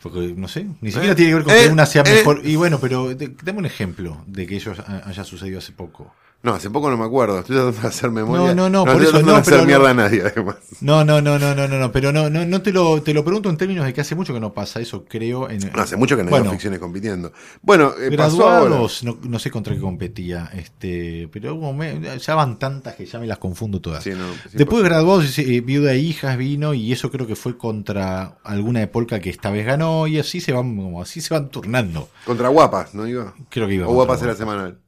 Porque, 0.02 0.32
no 0.36 0.46
sé, 0.48 0.66
ni 0.80 0.92
siquiera 0.92 1.14
tiene 1.14 1.30
que 1.30 1.34
ver 1.36 1.44
con 1.44 1.52
Eh, 1.54 1.62
que 1.64 1.68
una 1.70 1.86
sea 1.86 2.02
eh. 2.06 2.14
mejor. 2.16 2.40
Y 2.44 2.54
bueno, 2.56 2.78
pero 2.80 3.08
de- 3.14 3.34
dame 3.42 3.58
un 3.58 3.66
ejemplo 3.66 4.22
de 4.26 4.46
que 4.46 4.56
ello 4.56 4.72
ha- 4.86 5.08
haya 5.08 5.24
sucedido 5.24 5.58
hace 5.58 5.72
poco. 5.72 6.14
No, 6.40 6.54
hace 6.54 6.70
poco 6.70 6.88
no 6.88 6.96
me 6.96 7.04
acuerdo. 7.04 7.40
Estoy 7.40 7.56
tratando 7.56 7.80
de 7.80 7.88
hacer 7.88 8.10
memoria. 8.12 8.54
No, 8.54 8.70
no, 8.70 8.70
no, 8.70 8.84
por 8.84 9.02
estoy 9.02 9.18
eso, 9.18 9.26
no, 9.26 9.32
de 9.32 9.38
hacer 9.38 9.54
pero 9.54 9.66
mierda 9.66 9.82
no. 9.82 9.88
a 9.88 9.94
nadie, 10.04 10.22
además. 10.22 10.56
No, 10.80 11.04
no, 11.04 11.20
no, 11.20 11.36
no, 11.36 11.52
no, 11.56 11.66
no, 11.66 11.78
no, 11.78 11.90
pero 11.90 12.12
no, 12.12 12.30
no, 12.30 12.46
no 12.46 12.62
te 12.62 12.70
lo, 12.72 13.02
te 13.02 13.12
lo 13.12 13.24
pregunto 13.24 13.50
en 13.50 13.56
términos 13.56 13.84
de 13.84 13.92
que 13.92 14.00
hace 14.02 14.14
mucho 14.14 14.32
que 14.32 14.38
no 14.38 14.54
pasa 14.54 14.78
eso, 14.80 15.04
creo. 15.04 15.50
En, 15.50 15.58
No, 15.74 15.82
hace 15.82 15.96
mucho 15.96 16.16
que 16.16 16.22
no 16.22 16.28
hay 16.28 16.30
bueno, 16.30 16.44
dos 16.44 16.52
ficciones 16.52 16.78
compitiendo. 16.78 17.32
Bueno, 17.60 17.92
eh, 18.00 18.16
pasó 18.16 18.44
ahora. 18.48 18.60
Graduados, 18.60 19.02
no, 19.02 19.18
no 19.20 19.38
sé 19.40 19.50
contra 19.50 19.74
qué 19.74 19.80
competía, 19.80 20.48
este, 20.54 21.28
pero 21.32 21.56
hubo 21.56 21.72
me- 21.72 22.00
ya 22.20 22.34
van 22.36 22.56
tantas 22.60 22.94
que 22.94 23.04
ya 23.04 23.18
me 23.18 23.26
las 23.26 23.38
confundo 23.38 23.80
todas. 23.80 24.04
Sí, 24.04 24.10
no, 24.10 24.30
es 24.46 24.52
Después 24.52 24.84
de 24.84 24.88
graduados, 24.88 25.36
eh, 25.40 25.60
viuda 25.60 25.92
e 25.94 25.98
hijas 25.98 26.36
vino 26.38 26.72
y 26.72 26.92
eso 26.92 27.10
creo 27.10 27.26
que 27.26 27.34
fue 27.34 27.58
contra 27.58 28.38
alguna 28.44 28.78
de 28.78 28.86
Polka 28.86 29.18
que 29.18 29.30
esta 29.30 29.50
vez 29.50 29.66
ganó 29.66 30.06
y 30.06 30.20
así 30.20 30.40
se 30.40 30.52
van, 30.52 30.76
como 30.76 31.02
así 31.02 31.20
se 31.20 31.34
van 31.34 31.48
turnando. 31.48 32.08
Contra 32.24 32.46
guapas, 32.48 32.94
¿no 32.94 33.08
iba? 33.08 33.34
Creo 33.48 33.66
que 33.66 33.74
iba. 33.74 33.88
O 33.88 33.92
guapas 33.92 34.22
era 34.22 34.36
semanal. 34.36 34.78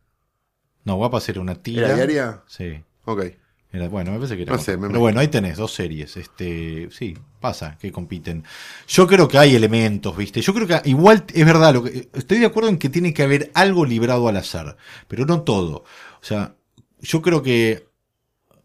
No, 0.85 0.97
Guapas 0.97 1.29
era 1.29 1.41
una 1.41 1.55
tira. 1.55 1.87
¿Era 1.87 1.97
diaria? 1.97 2.43
Sí. 2.47 2.83
Ok. 3.05 3.25
Era, 3.73 3.89
bueno, 3.89 4.11
me 4.11 4.19
parece 4.19 4.37
que 4.37 4.43
era. 4.43 4.53
No 4.53 4.59
sé, 4.59 4.77
me 4.77 4.89
Pero 4.89 5.01
bueno, 5.01 5.21
ahí 5.21 5.29
tenés 5.29 5.57
dos 5.57 5.73
series. 5.73 6.17
Este, 6.17 6.89
sí, 6.91 7.17
pasa 7.41 7.79
que 7.79 7.93
compiten. 7.93 8.43
Yo 8.89 9.07
creo 9.07 9.29
que 9.29 9.39
hay 9.39 9.55
elementos, 9.55 10.17
¿viste? 10.17 10.41
Yo 10.41 10.53
creo 10.53 10.67
que 10.67 10.81
igual 10.87 11.25
es 11.33 11.47
verdad, 11.47 11.75
lo 11.75 11.85
que, 11.85 12.09
estoy 12.13 12.39
de 12.39 12.47
acuerdo 12.47 12.69
en 12.69 12.79
que 12.79 12.89
tiene 12.89 13.15
que 13.15 13.23
haber 13.23 13.51
algo 13.55 13.85
librado 13.85 14.27
al 14.27 14.37
azar, 14.37 14.77
pero 15.07 15.25
no 15.25 15.43
todo. 15.43 15.85
O 16.21 16.25
sea, 16.25 16.55
yo 17.01 17.23
creo 17.23 17.43
que 17.43 17.87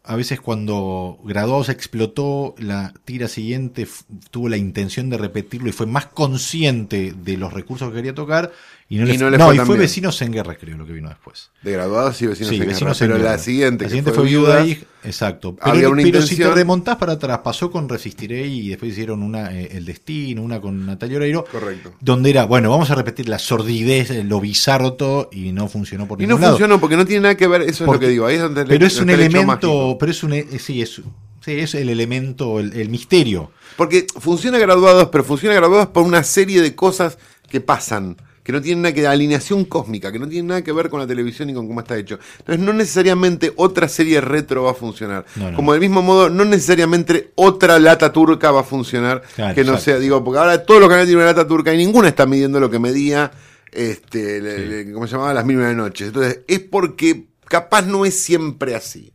a 0.06 0.14
veces 0.16 0.40
cuando 0.40 1.18
Graduados 1.24 1.68
explotó, 1.68 2.54
la 2.58 2.94
tira 3.04 3.28
siguiente 3.28 3.88
tuvo 4.30 4.48
la 4.48 4.56
intención 4.56 5.10
de 5.10 5.18
repetirlo 5.18 5.68
y 5.68 5.72
fue 5.72 5.86
más 5.86 6.06
consciente 6.06 7.12
de 7.12 7.36
los 7.36 7.52
recursos 7.52 7.90
que 7.90 7.96
quería 7.96 8.14
tocar. 8.14 8.52
Y 8.88 8.98
no, 8.98 9.04
le, 9.04 9.14
Y 9.14 9.18
no 9.18 9.30
no, 9.30 9.46
fue 9.46 9.56
y 9.56 9.58
fue. 9.58 9.78
Vecinos 9.78 10.22
en 10.22 10.30
Guerra, 10.32 10.54
creo, 10.54 10.76
lo 10.76 10.86
que 10.86 10.92
vino 10.92 11.08
después. 11.08 11.50
De 11.62 11.72
graduados 11.72 12.22
y 12.22 12.26
vecinos 12.28 12.50
Sí, 12.50 12.54
en 12.54 12.60
guerra, 12.60 12.72
Vecinos 12.72 13.00
en 13.02 13.08
pero 13.08 13.18
la 13.18 13.30
Guerra. 13.30 13.38
siguiente, 13.42 13.84
La 13.84 13.88
que 13.88 13.90
siguiente 13.90 14.10
fue 14.12 14.20
fue 14.22 14.28
Viuda 14.30 14.64
y 14.64 14.84
exacto. 15.02 15.56
Pero, 15.56 15.70
había 15.72 15.88
una 15.88 16.02
pero 16.04 16.22
si 16.22 16.36
te 16.36 16.48
remontás 16.48 16.94
para 16.96 17.14
atrás, 17.14 17.40
pasó 17.42 17.68
con 17.72 17.88
Resistiré 17.88 18.46
y 18.46 18.68
después 18.68 18.92
hicieron 18.92 19.24
una 19.24 19.52
eh, 19.58 19.70
El 19.72 19.86
Destino, 19.86 20.40
una 20.42 20.60
con 20.60 20.86
Natalia 20.86 21.16
Oreiro, 21.16 21.44
Correcto. 21.50 21.94
donde 22.00 22.30
era, 22.30 22.44
bueno, 22.44 22.70
vamos 22.70 22.88
a 22.90 22.94
repetir 22.94 23.28
la 23.28 23.40
sordidez, 23.40 24.10
eh, 24.12 24.22
lo 24.22 24.38
bizarro 24.40 24.92
todo, 24.92 25.30
y 25.32 25.50
no 25.50 25.66
funcionó 25.66 26.06
por 26.06 26.20
Y 26.20 26.22
no 26.22 26.34
ningún 26.34 26.42
lado. 26.42 26.52
funcionó 26.54 26.80
porque 26.80 26.96
no 26.96 27.04
tiene 27.04 27.22
nada 27.22 27.36
que 27.36 27.48
ver, 27.48 27.62
eso 27.62 27.84
es 27.86 27.90
lo 27.92 27.98
que 27.98 28.08
digo, 28.08 28.26
ahí 28.26 28.36
es 28.36 28.42
donde 28.42 28.62
le- 28.62 28.68
Pero 28.68 28.86
es 28.86 29.00
un 29.00 29.10
elemento, 29.10 29.96
pero 29.98 30.12
es 30.12 30.22
un, 30.22 30.30
sí, 30.60 30.80
es, 30.80 31.02
sí, 31.44 31.52
es 31.52 31.74
el 31.74 31.88
elemento, 31.88 32.60
el, 32.60 32.72
el 32.72 32.88
misterio. 32.88 33.50
Porque 33.76 34.06
funciona 34.20 34.58
graduados, 34.58 35.08
pero 35.10 35.24
funciona 35.24 35.56
graduados 35.56 35.88
por 35.88 36.04
una 36.04 36.22
serie 36.22 36.62
de 36.62 36.76
cosas 36.76 37.18
que 37.50 37.60
pasan, 37.60 38.16
que 38.46 38.52
no 38.52 38.60
tienen 38.62 38.82
nada 38.82 38.94
que 38.94 39.00
ver, 39.00 39.10
alineación 39.10 39.64
cósmica, 39.64 40.12
que 40.12 40.20
no 40.20 40.28
tienen 40.28 40.46
nada 40.46 40.62
que 40.62 40.70
ver 40.70 40.88
con 40.88 41.00
la 41.00 41.06
televisión 41.08 41.50
y 41.50 41.54
con 41.54 41.66
cómo 41.66 41.80
está 41.80 41.96
hecho. 41.98 42.20
Entonces, 42.38 42.64
no 42.64 42.72
necesariamente 42.72 43.52
otra 43.56 43.88
serie 43.88 44.20
retro 44.20 44.62
va 44.62 44.70
a 44.70 44.74
funcionar. 44.74 45.26
No, 45.34 45.50
no. 45.50 45.56
Como 45.56 45.72
del 45.72 45.80
mismo 45.80 46.00
modo, 46.00 46.30
no 46.30 46.44
necesariamente 46.44 47.32
otra 47.34 47.80
lata 47.80 48.12
turca 48.12 48.52
va 48.52 48.60
a 48.60 48.62
funcionar, 48.62 49.22
Claro, 49.34 49.52
que 49.56 49.64
no 49.64 49.72
exacto. 49.72 49.84
sea, 49.84 49.98
digo, 49.98 50.22
porque 50.22 50.38
ahora 50.38 50.64
todos 50.64 50.78
los 50.78 50.88
canales 50.88 51.08
tienen 51.08 51.24
una 51.24 51.32
lata 51.32 51.48
turca 51.48 51.74
y 51.74 51.76
ninguna 51.76 52.06
está 52.06 52.24
midiendo 52.24 52.60
lo 52.60 52.70
que 52.70 52.78
medía, 52.78 53.32
este, 53.72 54.40
le- 54.40 54.56
Sí. 54.56 54.64
le- 54.86 54.92
¿cómo 54.92 55.06
se 55.08 55.12
llamaba? 55.14 55.34
Las 55.34 55.44
mil 55.44 55.56
y 55.56 55.58
una 55.58 55.72
noches. 55.74 56.06
Entonces, 56.06 56.40
es 56.46 56.60
porque 56.60 57.26
capaz 57.48 57.82
no 57.82 58.04
es 58.06 58.16
siempre 58.18 58.76
así. 58.76 59.12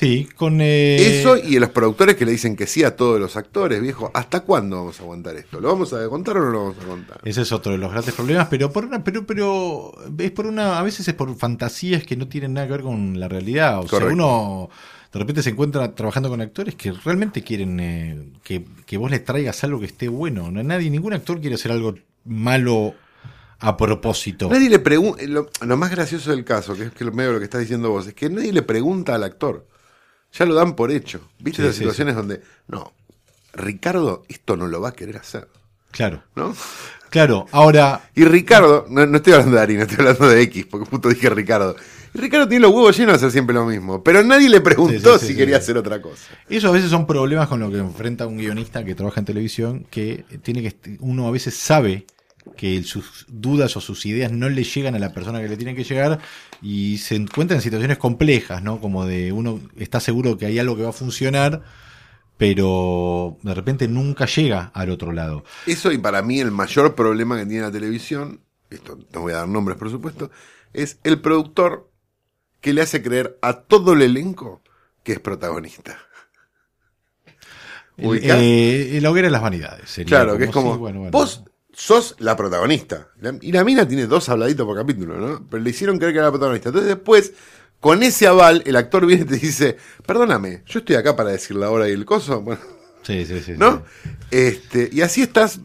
Sí, 0.00 0.26
con... 0.34 0.62
eh, 0.62 1.20
Eso 1.20 1.36
y 1.36 1.58
los 1.58 1.68
productores 1.68 2.16
que 2.16 2.24
le 2.24 2.32
dicen 2.32 2.56
que 2.56 2.66
sí 2.66 2.82
a 2.82 2.96
todos 2.96 3.20
los 3.20 3.36
actores, 3.36 3.82
viejo. 3.82 4.10
¿Hasta 4.14 4.40
cuándo 4.40 4.76
vamos 4.76 4.98
a 4.98 5.02
aguantar 5.02 5.36
esto? 5.36 5.60
¿Lo 5.60 5.68
vamos 5.68 5.92
a 5.92 6.08
contar 6.08 6.38
o 6.38 6.40
no 6.40 6.50
lo 6.50 6.58
vamos 6.60 6.76
a 6.82 6.86
contar? 6.86 7.20
Ese 7.22 7.42
es 7.42 7.52
otro 7.52 7.72
de 7.72 7.76
los 7.76 7.90
grandes 7.92 8.14
problemas, 8.14 8.48
pero 8.48 8.72
por 8.72 8.86
una, 8.86 9.04
pero, 9.04 9.26
pero 9.26 9.92
es 10.16 10.30
por 10.30 10.46
una, 10.46 10.78
a 10.78 10.82
veces 10.82 11.06
es 11.06 11.12
por 11.12 11.36
fantasías 11.36 12.02
que 12.04 12.16
no 12.16 12.28
tienen 12.28 12.54
nada 12.54 12.66
que 12.66 12.72
ver 12.72 12.80
con 12.80 13.20
la 13.20 13.28
realidad. 13.28 13.80
O 13.80 13.88
sea, 13.88 14.06
uno 14.06 14.70
de 15.12 15.18
repente 15.18 15.42
se 15.42 15.50
encuentra 15.50 15.94
trabajando 15.94 16.30
con 16.30 16.40
actores 16.40 16.76
que 16.76 16.92
realmente 16.92 17.42
quieren 17.42 17.78
eh, 17.78 18.32
que, 18.42 18.64
que 18.86 18.96
vos 18.96 19.10
les 19.10 19.22
traigas 19.22 19.62
algo 19.64 19.80
que 19.80 19.86
esté 19.86 20.08
bueno. 20.08 20.50
No, 20.50 20.62
nadie, 20.62 20.88
ningún 20.88 21.12
actor 21.12 21.42
quiere 21.42 21.56
hacer 21.56 21.72
algo 21.72 21.94
malo 22.24 22.94
a 23.58 23.76
propósito. 23.76 24.48
Nadie 24.48 24.70
le 24.70 24.78
pregunta. 24.78 25.22
Lo, 25.26 25.50
lo 25.66 25.76
más 25.76 25.90
gracioso 25.90 26.30
del 26.30 26.44
caso, 26.44 26.74
que 26.74 26.84
es 26.84 26.90
que 26.92 27.04
lo 27.04 27.12
medio 27.12 27.32
lo 27.32 27.38
que 27.38 27.44
estás 27.44 27.60
diciendo 27.60 27.90
vos, 27.90 28.06
es 28.06 28.14
que 28.14 28.30
nadie 28.30 28.50
le 28.50 28.62
pregunta 28.62 29.14
al 29.14 29.24
actor. 29.24 29.66
Ya 30.32 30.46
lo 30.46 30.54
dan 30.54 30.74
por 30.76 30.90
hecho. 30.92 31.20
¿Viste 31.38 31.62
Sí, 31.62 31.66
las 31.66 31.74
sí, 31.74 31.78
situaciones 31.80 32.14
donde, 32.16 32.40
no, 32.68 32.92
Ricardo 33.52 34.24
esto 34.28 34.56
no 34.56 34.66
lo 34.68 34.80
va 34.80 34.90
a 34.90 34.92
querer 34.92 35.16
hacer? 35.16 35.48
Claro, 35.90 36.22
¿No? 36.36 36.54
claro. 37.10 37.46
Ahora, 37.50 38.08
Y 38.14 38.24
Ricardo, 38.24 38.86
no, 38.88 39.04
no 39.06 39.16
estoy 39.16 39.32
hablando 39.32 39.56
de 39.56 39.62
Ari, 39.62 39.76
no 39.76 39.82
estoy 39.82 39.98
hablando 39.98 40.28
de 40.28 40.42
X, 40.42 40.66
porque 40.70 40.88
justo 40.88 41.08
dije 41.08 41.28
Ricardo. 41.30 41.74
Y 42.14 42.18
Ricardo 42.18 42.48
tiene 42.48 42.62
los 42.62 42.72
huevos 42.72 42.96
llenos 42.96 43.12
de 43.12 43.16
hacer 43.16 43.30
siempre 43.32 43.54
lo 43.54 43.66
mismo. 43.66 44.02
Pero 44.04 44.22
nadie 44.22 44.48
le 44.48 44.60
preguntó 44.60 45.18
si 45.18 45.34
quería 45.36 45.56
hacer 45.58 45.76
otra 45.76 46.00
cosa. 46.00 46.32
Eso 46.48 46.68
a 46.68 46.72
veces 46.72 46.90
son 46.90 47.06
problemas 47.06 47.48
con 47.48 47.60
lo 47.60 47.70
que 47.70 47.78
enfrenta 47.78 48.26
un 48.26 48.36
guionista 48.38 48.84
que 48.84 48.94
trabaja 48.94 49.20
en 49.20 49.26
televisión, 49.26 49.86
que 49.90 50.24
tiene 50.42 50.62
que 50.62 50.96
uno 51.00 51.26
a 51.26 51.30
veces 51.30 51.54
sabe 51.56 52.06
que 52.56 52.82
sus 52.82 53.24
dudas 53.28 53.76
o 53.76 53.80
sus 53.80 54.06
ideas 54.06 54.32
no 54.32 54.48
le 54.48 54.64
llegan 54.64 54.94
a 54.94 54.98
la 54.98 55.12
persona 55.12 55.40
que 55.40 55.48
le 55.48 55.56
tienen 55.56 55.76
que 55.76 55.84
llegar 55.84 56.20
y 56.62 56.98
se 56.98 57.16
encuentra 57.16 57.56
en 57.56 57.62
situaciones 57.62 57.98
complejas, 57.98 58.62
¿no? 58.62 58.80
Como 58.80 59.06
de 59.06 59.32
uno 59.32 59.60
está 59.76 60.00
seguro 60.00 60.36
que 60.36 60.46
hay 60.46 60.58
algo 60.58 60.76
que 60.76 60.82
va 60.82 60.90
a 60.90 60.92
funcionar, 60.92 61.62
pero 62.36 63.38
de 63.42 63.54
repente 63.54 63.88
nunca 63.88 64.26
llega 64.26 64.70
al 64.74 64.90
otro 64.90 65.12
lado. 65.12 65.44
Eso 65.66 65.92
y 65.92 65.98
para 65.98 66.22
mí 66.22 66.40
el 66.40 66.50
mayor 66.50 66.94
problema 66.94 67.38
que 67.38 67.46
tiene 67.46 67.62
la 67.62 67.72
televisión, 67.72 68.40
esto 68.70 68.98
no 69.12 69.20
voy 69.20 69.32
a 69.32 69.36
dar 69.36 69.48
nombres 69.48 69.78
por 69.78 69.90
supuesto, 69.90 70.30
es 70.72 70.98
el 71.04 71.20
productor 71.20 71.90
que 72.60 72.72
le 72.72 72.82
hace 72.82 73.02
creer 73.02 73.38
a 73.42 73.54
todo 73.62 73.94
el 73.94 74.02
elenco 74.02 74.62
que 75.02 75.12
es 75.12 75.20
protagonista. 75.20 75.98
Eh, 78.02 78.98
la 79.02 79.10
hoguera 79.10 79.28
de 79.28 79.32
las 79.32 79.42
vanidades. 79.42 79.90
sería 79.90 80.08
claro, 80.08 80.38
que 80.38 80.44
es 80.44 80.50
como, 80.50 80.72
sí, 80.72 80.78
bueno, 80.78 81.00
bueno. 81.00 81.12
vos 81.12 81.44
sos 81.80 82.14
la 82.18 82.36
protagonista. 82.36 83.08
Y 83.40 83.52
la 83.52 83.64
mina 83.64 83.88
tiene 83.88 84.06
dos 84.06 84.28
habladitos 84.28 84.66
por 84.66 84.76
capítulo, 84.76 85.16
¿no? 85.16 85.46
Pero 85.50 85.62
le 85.62 85.70
hicieron 85.70 85.96
creer 85.96 86.12
que 86.12 86.18
era 86.18 86.26
la 86.26 86.32
protagonista. 86.32 86.68
Entonces 86.68 86.88
después, 86.94 87.32
con 87.80 88.02
ese 88.02 88.26
aval, 88.26 88.62
el 88.66 88.76
actor 88.76 89.06
viene 89.06 89.22
y 89.22 89.26
te 89.26 89.36
dice, 89.38 89.78
perdóname, 90.06 90.62
yo 90.66 90.80
estoy 90.80 90.96
acá 90.96 91.16
para 91.16 91.30
decir 91.30 91.56
la 91.56 91.70
hora 91.70 91.88
y 91.88 91.92
el 91.92 92.04
coso. 92.04 92.42
Bueno, 92.42 92.60
Sí, 93.02 93.24
sí, 93.24 93.40
sí, 93.40 93.54
¿no? 93.56 93.82
sí. 94.02 94.10
Este, 94.30 94.90
y 94.92 95.00
así 95.00 95.22
estás, 95.22 95.58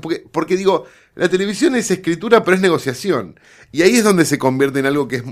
porque, 0.00 0.24
porque 0.32 0.56
digo, 0.56 0.86
la 1.14 1.28
televisión 1.28 1.76
es 1.76 1.90
escritura, 1.90 2.42
pero 2.42 2.54
es 2.54 2.62
negociación. 2.62 3.38
Y 3.72 3.82
ahí 3.82 3.96
es 3.96 4.04
donde 4.04 4.24
se 4.24 4.38
convierte 4.38 4.78
en 4.78 4.86
algo 4.86 5.06
que 5.06 5.16
es 5.16 5.24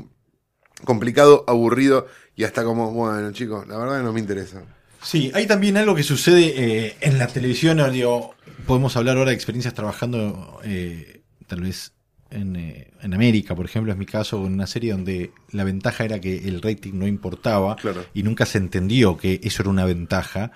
complicado, 0.84 1.44
aburrido 1.48 2.08
y 2.36 2.44
hasta 2.44 2.62
como, 2.62 2.92
bueno, 2.92 3.32
chicos, 3.32 3.66
la 3.68 3.78
verdad 3.78 3.98
que 3.98 4.04
no 4.04 4.12
me 4.12 4.20
interesa. 4.20 4.62
Sí, 5.02 5.32
hay 5.34 5.46
también 5.46 5.78
algo 5.78 5.94
que 5.94 6.02
sucede 6.02 6.52
eh, 6.56 6.96
en 7.00 7.16
la 7.16 7.26
televisión. 7.26 7.80
Digo, 7.90 8.34
podemos 8.66 8.96
hablar 8.96 9.16
ahora 9.16 9.30
de 9.30 9.36
experiencias 9.36 9.74
trabajando, 9.74 10.60
eh, 10.64 11.22
tal 11.46 11.60
vez 11.62 11.92
en, 12.30 12.56
eh, 12.56 12.90
en 13.02 13.14
América, 13.14 13.54
por 13.56 13.64
ejemplo, 13.66 13.92
es 13.92 13.98
mi 13.98 14.06
caso, 14.06 14.46
en 14.46 14.52
una 14.52 14.66
serie 14.66 14.92
donde 14.92 15.32
la 15.50 15.64
ventaja 15.64 16.04
era 16.04 16.20
que 16.20 16.46
el 16.48 16.62
rating 16.62 16.92
no 16.94 17.06
importaba 17.06 17.76
Claro. 17.76 18.04
y 18.14 18.22
nunca 18.22 18.46
se 18.46 18.58
entendió 18.58 19.16
que 19.16 19.40
eso 19.42 19.62
era 19.62 19.70
una 19.70 19.84
ventaja, 19.84 20.52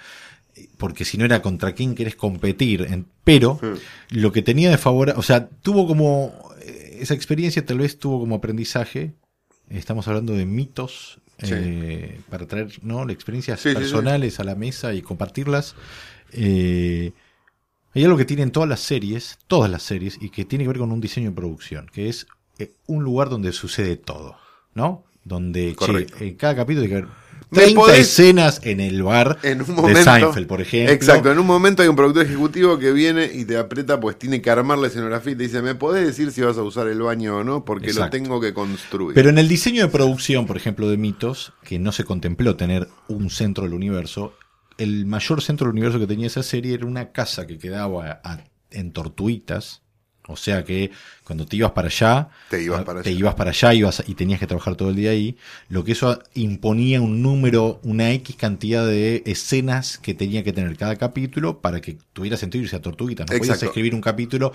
porque 0.79 1.05
si 1.05 1.19
no 1.19 1.25
era 1.25 1.43
contra 1.43 1.73
quién 1.73 1.95
querés 1.97 2.14
competir. 2.14 2.83
En- 2.83 3.07
pero 3.25 3.59
lo 4.11 4.31
que 4.33 4.43
tenía 4.43 4.71
de 4.71 4.79
favor, 4.79 5.12
o 5.17 5.23
sea, 5.23 5.49
tuvo 5.49 5.87
como, 5.88 6.33
eh, 6.62 6.99
esa 7.01 7.14
experiencia 7.14 7.64
tal 7.67 7.79
vez 7.79 7.99
tuvo 7.99 8.21
como 8.21 8.37
aprendizaje, 8.37 9.14
estamos 9.69 10.07
hablando 10.07 10.35
de 10.35 10.47
mitos, 10.47 11.19
Sí. 11.43 11.51
eh, 11.53 12.21
para 12.31 12.47
traer 12.47 12.69
¿no? 12.83 13.11
experiencias 13.11 13.59
sí. 13.61 13.73
personales 13.75 14.38
a 14.38 14.45
la 14.45 14.55
mesa 14.55 14.95
y 14.95 15.03
compartirlas. 15.03 15.75
Eh, 16.33 17.12
hay 17.94 18.04
algo 18.04 18.16
que 18.16 18.24
tienen 18.24 18.50
todas 18.50 18.68
las 18.68 18.80
series, 18.80 19.38
todas 19.46 19.70
las 19.70 19.83
series, 19.83 20.18
y 20.20 20.30
que 20.30 20.44
tiene 20.44 20.64
que 20.64 20.68
ver 20.68 20.78
con 20.78 20.92
un 20.92 21.00
diseño 21.00 21.30
de 21.30 21.37
producción, 21.37 21.87
que 21.92 22.09
es 22.09 22.26
eh, 22.59 22.72
un 22.87 23.04
lugar 23.04 23.28
donde 23.28 23.52
sucede 23.52 23.96
todo, 23.96 24.37
¿no? 24.74 25.04
Donde 25.24 25.74
che, 25.78 26.07
en 26.28 26.35
cada 26.35 26.54
capítulo 26.57 26.83
hay 26.83 26.88
que 26.88 26.94
haber 26.96 27.09
¿Me 27.50 27.61
30 27.62 27.80
podés- 27.80 27.98
escenas 28.00 28.61
en 28.64 28.80
el 28.80 29.02
bar 29.02 29.38
En 29.42 29.61
un 29.61 29.66
de 29.68 29.72
momento. 29.74 30.02
Seinfeld, 30.02 30.46
por 30.46 30.61
ejemplo. 30.61 30.92
Exacto, 30.92 31.30
en 31.30 31.38
un 31.38 31.46
momento 31.46 31.83
hay 31.83 31.88
un 31.88 31.94
productor 31.96 32.24
ejecutivo 32.26 32.78
que 32.78 32.92
viene 32.92 33.30
y 33.33 33.44
te 33.44 33.57
aprieta, 33.57 34.00
pues 34.00 34.18
tiene 34.18 34.42
que 34.42 34.50
armar 34.50 34.76
la 34.78 34.88
escenografía 34.88 35.33
y 35.33 35.37
te 35.37 35.44
dice, 35.44 35.62
¿me 35.62 35.74
podés 35.76 36.04
decir 36.07 36.33
si 36.33 36.40
vas 36.42 36.59
a 36.59 36.62
usar 36.62 36.88
el 36.88 37.00
baño 37.00 37.37
o 37.38 37.44
no? 37.44 37.64
Porque 37.64 37.87
Exacto. 37.87 38.16
lo 38.16 38.22
tengo 38.22 38.40
que 38.40 38.52
construir. 38.52 39.14
Pero 39.14 39.30
en 39.30 39.38
el 39.38 39.46
diseño 39.48 39.83
de 39.83 39.88
producción, 39.88 40.46
por 40.46 40.57
ejemplo, 40.57 40.88
de 40.90 40.96
mitos, 40.96 41.52
que 41.62 41.78
no 41.78 41.92
se 41.92 42.04
contempló 42.04 42.57
tener 42.57 42.88
un 43.09 43.30
centro 43.30 43.64
del 43.64 43.74
universo, 43.74 44.35
el 44.79 45.07
mayor 45.07 45.43
centro 45.43 45.67
del 45.67 45.73
universo 45.73 45.99
que 45.99 46.07
tenía 46.07 46.27
esa 46.27 46.43
serie 46.43 46.75
era 46.75 46.87
una 46.87 47.13
casa 47.13 47.47
que 47.47 47.59
quedaba 47.59 48.21
a- 48.25 48.45
en 48.71 48.93
Tortuitas. 48.93 49.83
O 50.27 50.37
sea 50.37 50.65
que 50.65 50.91
cuando 51.23 51.45
te 51.45 51.57
ibas 51.57 51.73
para 51.73 51.89
allá, 51.89 52.31
Te 52.49 52.63
ibas 52.63 52.81
ah, 52.81 52.85
para 52.85 53.03
te 53.03 53.11
allá. 53.11 53.19
ibas 53.19 53.35
para 53.35 53.51
allá 53.51 53.75
ibas, 53.75 54.03
y 54.07 54.15
tenías 54.15 54.41
que 54.41 54.47
trabajar 54.47 54.75
todo 54.75 54.89
el 54.89 54.97
día 54.97 55.11
ahí. 55.11 55.37
Lo 55.69 55.85
que 55.85 55.93
eso 55.93 56.19
imponía 56.33 57.03
un 57.03 57.21
número, 57.23 57.79
una 57.83 58.11
X 58.13 58.35
cantidad 58.37 58.87
de 58.87 59.23
escenas 59.27 59.99
que 59.99 60.15
tenía 60.15 60.43
que 60.43 60.55
tener 60.55 60.77
cada 60.79 60.97
capítulo 60.97 61.61
para 61.61 61.83
que 61.83 61.99
tuviera 62.15 62.39
sentido 62.39 62.65
irse 62.65 62.75
a 62.77 62.81
Tortuguitas. 62.81 63.27
No 63.27 63.37
podías 63.37 63.49
Exacto. 63.57 63.67
escribir 63.67 63.95
un 63.95 64.01
capítulo 64.01 64.55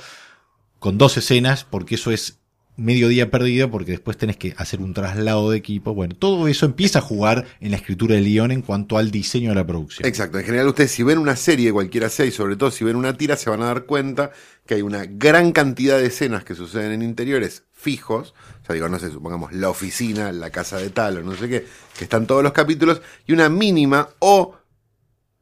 con 0.79 0.97
dos 0.97 1.17
escenas 1.17 1.65
porque 1.65 1.95
eso 1.95 2.09
es 2.11 2.39
medio 2.79 3.07
día 3.07 3.29
perdido 3.29 3.69
porque 3.69 3.91
después 3.91 4.17
tenés 4.17 4.37
que 4.37 4.53
hacer 4.57 4.81
un 4.81 4.93
traslado 4.93 5.51
de 5.51 5.57
equipo. 5.57 5.93
Bueno, 5.93 6.15
todo 6.15 6.47
eso 6.47 6.65
empieza 6.65 6.99
a 6.99 7.01
jugar 7.01 7.45
en 7.59 7.71
la 7.71 7.77
escritura 7.77 8.15
del 8.15 8.25
guion 8.25 8.51
en 8.51 8.61
cuanto 8.61 8.97
al 8.97 9.11
diseño 9.11 9.49
de 9.49 9.55
la 9.55 9.65
producción. 9.65 10.07
Exacto, 10.07 10.39
en 10.39 10.45
general 10.45 10.67
ustedes 10.67 10.91
si 10.91 11.03
ven 11.03 11.17
una 11.17 11.35
serie, 11.35 11.71
cualquiera 11.71 12.09
sea, 12.09 12.25
y 12.25 12.31
sobre 12.31 12.55
todo 12.55 12.71
si 12.71 12.83
ven 12.83 12.95
una 12.95 13.17
tira, 13.17 13.35
se 13.35 13.49
van 13.49 13.61
a 13.61 13.65
dar 13.65 13.85
cuenta 13.85 14.31
que 14.65 14.75
hay 14.75 14.81
una 14.81 15.05
gran 15.05 15.51
cantidad 15.51 15.97
de 15.97 16.07
escenas 16.07 16.43
que 16.43 16.55
suceden 16.55 16.91
en 16.91 17.01
interiores 17.01 17.63
fijos, 17.73 18.33
o 18.61 18.65
sea, 18.65 18.75
digo, 18.75 18.89
no 18.89 18.99
sé, 18.99 19.09
supongamos 19.09 19.53
la 19.53 19.69
oficina, 19.69 20.31
la 20.31 20.51
casa 20.51 20.77
de 20.77 20.89
tal 20.89 21.17
o 21.17 21.21
no 21.23 21.35
sé 21.35 21.49
qué, 21.49 21.65
que 21.97 22.03
están 22.03 22.27
todos 22.27 22.43
los 22.43 22.51
capítulos, 22.51 23.01
y 23.25 23.33
una 23.33 23.49
mínima 23.49 24.09
o, 24.19 24.58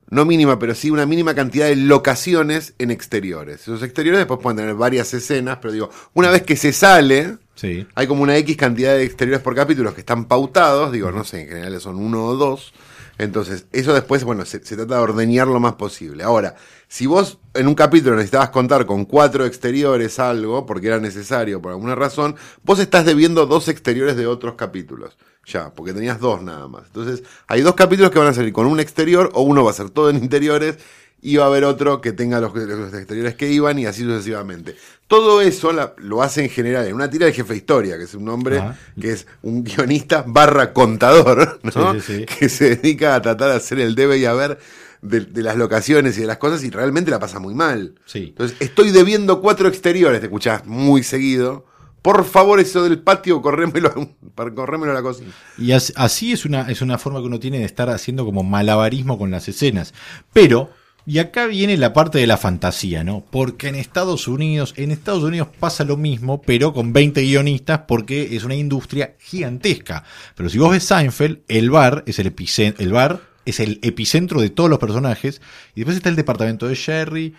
no 0.10 0.26
mínima, 0.26 0.58
pero 0.60 0.74
sí 0.76 0.89
una 0.89 1.06
mínima 1.06 1.36
cantidad 1.36 1.67
de 1.67 1.76
locaciones 1.76 2.74
en 2.80 2.91
exteriores. 2.91 3.62
Esos 3.62 3.84
exteriores 3.84 4.20
después 4.20 4.39
pueden 4.41 4.58
tener 4.58 4.76
varias 4.76 5.13
escenas, 5.13 5.58
pero 5.62 5.74
digo, 5.74 5.89
una 6.13 6.30
vez 6.30 6.43
que 6.43 6.56
se 6.56 6.72
sale, 6.74 7.38
Sí. 7.56 7.88
hay 7.96 8.08
como 8.08 8.23
una 8.23 8.38
X 8.38 8.56
cantidad 8.56 8.94
de 8.94 9.04
exteriores 9.04 9.42
por 9.42 9.56
capítulos 9.56 9.94
que 9.94 10.02
están 10.02 10.25
pautados, 10.25 10.92
digo, 10.92 11.12
no 11.12 11.23
sé, 11.23 11.42
en 11.42 11.48
general 11.48 11.81
son 11.81 11.98
uno 11.98 12.25
o 12.25 12.36
dos. 12.36 12.73
Entonces, 13.19 13.65
eso 13.71 13.96
después, 13.96 14.23
bueno, 14.23 14.46
se, 14.46 14.63
se 14.63 14.75
trata 14.75 14.96
de 14.96 15.02
ordeñar 15.02 15.48
lo 15.48 15.60
más 15.60 15.73
posible. 15.73 16.23
Ahora, 16.23 16.54
si 16.88 17.08
vos 17.08 17.40
en 17.56 17.67
un 17.67 17.73
capítulo 17.73 18.15
necesitabas 18.15 18.52
contar 18.52 18.86
con 18.86 19.06
cuatro 19.06 19.44
exteriores 19.46 20.19
algo, 20.19 20.67
porque 20.67 20.86
era 20.88 21.00
necesario 21.00 21.60
por 21.60 21.71
alguna 21.71 21.96
razón, 21.96 22.36
vos 22.63 22.77
estás 22.79 23.06
debiendo 23.06 23.48
dos 23.48 23.69
exteriores 23.69 24.15
de 24.17 24.27
otros 24.27 24.54
capítulos. 24.54 25.17
Ya, 25.48 25.69
porque 25.73 25.93
tenías 25.93 26.19
dos 26.19 26.41
nada 26.43 26.67
más. 26.67 26.83
Entonces, 26.87 27.23
hay 27.48 27.62
dos 27.62 27.73
capítulos 27.75 28.12
que 28.12 28.19
van 28.19 28.27
a 28.27 28.33
salir 28.33 28.52
con 28.52 28.67
un 28.67 28.79
exterior 28.81 29.31
o 29.33 29.41
uno 29.43 29.63
va 29.63 29.71
a 29.71 29.73
ser 29.73 29.89
todo 29.89 30.10
en 30.10 30.17
interiores 30.17 30.77
iba 31.21 31.43
a 31.45 31.48
haber 31.48 31.63
otro 31.63 32.00
que 32.00 32.12
tenga 32.12 32.39
los, 32.39 32.54
los 32.54 32.93
exteriores 32.93 33.33
que 33.35 33.50
iban 33.52 33.79
y 33.79 33.85
así 33.87 34.04
sucesivamente. 34.04 34.75
Todo 35.08 35.41
eso 35.41 35.71
la- 35.71 35.93
lo 35.98 36.21
hace 36.21 36.43
en 36.43 36.50
general 36.50 36.85
en 36.85 36.93
una 36.93 37.10
tira 37.10 37.25
del 37.25 37.33
jefe 37.33 37.54
de 37.54 37.58
historia, 37.58 37.98
que 37.98 38.04
es 38.04 38.13
un 38.13 38.29
hombre 38.29 38.60
Ajá. 38.60 38.77
que 39.02 39.12
es 39.13 39.25
un 39.41 39.63
guionista 39.63 40.23
barra 40.27 40.73
contador, 40.73 41.60
¿no? 41.75 41.93
Sí, 41.95 42.02
sí, 42.02 42.13
sí. 42.19 42.25
que 42.25 42.50
se 42.50 42.75
dedica 42.75 43.15
a 43.15 43.21
tratar 43.21 43.50
de 43.50 43.56
hacer 43.56 43.79
el 43.79 43.95
debe 43.95 44.17
y 44.19 44.25
haber 44.25 44.60
de, 45.02 45.21
de 45.21 45.41
las 45.43 45.56
locaciones 45.58 46.17
y 46.17 46.21
de 46.21 46.27
las 46.27 46.37
cosas 46.37 46.63
y 46.63 46.69
realmente 46.69 47.10
la 47.10 47.19
pasa 47.19 47.39
muy 47.39 47.56
mal. 47.56 47.95
Sí. 48.06 48.25
Entonces, 48.29 48.58
estoy 48.60 48.91
debiendo 48.91 49.41
cuatro 49.41 49.67
exteriores, 49.69 50.19
te 50.19 50.27
escuchás 50.27 50.65
muy 50.67 51.02
seguido. 51.04 51.65
Por 52.08 52.23
favor, 52.23 52.58
eso 52.62 52.83
del 52.85 52.99
patio, 52.99 53.41
corrémelo, 53.41 53.93
corrémelo 54.55 54.93
a 54.93 54.95
la 54.95 55.01
cocina. 55.01 55.29
Y 55.58 55.73
as- 55.73 55.91
así 55.97 56.31
es 56.31 56.45
una, 56.45 56.62
es 56.71 56.81
una 56.81 56.97
forma 56.97 57.19
que 57.19 57.25
uno 57.25 57.37
tiene 57.37 57.60
de 57.60 57.65
estar 57.65 57.89
haciendo 57.89 58.23
como 58.23 58.43
malabarismo 58.43 59.17
con 59.17 59.29
las 59.29 59.49
escenas. 59.49 59.93
Pero, 60.31 60.69
y 61.05 61.19
acá 61.19 61.47
viene 61.47 61.75
la 61.75 61.91
parte 61.91 62.17
de 62.17 62.25
la 62.25 62.37
fantasía, 62.37 63.03
¿no? 63.03 63.25
Porque 63.29 63.67
en 63.67 63.75
Estados 63.75 64.29
Unidos, 64.29 64.73
en 64.77 64.91
Estados 64.91 65.21
Unidos 65.21 65.49
pasa 65.60 65.83
lo 65.83 65.97
mismo, 65.97 66.41
pero 66.41 66.71
con 66.73 66.93
20 66.93 67.21
guionistas, 67.23 67.81
porque 67.89 68.37
es 68.37 68.45
una 68.45 68.55
industria 68.55 69.15
gigantesca. 69.19 70.05
Pero 70.35 70.47
si 70.47 70.60
vos 70.60 70.71
ves 70.71 70.85
Seinfeld, 70.85 71.39
el 71.49 71.69
bar 71.71 72.05
es 72.08 72.19
el 72.19 72.27
epicentro, 72.27 72.81
el 72.85 72.93
bar 72.93 73.19
es 73.43 73.60
el 73.60 73.79
epicentro 73.81 74.39
de 74.39 74.49
todos 74.49 74.69
los 74.69 74.79
personajes, 74.79 75.41
y 75.75 75.81
después 75.81 75.97
está 75.97 76.08
el 76.08 76.15
departamento 76.15 76.69
de 76.69 76.75
Jerry, 76.77 77.33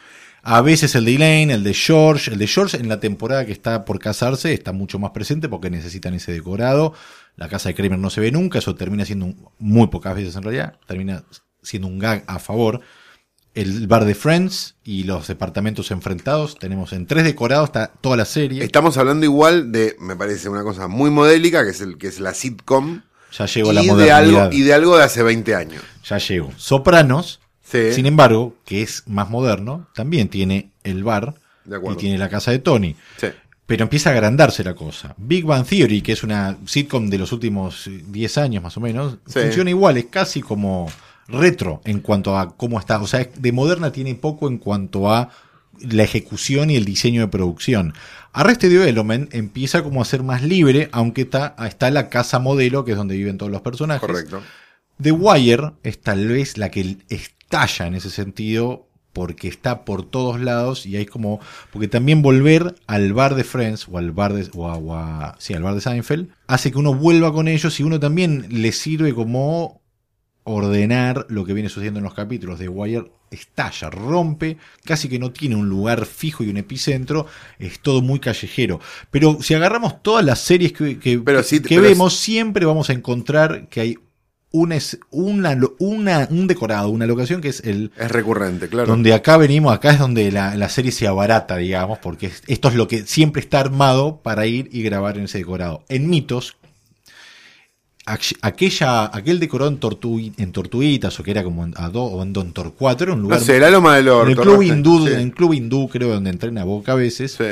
a 0.56 0.62
veces 0.62 0.94
el 0.94 1.04
de 1.04 1.14
Elaine, 1.16 1.50
el 1.52 1.62
de 1.64 1.74
George. 1.74 2.30
El 2.32 2.38
de 2.38 2.46
George 2.46 2.76
en 2.76 2.88
la 2.88 3.00
temporada 3.00 3.44
que 3.46 3.52
está 3.52 3.84
por 3.84 3.98
casarse 3.98 4.52
está 4.52 4.72
mucho 4.72 4.98
más 4.98 5.10
presente 5.12 5.48
porque 5.48 5.70
necesitan 5.70 6.14
ese 6.14 6.32
decorado. 6.32 6.94
La 7.36 7.48
casa 7.48 7.68
de 7.68 7.74
Kramer 7.74 7.98
no 7.98 8.10
se 8.10 8.20
ve 8.20 8.32
nunca, 8.32 8.58
eso 8.58 8.74
termina 8.74 9.04
siendo 9.04 9.26
un- 9.26 9.48
muy 9.58 9.86
pocas 9.88 10.14
veces 10.14 10.34
en 10.36 10.42
realidad, 10.42 10.76
termina 10.86 11.22
siendo 11.62 11.88
un 11.88 11.98
gag 11.98 12.24
a 12.26 12.38
favor. 12.38 12.80
El 13.54 13.86
bar 13.88 14.04
de 14.04 14.14
Friends 14.14 14.76
y 14.84 15.04
los 15.04 15.26
departamentos 15.26 15.90
enfrentados, 15.90 16.56
tenemos 16.58 16.92
en 16.92 17.06
tres 17.06 17.24
decorados 17.24 17.68
está 17.70 17.88
toda 18.00 18.16
la 18.16 18.24
serie. 18.24 18.62
Estamos 18.62 18.96
hablando 18.98 19.24
igual 19.24 19.72
de, 19.72 19.96
me 20.00 20.14
parece, 20.16 20.48
una 20.48 20.62
cosa 20.62 20.86
muy 20.86 21.10
modélica, 21.10 21.64
que 21.64 21.70
es, 21.70 21.80
el, 21.80 21.98
que 21.98 22.06
es 22.08 22.20
la 22.20 22.34
sitcom. 22.34 23.02
Ya 23.36 23.46
llegó 23.46 23.72
la 23.72 23.82
y, 23.82 23.86
de 23.86 23.92
modernidad. 23.92 24.16
algo, 24.44 24.56
y 24.56 24.62
de 24.62 24.74
algo 24.74 24.96
de 24.96 25.04
hace 25.04 25.22
20 25.22 25.54
años. 25.54 25.82
Ya 26.04 26.18
llegó. 26.18 26.52
Sopranos, 26.56 27.40
Sí. 27.70 27.92
sin 27.92 28.06
embargo, 28.06 28.54
que 28.64 28.82
es 28.82 29.02
más 29.06 29.28
moderno, 29.30 29.88
también 29.94 30.28
tiene 30.28 30.70
el 30.84 31.04
bar 31.04 31.34
y 31.66 31.96
tiene 31.96 32.16
la 32.18 32.28
casa 32.28 32.50
de 32.50 32.58
Tony. 32.60 32.96
Sí. 33.18 33.26
Pero 33.66 33.82
empieza 33.82 34.08
a 34.08 34.12
agrandarse 34.14 34.64
la 34.64 34.74
cosa. 34.74 35.14
Big 35.18 35.44
Bang 35.44 35.66
Theory, 35.66 36.00
que 36.00 36.12
es 36.12 36.22
una 36.22 36.56
sitcom 36.64 37.10
de 37.10 37.18
los 37.18 37.32
últimos 37.32 37.86
eh, 37.86 38.02
10 38.08 38.38
años 38.38 38.62
más 38.62 38.76
o 38.78 38.80
menos, 38.80 39.18
Sí. 39.26 39.40
funciona 39.40 39.68
igual, 39.68 39.98
es 39.98 40.06
casi 40.06 40.40
como 40.40 40.90
retro 41.26 41.82
en 41.84 42.00
cuanto 42.00 42.38
a 42.38 42.56
cómo 42.56 42.78
está. 42.80 42.98
O 43.02 43.06
sea, 43.06 43.28
de 43.36 43.52
moderna 43.52 43.92
tiene 43.92 44.14
poco 44.14 44.48
en 44.48 44.56
cuanto 44.56 45.12
a 45.12 45.28
la 45.80 46.02
ejecución 46.02 46.70
y 46.70 46.76
el 46.76 46.86
diseño 46.86 47.20
de 47.20 47.28
producción. 47.28 47.92
Arrested 48.32 48.70
Development 48.70 49.34
empieza 49.34 49.82
como 49.82 50.00
a 50.00 50.06
ser 50.06 50.22
más 50.22 50.42
libre, 50.42 50.88
aunque 50.92 51.22
está, 51.22 51.54
está 51.66 51.90
la 51.90 52.08
casa 52.08 52.38
modelo, 52.38 52.86
que 52.86 52.92
es 52.92 52.96
donde 52.96 53.16
viven 53.16 53.36
todos 53.36 53.52
los 53.52 53.60
personajes. 53.60 54.00
Correcto. 54.00 54.42
The 55.00 55.12
Wire 55.12 55.72
es 55.82 56.00
tal 56.00 56.26
vez 56.28 56.56
la 56.56 56.70
que 56.70 56.96
estalla 57.48 57.86
en 57.86 57.94
ese 57.94 58.10
sentido 58.10 58.86
porque 59.14 59.48
está 59.48 59.84
por 59.84 60.04
todos 60.04 60.38
lados 60.38 60.84
y 60.86 60.96
hay 60.96 61.06
como 61.06 61.40
porque 61.72 61.88
también 61.88 62.20
volver 62.22 62.74
al 62.86 63.12
bar 63.14 63.34
de 63.34 63.42
Friends 63.42 63.88
o 63.90 63.96
al 63.98 64.12
bar 64.12 64.34
de 64.34 64.48
o 64.54 64.68
a, 64.68 64.76
o 64.76 64.94
a- 64.94 65.34
sí, 65.38 65.54
al 65.54 65.62
bar 65.62 65.74
de 65.74 65.80
Seinfeld 65.80 66.28
hace 66.46 66.70
que 66.70 66.78
uno 66.78 66.94
vuelva 66.94 67.32
con 67.32 67.48
ellos 67.48 67.80
y 67.80 67.82
uno 67.82 67.98
también 67.98 68.46
le 68.50 68.70
sirve 68.72 69.14
como 69.14 69.80
ordenar 70.44 71.26
lo 71.28 71.44
que 71.44 71.52
viene 71.52 71.68
sucediendo 71.68 71.98
en 71.98 72.04
los 72.04 72.14
capítulos. 72.14 72.58
The 72.58 72.68
Wire 72.68 73.10
estalla, 73.30 73.90
rompe, 73.90 74.56
casi 74.84 75.08
que 75.08 75.18
no 75.18 75.30
tiene 75.32 75.56
un 75.56 75.68
lugar 75.68 76.06
fijo 76.06 76.42
y 76.42 76.48
un 76.48 76.56
epicentro, 76.56 77.26
es 77.58 77.80
todo 77.80 78.00
muy 78.00 78.18
callejero. 78.18 78.80
Pero 79.10 79.38
si 79.42 79.52
agarramos 79.54 80.02
todas 80.02 80.24
las 80.24 80.38
series 80.40 80.72
que, 80.72 80.98
que- 80.98 81.18
Pero 81.18 81.42
sí, 81.42 81.60
que 81.60 81.68
pero 81.76 81.82
vemos, 81.82 82.16
siempre 82.16 82.64
vamos 82.64 82.88
a 82.88 82.94
encontrar 82.94 83.68
que 83.68 83.80
hay 83.82 83.98
una, 84.50 84.76
es- 84.76 84.98
una, 85.10 85.58
una, 85.78 86.26
un 86.30 86.46
decorado, 86.46 86.88
una 86.88 87.06
locación 87.06 87.40
que 87.40 87.48
es 87.48 87.60
el, 87.60 87.90
Es 87.98 88.10
recurrente, 88.10 88.68
claro. 88.68 88.86
donde 88.88 89.12
acá 89.12 89.36
venimos, 89.36 89.74
acá 89.74 89.90
es 89.90 89.98
donde 89.98 90.32
la, 90.32 90.54
la 90.54 90.68
serie 90.68 90.90
se 90.92 91.06
abarata, 91.06 91.56
digamos, 91.56 91.98
porque 91.98 92.26
es- 92.26 92.42
esto 92.46 92.68
es 92.68 92.74
lo 92.74 92.88
que 92.88 93.06
siempre 93.06 93.40
está 93.40 93.60
armado 93.60 94.20
para 94.22 94.46
ir 94.46 94.68
y 94.72 94.82
grabar 94.82 95.18
en 95.18 95.24
ese 95.24 95.38
decorado. 95.38 95.84
En 95.90 96.08
mitos, 96.08 96.56
aqu- 98.06 98.38
aquella, 98.40 99.04
aquel 99.14 99.38
decorado 99.38 99.70
en, 99.70 99.80
Tortui- 99.80 100.32
en 100.38 100.52
Tortuguitas, 100.52 101.18
o 101.20 101.22
que 101.22 101.30
era 101.30 101.44
como 101.44 101.64
en, 101.64 101.74
a 101.76 101.90
do- 101.90 102.04
o 102.04 102.22
en 102.22 102.32
Don 102.32 102.52
Torcuato, 102.52 103.04
era 103.04 103.12
un 103.12 103.18
No 103.20 103.24
lugar. 103.24 103.40
sé, 103.40 103.58
la 103.60 103.70
loma 103.70 103.96
del 103.96 104.08
orto. 104.08 104.30
en 104.32 104.38
el 104.38 104.42
club 104.44 104.56
¿no? 104.56 104.62
hindú, 104.62 105.06
Sí. 105.06 105.12
en 105.12 105.20
el 105.20 105.32
club 105.32 105.52
hindú, 105.52 105.88
creo, 105.88 106.08
donde 106.14 106.30
entrena 106.30 106.64
Boca 106.64 106.92
a 106.92 106.94
veces, 106.96 107.32
Sí. 107.32 107.44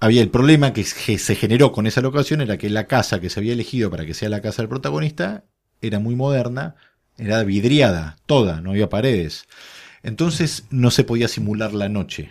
había 0.00 0.22
el 0.22 0.28
problema 0.28 0.72
que 0.72 0.84
se 0.84 1.34
generó 1.34 1.72
con 1.72 1.86
esa 1.86 2.00
locación 2.00 2.42
era 2.42 2.58
que 2.58 2.70
la 2.70 2.86
casa 2.86 3.20
que 3.20 3.28
se 3.30 3.40
había 3.40 3.54
elegido 3.54 3.90
para 3.90 4.06
que 4.06 4.14
sea 4.14 4.28
la 4.28 4.40
casa 4.40 4.62
del 4.62 4.68
protagonista 4.68 5.44
era 5.86 5.98
muy 5.98 6.16
moderna, 6.16 6.76
era 7.16 7.42
vidriada, 7.44 8.16
toda, 8.26 8.60
no 8.60 8.70
había 8.70 8.88
paredes. 8.88 9.46
Entonces 10.02 10.64
no 10.70 10.90
se 10.90 11.04
podía 11.04 11.28
simular 11.28 11.72
la 11.72 11.88
noche. 11.88 12.30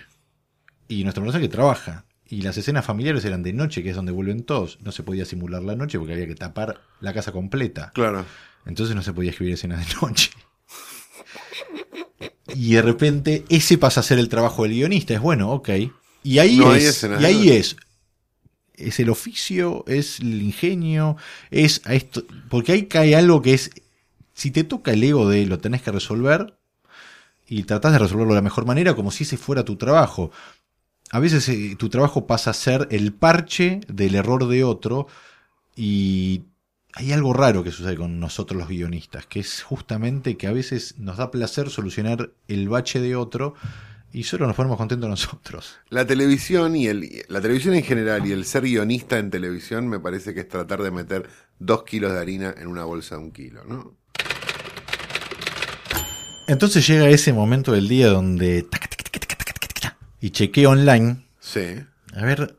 Y 0.88 1.04
nuestro 1.04 1.24
personaje 1.24 1.50
trabaja. 1.50 2.06
Y 2.28 2.42
las 2.42 2.58
escenas 2.58 2.86
familiares 2.86 3.26
eran 3.26 3.44
de 3.44 3.54
noche, 3.54 3.84
que 3.84 3.90
es 3.90 3.96
donde 3.96 4.12
vuelven 4.12 4.44
todos. 4.44 4.80
No 4.82 4.92
se 4.92 5.04
podía 5.04 5.26
simular 5.26 5.64
la 5.64 5.76
noche 5.76 5.98
porque 5.98 6.14
había 6.14 6.28
que 6.28 6.36
tapar 6.36 6.82
la 7.00 7.14
casa 7.14 7.32
completa. 7.32 7.92
Claro. 7.94 8.26
Entonces 8.66 8.96
no 8.96 9.04
se 9.04 9.14
podía 9.14 9.32
escribir 9.32 9.54
escenas 9.56 9.88
de 9.88 9.94
noche. 10.02 10.32
Y 12.56 12.74
de 12.74 12.82
repente 12.82 13.46
ese 13.50 13.78
pasa 13.78 14.02
a 14.02 14.04
ser 14.04 14.20
el 14.20 14.30
trabajo 14.30 14.64
del 14.64 14.74
guionista. 14.74 15.14
Es 15.14 15.22
bueno, 15.22 15.52
ok. 15.52 15.70
Y 16.24 16.40
ahí 16.40 16.58
No 16.58 16.74
es. 16.74 17.04
Y 17.04 17.26
ahí 17.26 17.50
es. 17.50 17.76
Es 18.76 19.00
el 19.00 19.10
oficio, 19.10 19.84
es 19.88 20.20
el 20.20 20.42
ingenio, 20.42 21.18
es 21.52 21.82
a 21.86 21.94
esto. 21.94 22.24
Porque 22.50 22.72
ahí 22.72 22.86
cae 22.88 23.16
algo 23.16 23.42
que 23.42 23.54
es. 23.54 23.72
Si 24.34 24.52
te 24.52 24.64
toca 24.64 24.92
el 24.92 25.04
ego 25.04 25.30
de 25.30 25.46
lo 25.46 25.60
tenés 25.60 25.82
que 25.82 25.92
resolver. 25.92 26.58
Y 27.48 27.64
tratás 27.64 27.92
de 27.92 28.00
resolverlo 28.00 28.34
de 28.34 28.40
la 28.40 28.42
mejor 28.42 28.66
manera, 28.66 28.96
como 28.96 29.12
si 29.12 29.26
ese 29.26 29.38
fuera 29.38 29.64
tu 29.64 29.76
trabajo. 29.76 30.32
A 31.12 31.20
veces 31.20 31.48
eh, 31.50 31.76
tu 31.78 31.90
trabajo 31.90 32.26
pasa 32.26 32.50
a 32.52 32.54
ser 32.54 32.88
el 32.90 33.14
parche 33.14 33.82
del 33.88 34.16
error 34.16 34.48
de 34.48 34.64
otro. 34.64 35.08
Y 35.76 36.44
hay 36.94 37.12
algo 37.12 37.34
raro 37.34 37.64
que 37.64 37.72
sucede 37.72 37.98
con 37.98 38.20
nosotros 38.20 38.58
los 38.58 38.70
guionistas, 38.70 39.26
que 39.26 39.40
es 39.40 39.64
justamente 39.64 40.38
que 40.38 40.48
a 40.48 40.52
veces 40.52 41.00
nos 41.00 41.18
da 41.18 41.32
placer 41.32 41.70
solucionar 41.70 42.32
el 42.48 42.70
bache 42.70 43.02
de 43.02 43.16
otro 43.16 43.56
y 44.14 44.24
solo 44.24 44.46
nos 44.48 44.56
ponemos 44.56 44.78
contentos 44.78 45.10
nosotros. 45.10 45.76
La 45.90 46.06
televisión 46.06 46.76
y 46.76 46.88
el, 46.88 47.26
la 47.30 47.42
televisión 47.42 47.74
en 47.76 47.84
general 47.84 48.26
y 48.26 48.32
el 48.32 48.46
ser 48.46 48.62
guionista 48.64 49.18
en 49.18 49.30
televisión 49.32 49.88
me 49.88 50.00
parece 50.00 50.34
que 50.34 50.42
es 50.42 50.48
tratar 50.48 50.82
de 50.84 50.92
meter 50.92 51.28
dos 51.60 51.84
kilos 51.84 52.14
de 52.14 52.20
harina 52.20 52.54
en 52.58 52.68
una 52.68 52.84
bolsa 52.84 53.16
de 53.16 53.22
un 53.24 53.32
kilo, 53.32 53.64
¿no? 53.66 53.96
Entonces 56.48 56.86
llega 56.86 57.10
ese 57.10 57.32
momento 57.34 57.72
del 57.72 57.88
día 57.88 58.08
donde 58.10 58.68
y 60.20 60.30
chequeo 60.30 60.72
online 60.72 61.18
Sí, 61.40 61.62
a 62.16 62.24
ver 62.26 62.56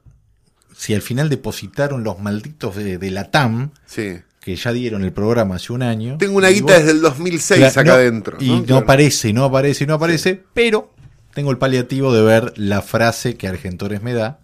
si 0.76 0.94
al 0.94 1.02
final 1.02 1.28
depositaron 1.28 2.02
los 2.04 2.18
malditos 2.18 2.76
de, 2.76 2.98
de 2.98 3.10
la 3.10 3.30
TAM 3.30 3.70
sí. 3.86 4.18
que 4.40 4.56
ya 4.56 4.72
dieron 4.72 5.04
el 5.04 5.12
programa 5.12 5.56
hace 5.56 5.72
un 5.72 5.82
año. 5.82 6.16
Tengo 6.18 6.36
una 6.38 6.48
guita 6.48 6.64
vos- 6.74 6.76
desde 6.78 6.90
el 6.90 7.00
2006 7.02 7.58
Claro, 7.58 7.80
acá 7.80 7.84
no, 7.84 7.92
adentro. 7.92 8.36
Y 8.40 8.48
no, 8.50 8.64
Claro. 8.64 8.82
aparece, 8.82 9.32
no 9.32 9.44
aparece, 9.44 9.86
no 9.86 9.94
aparece, 9.94 10.42
pero 10.52 10.93
tengo 11.34 11.50
el 11.50 11.58
paliativo 11.58 12.14
de 12.14 12.22
ver 12.22 12.52
la 12.56 12.80
frase 12.80 13.36
que 13.36 13.48
Argentores 13.48 14.02
me 14.02 14.14
da 14.14 14.40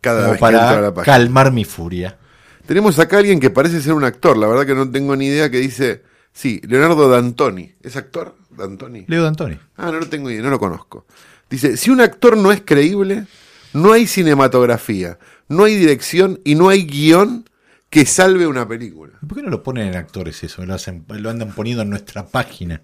Cada 0.00 0.30
vez 0.30 0.38
que 0.38 0.46
entro 0.46 0.60
a 0.60 0.68
para 0.68 0.80
la 0.80 0.94
página. 0.94 1.16
calmar 1.16 1.52
mi 1.52 1.64
furia. 1.64 2.18
Tenemos 2.66 2.98
acá 2.98 3.16
a 3.16 3.18
alguien 3.18 3.40
que 3.40 3.50
parece 3.50 3.80
ser 3.82 3.92
un 3.92 4.04
actor, 4.04 4.36
la 4.36 4.46
verdad 4.46 4.64
que 4.64 4.74
no 4.74 4.90
tengo 4.90 5.14
ni 5.16 5.26
idea, 5.26 5.50
que 5.50 5.58
dice, 5.58 6.02
sí, 6.32 6.62
Leonardo 6.66 7.08
D'Antoni. 7.08 7.74
¿Es 7.82 7.96
actor? 7.96 8.36
D'Antoni. 8.50 9.04
Leo 9.06 9.22
D'Antoni. 9.22 9.58
Ah, 9.76 9.90
no 9.90 10.00
lo 10.00 10.08
tengo 10.08 10.30
idea, 10.30 10.42
no 10.42 10.50
lo 10.50 10.58
conozco. 10.58 11.04
Dice, 11.50 11.76
si 11.76 11.90
un 11.90 12.00
actor 12.00 12.38
no 12.38 12.52
es 12.52 12.62
creíble, 12.64 13.26
no 13.74 13.92
hay 13.92 14.06
cinematografía, 14.06 15.18
no 15.48 15.64
hay 15.64 15.74
dirección 15.74 16.40
y 16.44 16.54
no 16.54 16.70
hay 16.70 16.86
guion 16.86 17.48
que 17.90 18.06
salve 18.06 18.46
una 18.46 18.66
película. 18.66 19.12
¿Por 19.26 19.36
qué 19.36 19.42
no 19.42 19.50
lo 19.50 19.62
ponen 19.62 19.88
en 19.88 19.96
actores 19.96 20.42
eso? 20.42 20.64
Lo, 20.64 20.74
hacen, 20.74 21.04
lo 21.08 21.28
andan 21.30 21.52
poniendo 21.52 21.82
en 21.82 21.90
nuestra 21.90 22.26
página. 22.26 22.82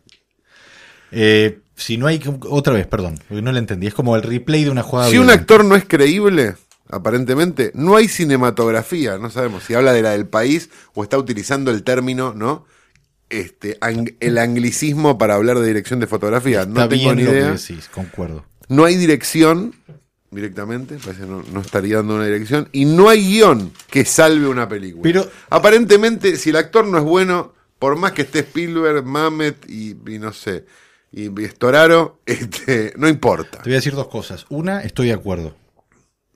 Eh, 1.10 1.60
si 1.80 1.96
no 1.96 2.06
hay. 2.06 2.20
Otra 2.48 2.72
vez, 2.74 2.86
perdón, 2.86 3.18
porque 3.28 3.42
no 3.42 3.52
lo 3.52 3.58
entendí. 3.58 3.86
Es 3.86 3.94
como 3.94 4.14
el 4.16 4.22
replay 4.22 4.64
de 4.64 4.70
una 4.70 4.82
jugada. 4.82 5.10
Si 5.10 5.18
un 5.18 5.30
actor 5.30 5.64
no 5.64 5.74
es 5.76 5.84
creíble, 5.84 6.54
aparentemente, 6.88 7.72
no 7.74 7.96
hay 7.96 8.08
cinematografía. 8.08 9.18
No 9.18 9.30
sabemos 9.30 9.64
si 9.64 9.74
habla 9.74 9.92
de 9.92 10.02
la 10.02 10.10
del 10.10 10.26
país 10.26 10.70
o 10.94 11.02
está 11.02 11.18
utilizando 11.18 11.70
el 11.70 11.82
término, 11.82 12.34
¿no? 12.34 12.64
Este, 13.28 13.78
ang- 13.80 14.14
el 14.20 14.38
anglicismo 14.38 15.16
para 15.16 15.36
hablar 15.36 15.58
de 15.60 15.66
dirección 15.66 16.00
de 16.00 16.06
fotografía. 16.06 16.60
Está 16.62 16.72
no 16.82 16.88
tengo 16.88 17.02
bien 17.04 17.16
ni 17.16 17.22
lo 17.24 17.30
que 17.30 17.36
idea. 17.38 17.50
decís, 17.52 17.88
concuerdo. 17.92 18.44
No 18.68 18.84
hay 18.84 18.96
dirección 18.96 19.74
directamente, 20.32 20.96
parece 21.02 21.22
que 21.22 21.26
no, 21.28 21.42
no 21.52 21.60
estaría 21.60 21.96
dando 21.96 22.14
una 22.16 22.24
dirección. 22.26 22.68
Y 22.72 22.84
no 22.84 23.08
hay 23.08 23.24
guion 23.26 23.72
que 23.90 24.04
salve 24.04 24.46
una 24.48 24.68
película. 24.68 25.02
Pero- 25.02 25.28
Aparentemente, 25.48 26.36
si 26.36 26.50
el 26.50 26.56
actor 26.56 26.86
no 26.86 26.98
es 26.98 27.04
bueno, 27.04 27.52
por 27.78 27.96
más 27.96 28.12
que 28.12 28.22
esté 28.22 28.40
Spielberg, 28.40 29.04
Mamet 29.04 29.68
y, 29.68 29.96
y 30.06 30.18
no 30.18 30.32
sé, 30.32 30.64
y 31.12 31.28
Storaro, 31.48 32.20
este, 32.26 32.92
no 32.96 33.08
importa. 33.08 33.58
Te 33.58 33.70
voy 33.70 33.74
a 33.74 33.76
decir 33.76 33.94
dos 33.94 34.08
cosas. 34.08 34.46
Una, 34.48 34.82
estoy 34.82 35.08
de 35.08 35.14
acuerdo. 35.14 35.56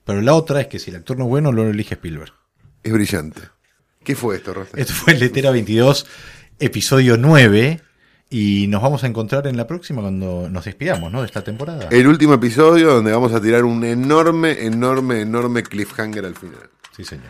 Pero 0.03 0.21
la 0.21 0.35
otra 0.35 0.61
es 0.61 0.67
que 0.67 0.79
si 0.79 0.91
el 0.91 0.97
actor 0.97 1.17
no 1.17 1.25
es 1.25 1.29
bueno, 1.29 1.51
lo 1.51 1.67
elige 1.67 1.95
Spielberg. 1.95 2.33
Es 2.83 2.93
brillante. 2.93 3.41
¿Qué 4.03 4.15
fue 4.15 4.35
esto, 4.35 4.53
Rosa? 4.53 4.71
Esto 4.75 4.93
fue 4.93 5.15
Letera 5.15 5.49
22, 5.49 6.05
episodio 6.59 7.17
9. 7.17 7.81
Y 8.29 8.67
nos 8.67 8.81
vamos 8.81 9.03
a 9.03 9.07
encontrar 9.07 9.47
en 9.47 9.55
la 9.57 9.65
próxima 9.65 10.01
cuando 10.01 10.49
nos 10.49 10.65
despidamos, 10.65 11.11
¿no? 11.11 11.21
De 11.21 11.27
esta 11.27 11.43
temporada. 11.43 11.87
El 11.89 12.07
último 12.07 12.33
episodio 12.33 12.93
donde 12.93 13.11
vamos 13.11 13.33
a 13.33 13.41
tirar 13.41 13.63
un 13.63 13.83
enorme, 13.83 14.65
enorme, 14.65 15.21
enorme 15.21 15.63
cliffhanger 15.63 16.25
al 16.25 16.35
final. 16.35 16.69
Sí, 16.95 17.03
señor. 17.03 17.29